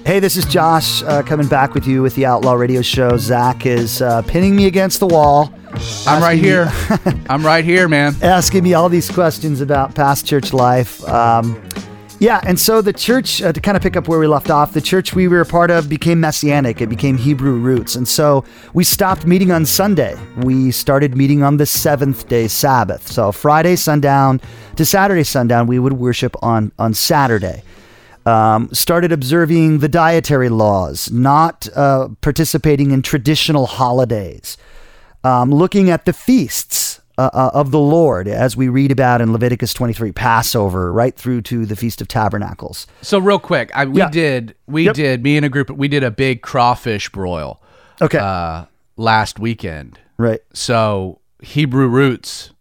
Hey, 0.07 0.20
this 0.20 0.36
is 0.36 0.47
Josh 0.47 1.03
uh, 1.03 1.22
coming 1.22 1.47
back 1.49 1.74
with 1.74 1.86
you 1.86 2.01
with 2.01 2.14
the 2.14 2.24
Outlaw 2.24 2.55
Radio 2.55 2.80
Show. 2.80 3.18
Zach 3.18 3.66
is 3.66 4.01
uh, 4.01 4.22
pinning 4.22 4.57
me 4.57 4.66
against 4.66 5.01
the 5.01 5.07
wall. 5.07 5.53
I'm 6.07 6.22
right 6.22 6.39
asking 6.39 6.43
me- 6.43 6.49
here. 6.49 6.72
I'm 7.28 7.45
right 7.45 7.62
here, 7.64 7.89
man. 7.89 8.14
asking 8.22 8.64
me 8.64 8.72
all 8.72 8.89
these 8.89 9.11
questions 9.11 9.61
about 9.61 9.95
past 9.95 10.26
church 10.26 10.55
life. 10.55 11.07
Um, 11.07 11.62
yeah, 12.19 12.41
and 12.45 12.59
so 12.59 12.83
the 12.83 12.93
church, 12.93 13.43
uh, 13.43 13.53
to 13.53 13.61
kind 13.61 13.77
of 13.77 13.83
pick 13.83 13.97
up 13.97 14.09
where 14.09 14.19
we 14.19 14.27
left 14.27 14.51
off, 14.51 14.73
the 14.73 14.81
church 14.81 15.14
we 15.14 15.29
were 15.29 15.41
a 15.41 15.47
part 15.47 15.71
of 15.71 15.89
became 15.89 16.21
Messianic. 16.21 16.81
It 16.81 16.89
became 16.89 17.16
Hebrew 17.16 17.57
roots. 17.59 17.95
And 17.95 18.09
so 18.09 18.45
we 18.75 18.85
stopped 18.85 19.27
meeting 19.27 19.53
on 19.53 19.64
Sunday. 19.64 20.16
We 20.39 20.71
started 20.71 21.16
meeting 21.16 21.43
on 21.43 21.59
the 21.59 21.66
seventh 21.66 22.29
day 22.29 22.49
Sabbath. 22.49 23.07
So 23.07 23.31
Friday 23.31 23.77
sundown 23.77 24.41
to 24.77 24.85
Saturday 24.85 25.25
sundown, 25.25 25.66
we 25.66 25.79
would 25.79 25.95
worship 25.95 26.35
on, 26.43 26.73
on 26.79 26.95
Saturday. 26.95 27.62
Um, 28.27 28.69
started 28.75 29.12
observing 29.12 29.79
the 29.79 29.89
dietary 29.89 30.49
laws, 30.49 31.11
not 31.11 31.69
uh, 31.75 32.09
participating 32.21 32.91
in 32.91 33.01
traditional 33.01 33.66
holidays 33.66 34.59
um, 35.25 35.51
looking 35.51 35.91
at 35.91 36.05
the 36.05 36.12
feasts 36.12 36.88
uh, 37.19 37.29
uh, 37.35 37.51
of 37.53 37.71
the 37.73 37.79
Lord, 37.81 38.29
as 38.29 38.57
we 38.57 38.69
read 38.69 38.91
about 38.91 39.21
in 39.21 39.33
Leviticus 39.33 39.75
23, 39.75 40.12
Passover, 40.12 40.93
right 40.93 41.14
through 41.14 41.43
to 41.43 41.66
the 41.66 41.77
Feast 41.77 42.01
of 42.01 42.09
Tabernacles. 42.09 42.87
So 43.03 43.19
real 43.19 43.39
quick, 43.39 43.71
I, 43.75 43.85
we 43.87 43.99
Yeah. 43.99 44.09
did 44.11 44.55
we 44.66 44.85
Yep. 44.85 44.95
did 44.95 45.23
me 45.23 45.37
and 45.37 45.45
a 45.45 45.49
group 45.49 45.69
we 45.71 45.89
did 45.89 46.05
a 46.05 46.11
big 46.11 46.41
crawfish 46.43 47.11
broil 47.11 47.61
Okay. 48.01 48.19
uh, 48.19 48.64
last 48.97 49.39
weekend. 49.39 49.99
right. 50.16 50.41
So 50.55 51.21
Hebrew 51.43 51.89
roots, 51.89 52.53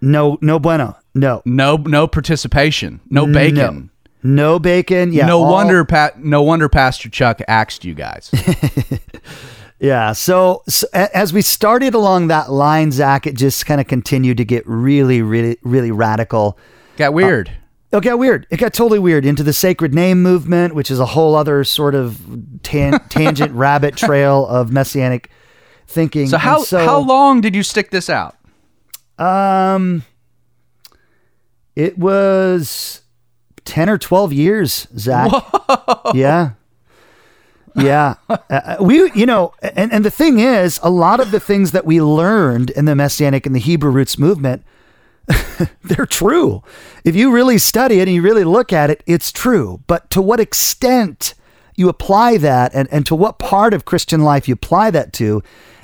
No, 0.00 0.38
no 0.40 0.58
bueno. 0.58 0.96
No. 1.14 1.42
no 1.44 1.76
no 1.76 2.06
participation, 2.06 3.00
no 3.10 3.26
bacon. 3.26 3.90
No 4.22 4.58
bacon. 4.58 5.12
Yeah. 5.12 5.26
no 5.26 5.42
all- 5.42 5.52
wonder 5.52 5.84
Pat. 5.84 6.22
No 6.22 6.42
wonder 6.42 6.68
Pastor 6.68 7.08
Chuck 7.08 7.40
axed 7.48 7.84
you 7.84 7.94
guys. 7.94 8.30
Yeah. 9.80 10.12
So, 10.12 10.62
so 10.68 10.86
as 10.92 11.32
we 11.32 11.42
started 11.42 11.94
along 11.94 12.28
that 12.28 12.52
line, 12.52 12.92
Zach, 12.92 13.26
it 13.26 13.34
just 13.34 13.66
kind 13.66 13.80
of 13.80 13.86
continued 13.88 14.36
to 14.36 14.44
get 14.44 14.66
really, 14.66 15.22
really, 15.22 15.56
really 15.62 15.90
radical. 15.90 16.58
Got 16.96 17.14
weird. 17.14 17.50
It 17.92 18.02
got 18.02 18.18
weird. 18.20 18.46
It 18.50 18.58
got 18.58 18.72
totally 18.72 19.00
weird 19.00 19.26
into 19.26 19.42
the 19.42 19.52
sacred 19.52 19.92
name 19.92 20.22
movement, 20.22 20.74
which 20.74 20.90
is 20.90 21.00
a 21.00 21.06
whole 21.06 21.34
other 21.34 21.64
sort 21.64 21.94
of 21.96 22.20
tan- 22.62 23.00
tangent 23.08 23.52
rabbit 23.52 23.96
trail 23.96 24.46
of 24.46 24.70
messianic 24.70 25.28
thinking. 25.88 26.28
so 26.28 26.38
how 26.38 26.64
how 26.64 26.98
long 26.98 27.40
did 27.40 27.56
you 27.56 27.64
stick 27.64 27.90
this 27.90 28.08
out? 28.08 28.36
Um, 29.18 30.04
it 31.74 31.98
was 31.98 33.00
ten 33.64 33.88
or 33.88 33.98
twelve 33.98 34.32
years, 34.32 34.86
Zach. 34.96 35.32
Yeah, 36.14 36.50
yeah. 37.76 38.14
Uh, 38.28 38.76
we, 38.80 39.10
you 39.12 39.26
know, 39.26 39.52
and 39.62 39.92
and 39.92 40.04
the 40.04 40.10
thing 40.10 40.38
is, 40.38 40.80
a 40.82 40.90
lot 40.90 41.20
of 41.20 41.30
the 41.30 41.40
things 41.40 41.72
that 41.72 41.84
we 41.84 42.00
learned 42.00 42.70
in 42.70 42.84
the 42.84 42.96
Messianic 42.96 43.46
and 43.46 43.54
the 43.54 43.60
Hebrew 43.60 43.90
roots 43.90 44.18
movement, 44.18 44.64
they're 45.84 46.06
true. 46.06 46.62
If 47.04 47.14
you 47.14 47.30
really 47.30 47.58
study 47.58 48.00
it 48.00 48.08
and 48.08 48.14
you 48.14 48.22
really 48.22 48.44
look 48.44 48.72
at 48.72 48.90
it, 48.90 49.02
it's 49.06 49.30
true. 49.30 49.80
But 49.86 50.10
to 50.10 50.22
what 50.22 50.40
extent 50.40 51.34
you 51.76 51.88
apply 51.88 52.38
that, 52.38 52.74
and 52.74 52.88
and 52.90 53.06
to 53.06 53.14
what 53.14 53.38
part 53.38 53.72
of 53.72 53.84
Christian 53.84 54.22
life 54.22 54.48
you 54.48 54.54
apply 54.54 54.90
that 54.90 55.12
to, 55.14 55.42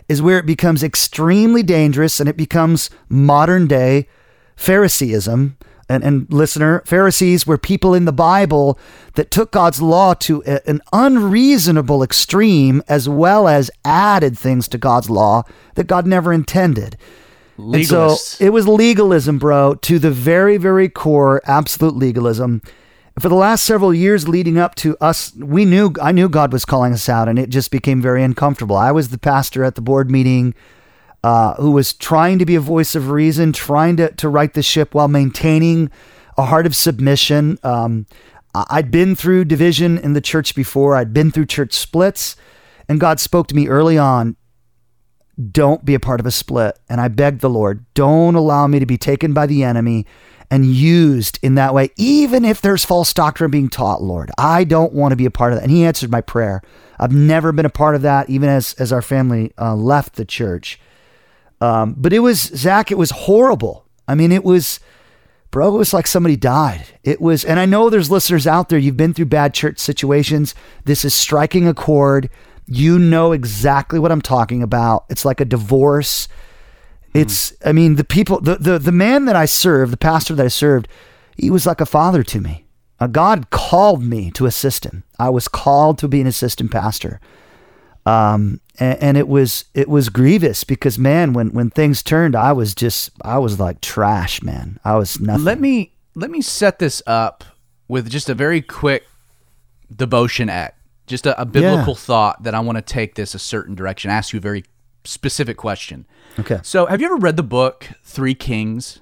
is 0.09 0.23
where 0.23 0.39
it 0.39 0.47
becomes 0.47 0.83
extremely 0.83 1.63
dangerous 1.63 2.21
and 2.21 2.29
it 2.29 2.37
becomes 2.37 2.91
modern 3.09 3.67
day 3.67 4.09
Phariseeism. 4.57 5.57
And, 5.89 6.03
and 6.03 6.27
listener, 6.31 6.83
Pharisees 6.85 7.47
were 7.47 7.59
people 7.59 7.95
in 7.95 8.07
the 8.07 8.13
Bible 8.13 8.79
that 9.15 9.31
took 9.31 9.53
God's 9.53 9.81
law 9.81 10.15
to 10.15 10.43
a- 10.47 10.69
an 10.69 10.81
unreasonable 10.93 12.03
extreme 12.03 12.83
as 12.89 13.09
well 13.09 13.47
as 13.47 13.71
added 13.85 14.37
things 14.37 14.67
to 14.69 14.79
God's 14.79 15.09
law 15.09 15.45
that 15.77 15.87
God 15.87 16.07
never 16.07 16.33
intended. 16.33 16.97
And 17.59 17.87
so 17.87 18.09
Legalists. 18.09 18.41
it 18.41 18.51
was 18.51 18.69
legalism, 18.69 19.39
bro, 19.39 19.77
to 19.77 19.99
the 19.99 20.11
very, 20.11 20.57
very 20.57 20.89
core, 20.89 21.41
absolute 21.47 21.97
legalism. 21.97 22.61
For 23.19 23.31
the 23.31 23.35
last 23.35 23.65
several 23.65 23.95
years 23.95 24.29
leading 24.29 24.59
up 24.59 24.75
to 24.77 24.95
us, 25.01 25.35
we 25.37 25.65
knew 25.65 25.95
I 26.03 26.13
knew 26.13 26.29
God 26.29 26.53
was 26.53 26.67
calling 26.67 26.93
us 26.93 27.09
out, 27.09 27.29
and 27.31 27.39
it 27.39 27.49
just 27.49 27.71
became 27.71 28.03
very 28.03 28.23
uncomfortable. 28.23 28.77
I 28.77 28.93
was 28.93 29.09
the 29.09 29.17
pastor 29.19 29.65
at 29.65 29.75
the 29.75 29.81
board 29.81 30.11
meeting 30.11 30.55
uh, 31.25 31.55
who 31.55 31.71
was 31.71 31.93
trying 31.93 32.39
to 32.39 32.47
be 32.47 32.55
a 32.55 32.61
voice 32.61 32.95
of 32.95 33.11
reason, 33.11 33.53
trying 33.53 33.97
to, 33.97 34.13
to 34.13 34.29
right 34.29 34.53
the 34.53 34.63
ship 34.63 34.95
while 34.95 35.09
maintaining 35.09 35.91
a 36.37 36.45
heart 36.45 36.67
of 36.67 36.77
submission. 36.77 37.59
Um, 37.63 38.07
I'd 38.55 38.91
been 38.91 39.15
through 39.15 39.45
division 39.47 39.99
in 39.99 40.15
the 40.15 40.21
church 40.21 40.55
before, 40.55 40.97
I'd 40.97 41.13
been 41.13 41.31
through 41.31 41.47
church 41.47 41.73
splits, 41.73 42.37
and 42.89 43.01
God 43.01 43.21
spoke 43.21 43.49
to 43.49 43.55
me 43.55 43.69
early 43.69 43.99
on 43.99 44.37
don't 45.51 45.85
be 45.85 45.95
a 45.95 46.01
part 46.01 46.21
of 46.21 46.27
a 46.27 46.31
split. 46.31 46.79
And 46.89 47.01
I 47.01 47.09
begged 47.09 47.41
the 47.41 47.51
Lord, 47.51 47.85
don't 47.95 48.35
allow 48.35 48.67
me 48.67 48.79
to 48.79 48.87
be 48.87 48.99
taken 48.99 49.35
by 49.35 49.47
the 49.47 49.65
enemy 49.65 50.07
and 50.51 50.65
used 50.65 51.39
in 51.43 51.57
that 51.57 51.75
way, 51.75 51.91
even 51.97 52.45
if 52.45 52.61
there's 52.61 52.85
false 52.85 53.13
doctrine 53.13 53.51
being 53.51 53.69
taught, 53.69 54.01
Lord. 54.01 54.31
I 54.39 54.65
don't 54.65 54.93
want 54.93 55.13
to 55.13 55.17
be 55.17 55.27
a 55.27 55.31
part 55.31 55.53
of 55.53 55.59
that. 55.59 55.65
And 55.65 55.73
He 55.73 55.85
answered 55.85 56.11
my 56.11 56.21
prayer. 56.21 56.63
I've 56.99 57.13
never 57.13 57.53
been 57.53 57.67
a 57.67 57.71
part 57.71 57.97
of 57.97 58.03
that, 58.03 58.31
even 58.31 58.49
as, 58.49 58.75
as 58.75 58.93
our 58.93 59.03
family 59.03 59.53
uh, 59.59 59.75
left 59.75 60.15
the 60.15 60.25
church. 60.25 60.81
Um, 61.61 61.95
but 61.97 62.13
it 62.13 62.19
was, 62.19 62.41
Zach, 62.41 62.91
it 62.91 62.99
was 62.99 63.11
horrible. 63.11 63.87
I 64.07 64.15
mean, 64.15 64.31
it 64.31 64.45
was, 64.45 64.79
bro, 65.51 65.75
it 65.75 65.79
was 65.79 65.95
like 65.95 66.07
somebody 66.07 66.37
died. 66.37 66.85
It 67.03 67.21
was, 67.21 67.45
and 67.45 67.59
I 67.59 67.67
know 67.67 67.89
there's 67.89 68.11
listeners 68.11 68.47
out 68.47 68.69
there, 68.69 68.79
you've 68.79 68.97
been 68.97 69.15
through 69.15 69.27
bad 69.27 69.55
church 69.55 69.79
situations. 69.79 70.55
This 70.85 71.05
is 71.05 71.15
striking 71.15 71.67
a 71.67 71.75
chord. 71.75 72.29
You 72.67 72.99
know 72.99 73.33
exactly 73.33 73.99
what 73.99 74.13
I'm 74.13 74.21
talking 74.21 74.63
about. 74.63 75.07
It's 75.09 75.25
like 75.25 75.41
a 75.41 75.45
divorce. 75.45 76.29
It's, 77.15 77.55
I 77.65 77.73
mean, 77.73 77.95
the 77.95 78.05
people, 78.05 78.41
the, 78.41 78.57
the, 78.57 78.79
the 78.79 78.93
man 78.93 79.25
that 79.25 79.37
I 79.37 79.47
served, 79.47 79.93
the 79.93 79.97
pastor 79.97 80.35
that 80.35 80.45
I 80.45 80.49
served, 80.49 80.89
he 81.37 81.51
was 81.51 81.65
like 81.65 81.81
a 81.81 81.87
father 81.87 82.23
to 82.25 82.41
me. 82.41 82.67
Uh, 83.01 83.07
God 83.07 83.51
called 83.51 84.03
me 84.03 84.31
to 84.33 84.47
assist 84.47 84.85
him. 84.85 85.05
I 85.19 85.31
was 85.31 85.49
called 85.49 85.99
to 85.99 86.09
be 86.09 86.21
an 86.21 86.27
assistant 86.27 86.71
pastor. 86.71 87.21
Um, 88.07 88.61
and, 88.79 89.03
and 89.03 89.17
it 89.17 89.29
was, 89.29 89.65
it 89.75 89.89
was 89.89 90.09
grievous 90.09 90.65
because 90.65 90.99
man, 90.99 91.33
when, 91.33 91.49
when 91.53 91.71
things 91.71 92.03
turned, 92.03 92.37
I 92.37 92.53
was 92.53 92.75
just, 92.75 93.11
I 93.23 93.39
was 93.39 93.59
like 93.59 93.81
trash, 93.81 94.43
man. 94.43 94.79
I 94.85 94.97
was 94.97 95.19
nothing. 95.21 95.45
Let 95.45 95.61
me 95.61 95.93
let 96.15 96.31
me 96.31 96.41
set 96.41 96.79
this 96.79 97.03
up 97.07 97.45
with 97.89 98.09
just 98.09 98.31
a 98.31 98.35
very 98.35 98.63
quick 98.63 99.07
devotion 99.95 100.49
at 100.49 100.75
just 101.07 101.27
a, 101.27 101.41
a 101.41 101.45
biblical 101.45 101.95
thought 101.95 102.43
that 102.43 102.55
I 102.55 102.61
want 102.61 102.77
to 102.77 102.83
take 102.83 103.15
this 103.15 103.35
a 103.35 103.39
certain 103.39 103.75
direction. 103.75 104.11
Ask 104.11 104.33
you 104.33 104.39
a 104.39 104.41
very 104.41 104.65
specific 105.05 105.57
question. 105.57 106.07
Okay. 106.39 106.59
So, 106.63 106.87
have 106.87 107.01
you 107.01 107.07
ever 107.07 107.17
read 107.17 107.37
the 107.37 107.43
book 107.43 107.89
Three 108.03 108.35
Kings? 108.35 109.01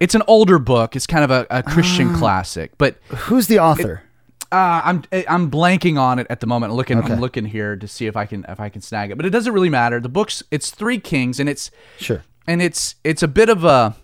It's 0.00 0.14
an 0.14 0.22
older 0.26 0.58
book. 0.58 0.94
It's 0.96 1.06
kind 1.06 1.24
of 1.24 1.30
a, 1.30 1.46
a 1.48 1.62
Christian 1.62 2.14
classic, 2.14 2.72
but 2.76 2.96
Who's 3.08 3.46
the 3.46 3.58
author? 3.58 4.02
Uh, 4.52 4.80
I'm 4.84 5.02
I'm 5.28 5.50
blanking 5.50 5.98
on 5.98 6.18
it 6.18 6.26
at 6.30 6.40
the 6.40 6.46
moment. 6.46 6.70
I'm 6.72 6.76
looking 6.76 6.98
Okay. 6.98 7.12
I'm 7.12 7.20
looking 7.20 7.44
here 7.44 7.76
to 7.76 7.88
see 7.88 8.06
if 8.06 8.16
I 8.16 8.26
can 8.26 8.44
if 8.48 8.60
I 8.60 8.68
can 8.68 8.80
snag 8.80 9.10
it, 9.10 9.16
but 9.16 9.26
it 9.26 9.30
doesn't 9.30 9.52
really 9.52 9.70
matter. 9.70 10.00
The 10.00 10.08
book's 10.08 10.42
it's 10.50 10.70
Three 10.70 10.98
Kings, 10.98 11.40
and 11.40 11.48
it's 11.48 11.70
sure. 11.98 12.22
and 12.46 12.62
it's 12.62 12.96
it's 13.04 13.22
a 13.22 13.28
bit 13.28 13.48
of 13.48 13.64
a 13.64 13.96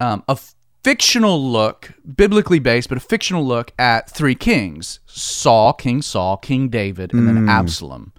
um, 0.00 0.22
a 0.28 0.38
fictional 0.84 1.42
look, 1.42 1.94
biblically 2.14 2.58
based, 2.58 2.88
but 2.88 2.96
a 2.98 3.00
fictional 3.00 3.44
look 3.44 3.72
at 3.78 4.10
three 4.10 4.34
kings: 4.34 5.00
Saul, 5.06 5.72
King 5.72 6.02
Saul, 6.02 6.36
King 6.36 6.68
David, 6.68 7.12
and 7.12 7.26
then 7.26 7.48
Absalom. 7.48 8.12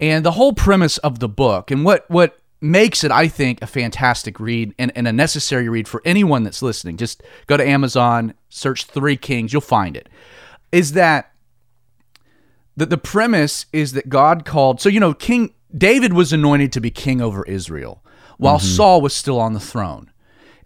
And 0.00 0.24
the 0.24 0.32
whole 0.32 0.52
premise 0.52 0.98
of 0.98 1.20
the 1.20 1.28
book, 1.28 1.70
and 1.70 1.84
what 1.84 2.04
what 2.10 2.38
makes 2.60 3.04
it, 3.04 3.10
I 3.12 3.28
think, 3.28 3.60
a 3.62 3.66
fantastic 3.66 4.40
read 4.40 4.74
and, 4.78 4.90
and 4.96 5.06
a 5.06 5.12
necessary 5.12 5.68
read 5.68 5.86
for 5.86 6.00
anyone 6.04 6.44
that's 6.44 6.62
listening. 6.62 6.96
Just 6.96 7.22
go 7.46 7.56
to 7.56 7.66
Amazon, 7.66 8.34
search 8.48 8.84
Three 8.86 9.16
Kings, 9.16 9.52
you'll 9.52 9.60
find 9.60 9.96
it. 9.96 10.08
Is 10.74 10.92
that 10.92 11.32
the, 12.76 12.86
the 12.86 12.98
premise 12.98 13.66
is 13.72 13.92
that 13.92 14.08
God 14.08 14.44
called 14.44 14.80
so 14.80 14.88
you 14.88 15.00
know 15.00 15.14
King 15.14 15.54
David 15.76 16.12
was 16.12 16.32
anointed 16.32 16.72
to 16.72 16.80
be 16.80 16.90
king 16.90 17.20
over 17.20 17.44
Israel 17.44 18.02
while 18.38 18.58
Saul 18.58 19.00
was 19.00 19.14
still 19.14 19.40
on 19.40 19.52
the 19.52 19.60
throne. 19.60 20.10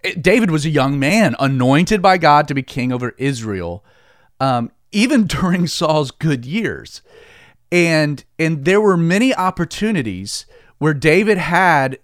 It- 0.03 0.23
David 0.23 0.51
was 0.51 0.65
a 0.65 0.71
young 0.71 0.99
man 0.99 1.37
anointed 1.39 2.01
by 2.03 2.17
God 2.19 2.49
to 2.49 2.55
be 2.55 2.63
king 2.63 2.93
over 2.93 3.15
Israel 3.19 3.85
um, 4.41 4.71
even 4.93 5.27
during 5.37 5.67
Saul's 5.67 6.11
good 6.11 6.45
years. 6.47 7.03
And 7.71 8.25
and 8.39 8.65
there 8.65 8.81
were 8.81 8.97
many 8.97 9.35
opportunities 9.35 10.47
where 10.79 10.95
David 10.95 11.39
had 11.39 11.99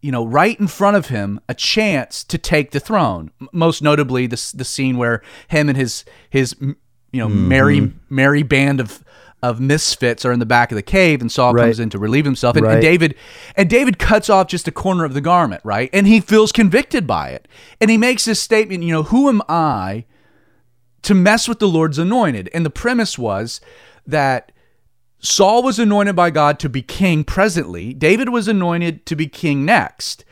you 0.00 0.12
know, 0.12 0.24
right 0.24 0.58
in 0.60 0.68
front 0.68 0.96
of 0.96 1.08
him, 1.08 1.40
a 1.48 1.54
chance 1.54 2.22
to 2.22 2.38
take 2.38 2.70
the 2.70 2.78
throne. 2.78 3.32
Most 3.52 3.82
notably, 3.82 4.26
the 4.28 4.52
the 4.54 4.64
scene 4.64 4.96
where 4.96 5.22
him 5.48 5.68
and 5.68 5.76
his 5.76 6.04
his 6.30 6.54
you 7.12 7.20
know 7.20 7.28
mm-hmm. 7.28 7.48
merry 7.48 7.92
merry 8.08 8.42
band 8.42 8.80
of 8.80 9.04
of 9.40 9.60
misfits 9.60 10.24
are 10.24 10.32
in 10.32 10.40
the 10.40 10.46
back 10.46 10.72
of 10.72 10.76
the 10.76 10.82
cave, 10.82 11.20
and 11.20 11.30
Saul 11.30 11.54
Right. 11.54 11.66
comes 11.66 11.78
in 11.78 11.90
to 11.90 11.98
relieve 11.98 12.24
himself, 12.24 12.56
and, 12.56 12.66
and 12.66 12.82
David 12.82 13.14
and 13.56 13.70
David 13.70 13.98
cuts 13.98 14.28
off 14.28 14.48
just 14.48 14.66
a 14.66 14.72
corner 14.72 15.04
of 15.04 15.14
the 15.14 15.20
garment, 15.20 15.60
right, 15.64 15.90
and 15.92 16.06
he 16.06 16.20
feels 16.20 16.50
convicted 16.50 17.06
by 17.06 17.30
it, 17.30 17.46
and 17.80 17.90
he 17.90 17.96
makes 17.96 18.24
this 18.24 18.40
statement, 18.40 18.82
you 18.82 18.92
know, 18.92 19.04
who 19.04 19.28
am 19.28 19.42
I 19.48 20.06
to 21.02 21.14
mess 21.14 21.46
with 21.46 21.60
the 21.60 21.68
Lord's 21.68 21.98
anointed? 21.98 22.50
And 22.52 22.66
the 22.66 22.70
premise 22.70 23.16
was 23.16 23.60
that 24.06 24.50
Saul 25.20 25.62
was 25.62 25.78
anointed 25.78 26.16
by 26.16 26.30
God 26.30 26.58
to 26.60 26.68
be 26.68 26.82
king 26.82 27.24
presently. 27.24 27.92
David 27.92 28.28
was 28.28 28.48
anointed 28.48 29.06
to 29.06 29.16
be 29.16 29.26
king 29.26 29.64
next. 29.64 30.24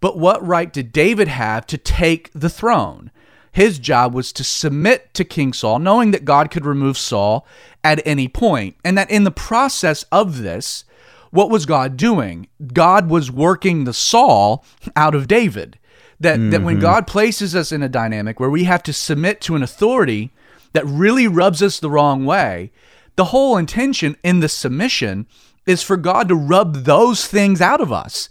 But 0.00 0.18
what 0.18 0.44
right 0.46 0.72
did 0.72 0.92
David 0.92 1.28
have 1.28 1.66
to 1.66 1.76
take 1.76 2.30
the 2.34 2.48
throne? 2.48 3.10
His 3.52 3.78
job 3.78 4.14
was 4.14 4.32
to 4.34 4.44
submit 4.44 5.12
to 5.14 5.24
King 5.24 5.52
Saul, 5.52 5.78
knowing 5.78 6.12
that 6.12 6.24
God 6.24 6.50
could 6.50 6.64
remove 6.64 6.96
Saul 6.96 7.46
at 7.82 8.00
any 8.06 8.28
point, 8.28 8.76
and 8.84 8.96
that 8.96 9.10
in 9.10 9.24
the 9.24 9.30
process 9.30 10.04
of 10.12 10.38
this, 10.38 10.84
what 11.30 11.50
was 11.50 11.66
God 11.66 11.96
doing? 11.96 12.48
God 12.72 13.08
was 13.08 13.30
working 13.30 13.84
the 13.84 13.92
Saul 13.94 14.64
out 14.96 15.14
of 15.14 15.28
David. 15.28 15.78
That 16.20 16.50
that 16.50 16.62
when 16.62 16.78
God 16.80 17.06
places 17.06 17.56
us 17.56 17.72
in 17.72 17.82
a 17.82 17.88
dynamic 17.88 18.38
where 18.38 18.50
we 18.50 18.64
have 18.64 18.82
to 18.84 18.92
submit 18.92 19.40
to 19.42 19.56
an 19.56 19.62
authority 19.62 20.30
that 20.74 20.84
really 20.86 21.26
rubs 21.26 21.62
us 21.62 21.80
the 21.80 21.90
wrong 21.90 22.26
way, 22.26 22.70
the 23.16 23.26
whole 23.26 23.56
intention 23.56 24.16
in 24.22 24.40
the 24.40 24.48
submission 24.48 25.26
is 25.66 25.82
for 25.82 25.96
God 25.96 26.28
to 26.28 26.34
rub 26.34 26.84
those 26.84 27.26
things 27.26 27.60
out 27.60 27.80
of 27.80 27.90
us 27.90 28.28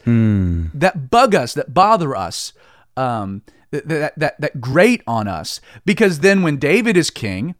that 0.73 1.09
bug 1.09 1.33
us, 1.35 1.53
that 1.55 1.73
bother 1.73 2.15
us, 2.15 2.53
um, 2.95 3.41
that, 3.71 4.13
that, 4.17 4.41
that, 4.41 4.61
grate 4.61 5.01
on 5.05 5.27
us. 5.27 5.61
Because 5.85 6.19
then 6.19 6.41
when 6.41 6.57
David 6.57 6.97
is 6.97 7.09
king, 7.09 7.55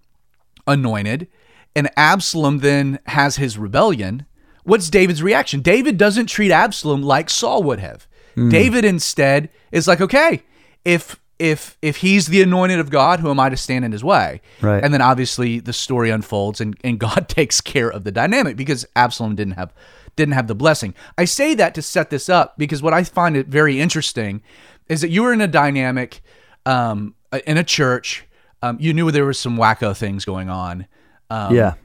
anointed, 0.68 1.28
and 1.76 1.90
Absalom 1.96 2.60
then 2.60 3.00
has 3.08 3.36
his 3.36 3.58
rebellion, 3.58 4.26
what's 4.64 4.90
David's 4.90 5.24
reaction? 5.24 5.62
David 5.62 5.98
doesn't 5.98 6.28
treat 6.28 6.52
Absalom 6.52 7.02
like 7.02 7.30
Saul 7.30 7.64
would 7.64 7.80
have. 7.80 8.08
Mm. 8.36 8.52
David 8.52 8.86
instead 8.86 9.50
is 9.72 9.88
like, 9.88 10.02
okay, 10.02 10.44
if 10.86 11.20
if 11.40 11.78
if 11.82 11.98
he's 11.98 12.28
the 12.28 12.42
anointed 12.42 12.80
of 12.80 12.90
God, 12.90 13.22
who 13.22 13.30
am 13.30 13.40
I 13.40 13.50
to 13.50 13.58
stand 13.58 13.86
in 13.86 13.92
his 13.92 14.04
way? 14.04 14.42
Right. 14.62 14.84
And 14.84 14.94
then 14.94 15.02
obviously 15.02 15.60
the 15.60 15.74
story 15.74 16.10
unfolds 16.10 16.60
and, 16.60 16.78
and 16.84 17.00
God 17.00 17.28
takes 17.30 17.62
care 17.62 17.90
of 17.90 18.04
the 18.04 18.12
dynamic 18.12 18.58
because 18.58 18.86
Absalom 18.96 19.36
didn't 19.36 19.54
have 19.54 19.74
didn't 20.16 20.34
have 20.34 20.48
the 20.48 20.56
blessing. 20.56 20.94
I 21.18 21.26
say 21.26 21.54
that 21.56 21.74
to 21.76 21.82
set 21.82 22.10
this 22.10 22.28
up 22.28 22.58
because 22.58 22.82
what 22.82 22.94
I 22.94 23.04
find 23.06 23.38
it 23.38 23.48
very 23.48 23.80
interesting 23.80 24.42
is 24.90 25.02
that 25.02 25.10
you 25.10 25.24
were 25.24 25.32
in 25.34 25.42
a 25.42 25.48
dynamic 25.48 26.22
um, 26.66 27.16
in 27.46 27.58
a 27.58 27.64
church. 27.64 28.26
Um, 28.62 28.78
you 28.80 28.94
knew 28.94 29.10
there 29.12 29.26
was 29.26 29.40
some 29.40 29.56
wacko 29.58 29.96
things 29.96 30.26
going 30.26 30.50
on. 30.50 30.88
Um, 31.30 31.56
yeah. 31.56 31.76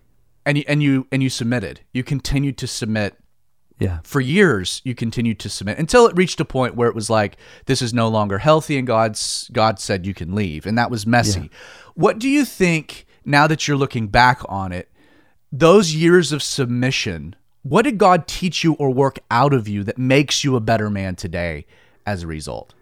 And 0.46 0.58
you, 0.58 0.64
and 0.66 0.82
you 0.82 1.06
and 1.12 1.22
you 1.22 1.30
submitted. 1.30 1.80
You 1.92 2.02
continued 2.02 2.58
to 2.58 2.66
submit 2.66 3.16
Yeah. 3.78 3.98
for 4.04 4.20
years 4.20 4.80
you 4.84 4.94
continued 4.94 5.38
to 5.40 5.48
submit 5.48 5.78
until 5.78 6.06
it 6.06 6.16
reached 6.16 6.40
a 6.40 6.44
point 6.44 6.74
where 6.76 6.88
it 6.88 6.94
was 6.94 7.08
like 7.10 7.36
this 7.66 7.80
is 7.82 7.92
no 7.92 8.08
longer 8.08 8.38
healthy 8.38 8.78
and 8.78 8.86
god's 8.86 9.50
god 9.52 9.78
said 9.80 10.06
you 10.06 10.14
can 10.14 10.32
leave 10.34 10.64
and 10.64 10.78
that 10.78 10.90
was 10.92 11.06
messy 11.06 11.50
what 11.94 12.18
do 12.20 12.28
you 12.28 12.44
think 12.44 13.04
now 13.24 13.48
that 13.48 13.66
you're 13.66 13.76
looking 13.76 14.06
back 14.06 14.40
on 14.48 14.70
it 14.72 14.88
those 15.50 15.92
years 15.94 16.30
of 16.30 16.40
submission 16.42 17.34
what 17.62 17.82
did 17.82 17.98
god 17.98 18.28
teach 18.28 18.62
you 18.62 18.74
or 18.74 18.90
work 18.90 19.18
out 19.30 19.52
of 19.52 19.66
you 19.66 19.82
that 19.82 19.98
makes 19.98 20.44
you 20.44 20.54
a 20.56 20.60
better 20.60 20.88
man 20.88 21.16
today 21.16 21.66
as 22.06 22.22
a 22.22 22.26
result 22.28 22.74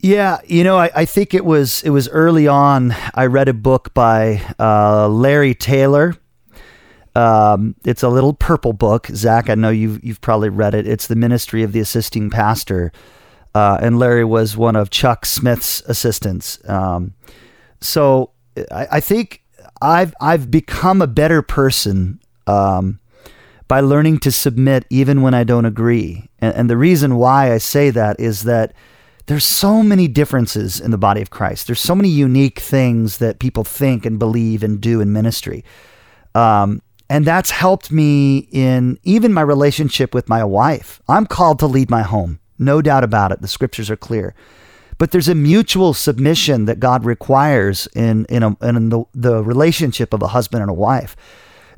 Yeah, 0.00 0.38
you 0.46 0.62
know, 0.62 0.78
I, 0.78 0.90
I 0.94 1.04
think 1.04 1.34
it 1.34 1.44
was 1.44 1.82
it 1.82 1.90
was 1.90 2.08
early 2.10 2.46
on. 2.46 2.94
I 3.14 3.26
read 3.26 3.48
a 3.48 3.54
book 3.54 3.92
by 3.94 4.42
uh, 4.58 5.08
Larry 5.08 5.54
Taylor. 5.54 6.14
Um, 7.16 7.74
it's 7.84 8.04
a 8.04 8.08
little 8.08 8.32
purple 8.32 8.72
book, 8.72 9.08
Zach. 9.08 9.50
I 9.50 9.56
know 9.56 9.70
you've 9.70 10.02
you've 10.04 10.20
probably 10.20 10.50
read 10.50 10.74
it. 10.74 10.86
It's 10.86 11.08
the 11.08 11.16
Ministry 11.16 11.64
of 11.64 11.72
the 11.72 11.80
Assisting 11.80 12.30
Pastor, 12.30 12.92
uh, 13.56 13.78
and 13.80 13.98
Larry 13.98 14.24
was 14.24 14.56
one 14.56 14.76
of 14.76 14.90
Chuck 14.90 15.26
Smith's 15.26 15.80
assistants. 15.88 16.60
Um, 16.68 17.14
so 17.80 18.30
I, 18.70 18.86
I 18.92 19.00
think 19.00 19.42
I've 19.82 20.14
I've 20.20 20.48
become 20.48 21.02
a 21.02 21.08
better 21.08 21.42
person 21.42 22.20
um, 22.46 23.00
by 23.66 23.80
learning 23.80 24.18
to 24.20 24.30
submit 24.30 24.84
even 24.90 25.22
when 25.22 25.34
I 25.34 25.42
don't 25.42 25.64
agree. 25.64 26.30
And, 26.38 26.54
and 26.54 26.70
the 26.70 26.76
reason 26.76 27.16
why 27.16 27.52
I 27.52 27.58
say 27.58 27.90
that 27.90 28.20
is 28.20 28.44
that 28.44 28.74
there's 29.28 29.44
so 29.44 29.82
many 29.82 30.08
differences 30.08 30.80
in 30.80 30.90
the 30.90 30.98
body 30.98 31.20
of 31.20 31.28
Christ. 31.28 31.66
There's 31.66 31.80
so 31.80 31.94
many 31.94 32.08
unique 32.08 32.58
things 32.58 33.18
that 33.18 33.38
people 33.38 33.62
think 33.62 34.06
and 34.06 34.18
believe 34.18 34.62
and 34.62 34.80
do 34.80 35.02
in 35.02 35.12
ministry. 35.12 35.64
Um, 36.34 36.80
and 37.10 37.26
that's 37.26 37.50
helped 37.50 37.92
me 37.92 38.48
in 38.52 38.98
even 39.02 39.34
my 39.34 39.42
relationship 39.42 40.14
with 40.14 40.30
my 40.30 40.42
wife. 40.44 41.02
I'm 41.08 41.26
called 41.26 41.58
to 41.58 41.66
lead 41.66 41.90
my 41.90 42.02
home, 42.02 42.40
no 42.58 42.80
doubt 42.80 43.04
about 43.04 43.30
it. 43.30 43.42
The 43.42 43.48
scriptures 43.48 43.90
are 43.90 43.96
clear. 43.96 44.34
But 44.96 45.10
there's 45.10 45.28
a 45.28 45.34
mutual 45.34 45.92
submission 45.92 46.64
that 46.64 46.80
God 46.80 47.04
requires 47.04 47.86
in, 47.94 48.24
in, 48.30 48.42
a, 48.42 48.56
in 48.62 48.88
the, 48.88 49.04
the 49.14 49.44
relationship 49.44 50.14
of 50.14 50.22
a 50.22 50.28
husband 50.28 50.62
and 50.62 50.70
a 50.70 50.74
wife. 50.74 51.16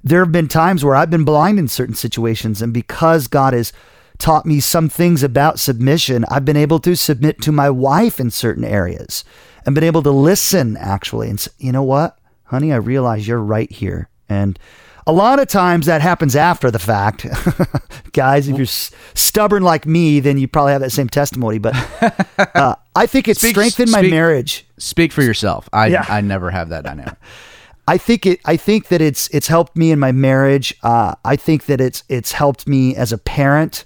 There 0.04 0.20
have 0.20 0.32
been 0.32 0.48
times 0.48 0.84
where 0.84 0.94
I've 0.94 1.10
been 1.10 1.24
blind 1.24 1.58
in 1.58 1.66
certain 1.66 1.96
situations, 1.96 2.62
and 2.62 2.72
because 2.72 3.26
God 3.26 3.54
has 3.54 3.72
taught 4.20 4.46
me 4.46 4.60
some 4.60 4.88
things 4.88 5.22
about 5.22 5.58
submission, 5.58 6.24
I've 6.30 6.44
been 6.44 6.56
able 6.56 6.78
to 6.80 6.94
submit 6.94 7.40
to 7.42 7.52
my 7.52 7.70
wife 7.70 8.20
in 8.20 8.30
certain 8.30 8.64
areas 8.64 9.24
and 9.66 9.74
been 9.74 9.84
able 9.84 10.02
to 10.04 10.10
listen 10.10 10.76
actually 10.76 11.28
and 11.28 11.40
say, 11.40 11.50
you 11.58 11.72
know 11.72 11.82
what, 11.82 12.18
honey, 12.44 12.72
I 12.72 12.76
realize 12.76 13.26
you're 13.26 13.38
right 13.42 13.70
here. 13.70 14.08
And 14.28 14.58
a 15.06 15.12
lot 15.12 15.40
of 15.40 15.48
times 15.48 15.86
that 15.86 16.02
happens 16.02 16.36
after 16.36 16.70
the 16.70 16.78
fact. 16.78 17.26
Guys, 18.12 18.48
if 18.48 18.56
you're 18.56 18.62
s- 18.64 18.90
stubborn 19.14 19.62
like 19.62 19.86
me, 19.86 20.20
then 20.20 20.38
you 20.38 20.46
probably 20.46 20.72
have 20.72 20.82
that 20.82 20.90
same 20.92 21.08
testimony. 21.08 21.58
But 21.58 21.74
uh, 22.54 22.76
I 22.94 23.06
think 23.06 23.26
it's 23.26 23.40
Speak- 23.40 23.52
strengthened 23.56 23.90
my 23.90 24.00
speak- 24.00 24.10
marriage. 24.10 24.66
speak 24.78 25.12
for 25.12 25.22
yourself 25.22 25.68
i 25.72 25.88
Yeah. 25.88 26.06
i 26.08 26.20
never 26.22 26.50
have 26.50 26.68
that 26.70 26.84
dynamic 26.84 27.14
I 27.88 27.98
think 27.98 28.24
it. 28.24 28.38
I 28.44 28.56
think 28.56 28.86
that 28.88 29.00
it's 29.00 29.26
it's 29.30 29.48
helped 29.48 29.74
me 29.76 29.90
in 29.90 29.98
my 29.98 30.12
marriage. 30.12 30.72
Uh, 30.84 31.16
I 31.24 31.34
think 31.34 31.64
that 31.66 31.80
it's 31.80 32.04
it's 32.08 32.30
helped 32.30 32.68
me 32.68 32.94
as 32.94 33.10
a 33.10 33.18
parent. 33.18 33.84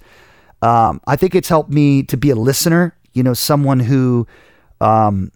Um, 0.64 1.00
I 1.06 1.16
think 1.16 1.34
it's 1.34 1.48
helped 1.48 1.70
me 1.70 2.02
to 2.04 2.16
be 2.16 2.30
a 2.30 2.34
listener. 2.36 2.96
You 3.12 3.22
know, 3.22 3.34
someone 3.34 3.80
who 3.80 4.26
um, 4.80 5.30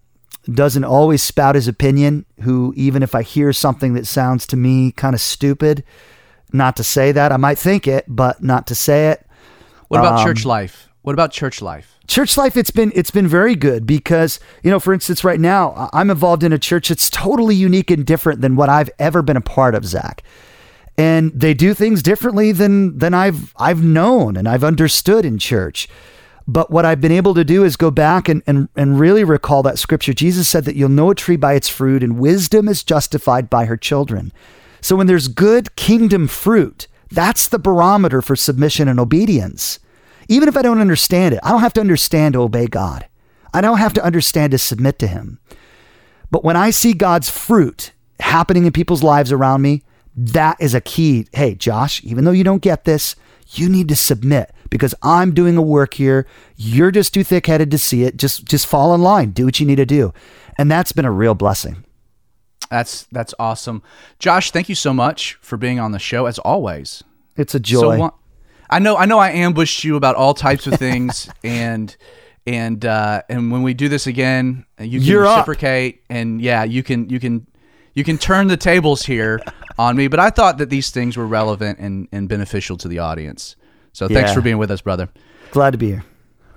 doesn't 0.52 0.84
always 0.84 1.22
spout 1.22 1.54
his 1.54 1.68
opinion. 1.68 2.24
Who 2.40 2.72
even 2.76 3.02
if 3.02 3.14
I 3.14 3.22
hear 3.22 3.52
something 3.52 3.94
that 3.94 4.06
sounds 4.06 4.46
to 4.48 4.56
me 4.56 4.92
kind 4.92 5.14
of 5.14 5.20
stupid, 5.20 5.84
not 6.52 6.76
to 6.76 6.84
say 6.84 7.12
that 7.12 7.30
I 7.32 7.36
might 7.36 7.58
think 7.58 7.86
it, 7.86 8.04
but 8.08 8.42
not 8.42 8.66
to 8.68 8.74
say 8.74 9.08
it. 9.10 9.26
what 9.88 10.00
about 10.00 10.20
Um, 10.20 10.26
church 10.26 10.44
life 10.44 10.88
what 11.02 11.12
about 11.14 11.32
church 11.32 11.62
life 11.62 11.96
church 12.06 12.36
life 12.36 12.54
it's 12.56 12.70
been 12.70 12.92
it's 12.94 13.10
been 13.10 13.26
very 13.28 13.54
good 13.54 13.86
because 13.86 14.40
you 14.62 14.70
know 14.70 14.80
for 14.80 14.92
instance 14.92 15.24
right 15.24 15.40
now 15.40 15.88
i'm 15.94 16.10
involved 16.10 16.42
in 16.42 16.52
a 16.52 16.58
church 16.58 16.88
that's 16.88 17.08
totally 17.08 17.54
unique 17.54 17.90
and 17.90 18.04
different 18.04 18.40
than 18.42 18.56
what 18.56 18.68
i've 18.68 18.90
ever 18.98 19.22
been 19.22 19.36
a 19.36 19.40
part 19.40 19.74
of 19.74 19.86
zach 19.86 20.22
and 20.98 21.32
they 21.32 21.54
do 21.54 21.72
things 21.72 22.02
differently 22.02 22.52
than 22.52 22.98
than 22.98 23.14
i've 23.14 23.54
i've 23.56 23.82
known 23.82 24.36
and 24.36 24.48
i've 24.48 24.64
understood 24.64 25.24
in 25.24 25.38
church 25.38 25.88
but 26.46 26.70
what 26.70 26.84
i've 26.84 27.00
been 27.00 27.12
able 27.12 27.34
to 27.34 27.44
do 27.44 27.64
is 27.64 27.76
go 27.76 27.90
back 27.90 28.28
and, 28.28 28.42
and, 28.46 28.68
and 28.76 29.00
really 29.00 29.24
recall 29.24 29.62
that 29.62 29.78
scripture 29.78 30.12
jesus 30.12 30.48
said 30.48 30.64
that 30.64 30.76
you'll 30.76 30.88
know 30.88 31.10
a 31.10 31.14
tree 31.14 31.36
by 31.36 31.54
its 31.54 31.68
fruit 31.68 32.02
and 32.02 32.18
wisdom 32.18 32.68
is 32.68 32.82
justified 32.82 33.48
by 33.48 33.64
her 33.64 33.76
children 33.76 34.32
so 34.80 34.96
when 34.96 35.06
there's 35.06 35.28
good 35.28 35.74
kingdom 35.76 36.26
fruit 36.28 36.88
that's 37.10 37.48
the 37.48 37.58
barometer 37.58 38.20
for 38.20 38.36
submission 38.36 38.88
and 38.88 39.00
obedience 39.00 39.78
even 40.28 40.48
if 40.48 40.56
I 40.56 40.62
don't 40.62 40.80
understand 40.80 41.34
it, 41.34 41.40
I 41.42 41.50
don't 41.50 41.60
have 41.60 41.72
to 41.74 41.80
understand 41.80 42.34
to 42.34 42.42
obey 42.42 42.66
God. 42.66 43.08
I 43.52 43.62
don't 43.62 43.78
have 43.78 43.94
to 43.94 44.04
understand 44.04 44.52
to 44.52 44.58
submit 44.58 44.98
to 44.98 45.06
Him. 45.06 45.40
But 46.30 46.44
when 46.44 46.56
I 46.56 46.70
see 46.70 46.92
God's 46.92 47.30
fruit 47.30 47.92
happening 48.20 48.66
in 48.66 48.72
people's 48.72 49.02
lives 49.02 49.32
around 49.32 49.62
me, 49.62 49.82
that 50.20 50.56
is 50.60 50.74
a 50.74 50.80
key. 50.80 51.26
Hey, 51.32 51.54
Josh, 51.54 52.02
even 52.04 52.24
though 52.24 52.32
you 52.32 52.44
don't 52.44 52.62
get 52.62 52.84
this, 52.84 53.14
you 53.52 53.68
need 53.68 53.88
to 53.88 53.96
submit 53.96 54.52
because 54.68 54.94
I'm 55.02 55.32
doing 55.32 55.56
a 55.56 55.62
work 55.62 55.94
here. 55.94 56.26
You're 56.56 56.90
just 56.90 57.14
too 57.14 57.22
thick-headed 57.24 57.70
to 57.70 57.78
see 57.78 58.02
it. 58.04 58.16
Just 58.16 58.44
just 58.44 58.66
fall 58.66 58.94
in 58.94 59.00
line. 59.02 59.30
Do 59.30 59.44
what 59.44 59.60
you 59.60 59.66
need 59.66 59.76
to 59.76 59.86
do. 59.86 60.12
And 60.58 60.70
that's 60.70 60.92
been 60.92 61.04
a 61.04 61.12
real 61.12 61.34
blessing. 61.34 61.84
that's 62.70 63.06
that's 63.12 63.32
awesome 63.38 63.82
josh 64.18 64.50
thank 64.50 64.68
you 64.68 64.74
so 64.74 64.92
much 64.92 65.38
for 65.40 65.56
being 65.56 65.78
on 65.80 65.92
the 65.92 65.98
show 65.98 66.26
as 66.26 66.38
always 66.40 67.02
It's 67.36 67.54
a 67.54 67.60
joy. 67.60 67.96
So 67.98 68.14
I 68.68 68.78
know 68.80 68.96
I 68.96 69.06
know 69.06 69.18
I 69.18 69.30
ambushed 69.30 69.84
you 69.84 69.96
about 69.96 70.16
all 70.16 70.34
types 70.34 70.66
of 70.66 70.74
things 70.74 71.30
and 71.44 71.96
and 72.46 72.84
uh, 72.84 73.22
and 73.28 73.50
when 73.52 73.62
we 73.62 73.72
do 73.74 73.88
this 73.88 74.06
again, 74.06 74.64
you 74.80 74.98
can 75.00 75.08
You're 75.08 75.26
up. 75.26 75.36
reciprocate 75.46 76.02
and 76.10 76.40
yeah, 76.42 76.64
you 76.64 76.82
can 76.82 77.08
you 77.08 77.20
can 77.20 77.46
you 77.94 78.04
can 78.04 78.18
turn 78.18 78.48
the 78.48 78.56
tables 78.56 79.04
here 79.06 79.40
on 79.78 79.96
me. 79.96 80.08
But 80.08 80.20
I 80.20 80.30
thought 80.30 80.58
that 80.58 80.70
these 80.70 80.90
things 80.90 81.16
were 81.16 81.26
relevant 81.26 81.78
and, 81.78 82.08
and 82.12 82.28
beneficial 82.28 82.76
to 82.78 82.88
the 82.88 82.98
audience. 82.98 83.56
So 83.92 84.08
thanks 84.08 84.30
Yeah. 84.30 84.34
for 84.34 84.40
being 84.40 84.58
with 84.58 84.70
us, 84.70 84.80
brother. 84.80 85.08
Glad 85.50 85.70
to 85.70 85.78
be 85.78 85.86
here. 85.88 86.04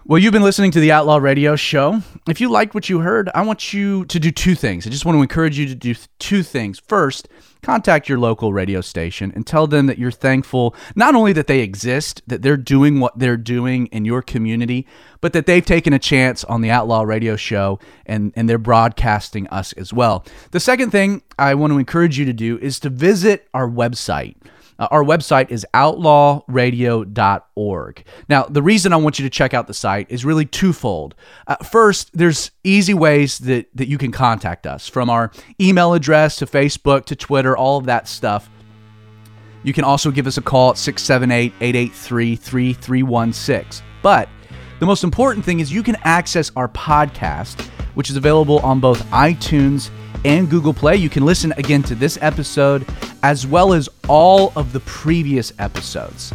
Well, 0.04 0.18
you've 0.18 0.34
been 0.34 0.42
listening 0.42 0.72
to 0.72 0.80
the 0.80 0.92
Outlaw 0.92 1.18
Radio 1.18 1.56
Show. 1.56 2.02
If 2.28 2.42
you 2.42 2.50
liked 2.50 2.74
what 2.74 2.90
you 2.90 3.02
heard, 3.02 3.30
I 3.36 3.44
want 3.44 3.72
you 3.72 4.04
to 4.06 4.20
do 4.20 4.32
two 4.32 4.56
things. 4.56 4.88
I 4.88 4.90
just 4.90 5.06
want 5.06 5.16
to 5.16 5.22
encourage 5.22 5.60
you 5.60 5.68
to 5.68 5.76
do 5.76 5.94
two 6.18 6.42
things. 6.42 6.80
First, 6.80 7.28
contact 7.62 8.10
your 8.10 8.18
local 8.18 8.52
radio 8.52 8.82
station 8.82 9.32
and 9.36 9.46
tell 9.46 9.68
them 9.68 9.86
that 9.86 10.00
you're 10.00 10.10
thankful 10.10 10.76
not 10.96 11.14
only 11.14 11.34
that 11.34 11.46
they 11.46 11.60
exist, 11.60 12.24
that 12.26 12.42
they're 12.42 12.58
doing 12.58 13.00
what 13.00 13.20
they're 13.20 13.38
doing 13.38 13.86
in 13.88 14.04
your 14.04 14.24
community, 14.24 14.88
but 15.22 15.34
that 15.34 15.46
they've 15.46 15.66
taken 15.66 15.94
a 15.94 16.00
chance 16.00 16.44
on 16.46 16.62
the 16.62 16.72
Outlaw 16.72 17.04
Radio 17.04 17.36
Show 17.36 17.78
and, 18.08 18.34
and 18.36 18.50
they're 18.50 18.58
broadcasting 18.58 19.48
us 19.50 19.72
as 19.74 19.94
well. 19.94 20.26
The 20.50 20.60
second 20.60 20.90
thing 20.90 21.22
I 21.38 21.54
want 21.54 21.74
to 21.74 21.78
encourage 21.78 22.18
you 22.18 22.26
to 22.26 22.34
do 22.34 22.58
is 22.58 22.80
to 22.80 22.90
visit 22.90 23.48
our 23.54 23.70
website. 23.70 24.36
Uh, 24.82 24.88
our 24.90 25.04
website 25.04 25.52
is 25.52 25.64
outlawradio.org. 25.76 28.04
Now, 28.28 28.44
the 28.46 28.64
reason 28.64 28.94
I 28.94 28.96
want 28.96 29.20
you 29.20 29.24
to 29.24 29.30
check 29.30 29.54
out 29.54 29.68
the 29.68 29.76
site 29.76 30.08
is 30.10 30.26
really 30.26 30.48
twofold. 30.48 31.14
Uh, 31.46 31.58
first, 31.58 32.18
there's 32.18 32.50
easy 32.64 32.96
ways 32.96 33.38
that, 33.40 33.68
that 33.76 33.88
you 33.88 34.00
can 34.00 34.12
contact 34.12 34.66
us 34.66 34.88
from 34.88 35.08
our 35.08 35.32
email 35.60 35.94
address 35.94 36.38
to 36.38 36.48
Facebook 36.48 37.06
to 37.06 37.16
Twitter, 37.16 37.56
all 37.56 37.78
of 37.78 37.86
that 37.86 38.08
stuff. 38.08 38.50
You 39.62 39.72
can 39.72 39.84
also 39.84 40.10
give 40.10 40.26
us 40.26 40.38
a 40.38 40.42
call 40.42 40.72
at 40.72 40.80
678 40.80 41.54
883 41.62 42.34
3316. 42.74 43.86
But 44.02 44.30
the 44.80 44.88
most 44.88 45.04
important 45.04 45.46
thing 45.46 45.60
is 45.60 45.72
you 45.72 45.84
can 45.84 45.98
access 46.04 46.52
our 46.56 46.70
podcast, 46.70 47.62
which 47.94 48.10
is 48.10 48.16
available 48.16 48.58
on 48.62 48.80
both 48.80 49.06
iTunes 49.12 49.92
and 50.26 50.50
Google 50.50 50.74
Play. 50.74 50.96
You 50.96 51.10
can 51.10 51.26
listen 51.26 51.54
again 51.58 51.84
to 51.84 51.96
this 51.96 52.18
episode 52.22 52.86
as 53.24 53.46
well 53.46 53.74
as 53.74 53.90
all 54.08 54.54
of 54.56 54.74
the 54.74 54.80
previous 54.82 55.54
episodes. 55.60 56.34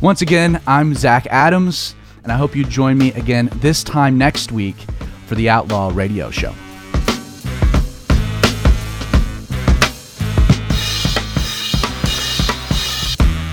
Once 0.00 0.22
again, 0.22 0.60
I'm 0.66 0.94
Zach 0.94 1.26
Adams, 1.30 1.94
and 2.22 2.30
I 2.30 2.36
hope 2.36 2.54
you 2.54 2.64
join 2.64 2.98
me 2.98 3.12
again 3.12 3.48
this 3.56 3.82
time 3.82 4.18
next 4.18 4.52
week 4.52 4.76
for 5.26 5.34
the 5.34 5.48
Outlaw 5.48 5.90
Radio 5.94 6.30
Show. 6.30 6.54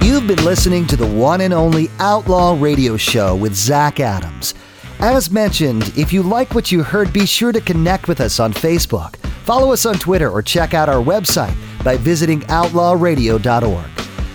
You've 0.01 0.27
been 0.27 0.45
listening 0.45 0.85
to 0.87 0.95
the 0.95 1.07
one 1.07 1.41
and 1.41 1.53
only 1.53 1.89
Outlaw 1.99 2.55
Radio 2.59 2.97
Show 2.97 3.35
with 3.35 3.55
Zach 3.55 3.99
Adams. 3.99 4.53
As 4.99 5.31
mentioned, 5.31 5.91
if 5.97 6.13
you 6.13 6.21
like 6.21 6.53
what 6.53 6.71
you 6.71 6.83
heard, 6.83 7.11
be 7.11 7.25
sure 7.25 7.51
to 7.51 7.59
connect 7.59 8.07
with 8.07 8.21
us 8.21 8.39
on 8.39 8.53
Facebook, 8.53 9.15
follow 9.43 9.71
us 9.71 9.85
on 9.85 9.95
Twitter, 9.95 10.29
or 10.29 10.41
check 10.41 10.73
out 10.73 10.89
our 10.89 11.03
website 11.03 11.55
by 11.83 11.97
visiting 11.97 12.41
outlawradio.org. 12.41 13.89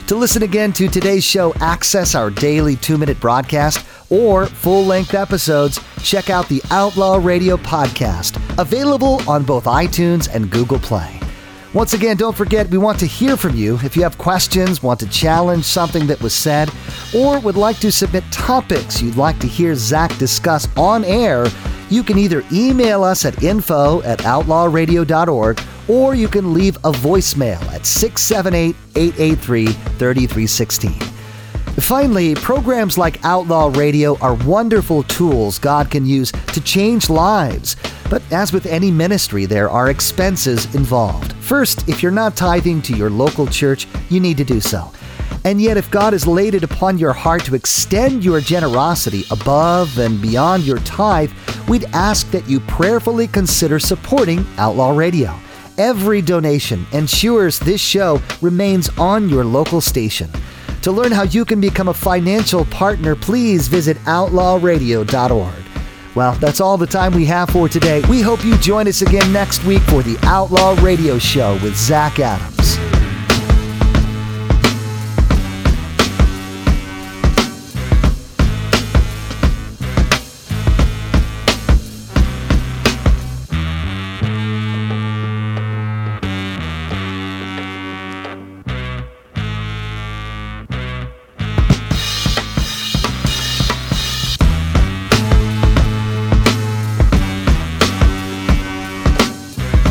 To 0.09 0.15
listen 0.17 0.43
again 0.43 0.73
to 0.73 0.89
today's 0.89 1.25
show, 1.25 1.53
access 1.57 2.15
our 2.15 2.31
daily 2.31 2.77
two 2.77 2.97
minute 2.97 3.21
broadcast 3.21 3.85
or 4.11 4.47
full 4.47 4.85
length 4.85 5.13
episodes, 5.13 5.79
check 6.03 6.31
out 6.31 6.49
the 6.49 6.63
Outlaw 6.71 7.19
Radio 7.23 7.59
podcast, 7.59 8.37
available 8.59 9.21
on 9.29 9.45
both 9.45 9.65
iTunes 9.65 10.35
and 10.35 10.51
Google 10.51 10.79
Play. 10.79 11.18
Once 11.75 11.93
again, 11.93 12.17
don't 12.17 12.37
forget, 12.37 12.67
we 12.71 12.79
want 12.79 12.99
to 12.99 13.05
hear 13.05 13.37
from 13.37 13.55
you. 13.55 13.79
If 13.83 13.95
you 13.95 14.03
have 14.03 14.17
questions, 14.17 14.83
want 14.83 14.99
to 15.01 15.09
challenge 15.09 15.65
something 15.65 16.07
that 16.07 16.21
was 16.23 16.35
said, 16.35 16.71
or 17.15 17.39
would 17.41 17.57
like 17.57 17.79
to 17.81 17.93
submit 17.93 18.25
topics 18.31 19.03
you'd 19.03 19.17
like 19.17 19.39
to 19.41 19.47
hear 19.47 19.75
Zach 19.75 20.17
discuss 20.17 20.67
on 20.79 21.05
air, 21.05 21.47
you 21.91 22.03
can 22.03 22.17
either 22.17 22.43
email 22.51 23.05
us 23.05 23.27
at 23.27 23.43
info 23.43 24.01
at 24.03 24.21
outlawradio.org 24.21 25.61
or 25.89 26.15
you 26.15 26.29
can 26.29 26.55
leave 26.55 26.77
a 26.79 26.93
voicemail 26.93 27.61
at 27.73 27.85
678 27.85 28.75
883 28.97 29.67
3316. 29.67 30.93
Finally, 31.81 32.35
programs 32.35 32.99
like 32.99 33.25
Outlaw 33.25 33.71
Radio 33.75 34.19
are 34.19 34.35
wonderful 34.35 35.03
tools 35.05 35.59
God 35.59 35.91
can 35.91 36.05
use 36.05 36.33
to 36.33 36.61
change 36.61 37.09
lives. 37.09 37.77
But 38.11 38.23
as 38.33 38.53
with 38.53 38.67
any 38.67 38.91
ministry, 38.91 39.47
there 39.47 39.71
are 39.71 39.91
expenses 39.91 40.75
involved. 40.75 41.35
First, 41.49 41.89
if 41.89 42.03
you're 42.03 42.13
not 42.13 42.37
tithing 42.37 42.83
to 42.83 42.95
your 42.95 43.09
local 43.09 43.47
church, 43.47 43.87
you 44.11 44.21
need 44.21 44.37
to 44.37 44.45
do 44.45 44.61
so. 44.61 44.93
And 45.47 45.63
yet, 45.63 45.79
if 45.79 45.91
God 45.91 46.13
has 46.13 46.27
laid 46.27 46.55
it 46.55 46.63
upon 46.63 46.99
your 46.99 47.15
heart 47.15 47.43
to 47.47 47.55
extend 47.55 48.23
your 48.23 48.43
generosity 48.43 49.25
above 49.31 49.99
and 49.99 50.21
beyond 50.21 50.65
your 50.65 50.77
tithe, 50.81 51.33
we'd 51.67 51.87
ask 51.95 52.31
that 52.33 52.47
you 52.51 52.61
prayerfully 52.61 53.29
consider 53.29 53.79
supporting 53.79 54.45
Outlaw 54.59 54.95
Radio. 54.95 55.35
Every 55.79 56.21
donation 56.21 56.85
ensures 56.93 57.59
this 57.59 57.81
show 57.81 58.21
remains 58.43 58.91
on 58.99 59.31
your 59.31 59.45
local 59.45 59.81
station. 59.81 60.31
To 60.83 60.93
learn 60.93 61.13
how 61.13 61.23
you 61.23 61.47
can 61.47 61.63
become 61.63 61.89
a 61.89 61.95
financial 61.95 62.67
partner, 62.67 63.17
please 63.17 63.69
visit 63.69 63.97
outlawradio.org. 64.05 65.68
Well, 66.15 66.33
that's 66.35 66.61
all 66.61 66.77
the 66.77 66.87
time 66.87 67.13
we 67.13 67.25
have 67.27 67.51
for 67.51 67.69
today. 67.69 68.03
We 68.09 68.21
hope 68.21 68.45
you 68.45 68.57
join 68.59 68.89
us 68.89 69.03
again 69.03 69.33
next 69.33 69.65
week 69.65 69.83
for 69.83 70.03
the 70.03 70.19
Outlaw 70.25 70.77
Radio 70.83 71.19
Show 71.19 71.55
with 71.63 71.77
Zach 71.77 72.19
Adams. 72.19 72.58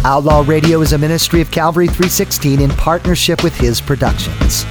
Outlaw 0.08 0.41
Radio 0.47 0.80
is 0.80 0.93
a 0.93 0.97
ministry 0.97 1.41
of 1.41 1.51
Calvary 1.51 1.88
316 1.88 2.62
in 2.62 2.70
partnership 2.70 3.43
with 3.43 3.53
his 3.53 3.82
productions. 3.82 4.64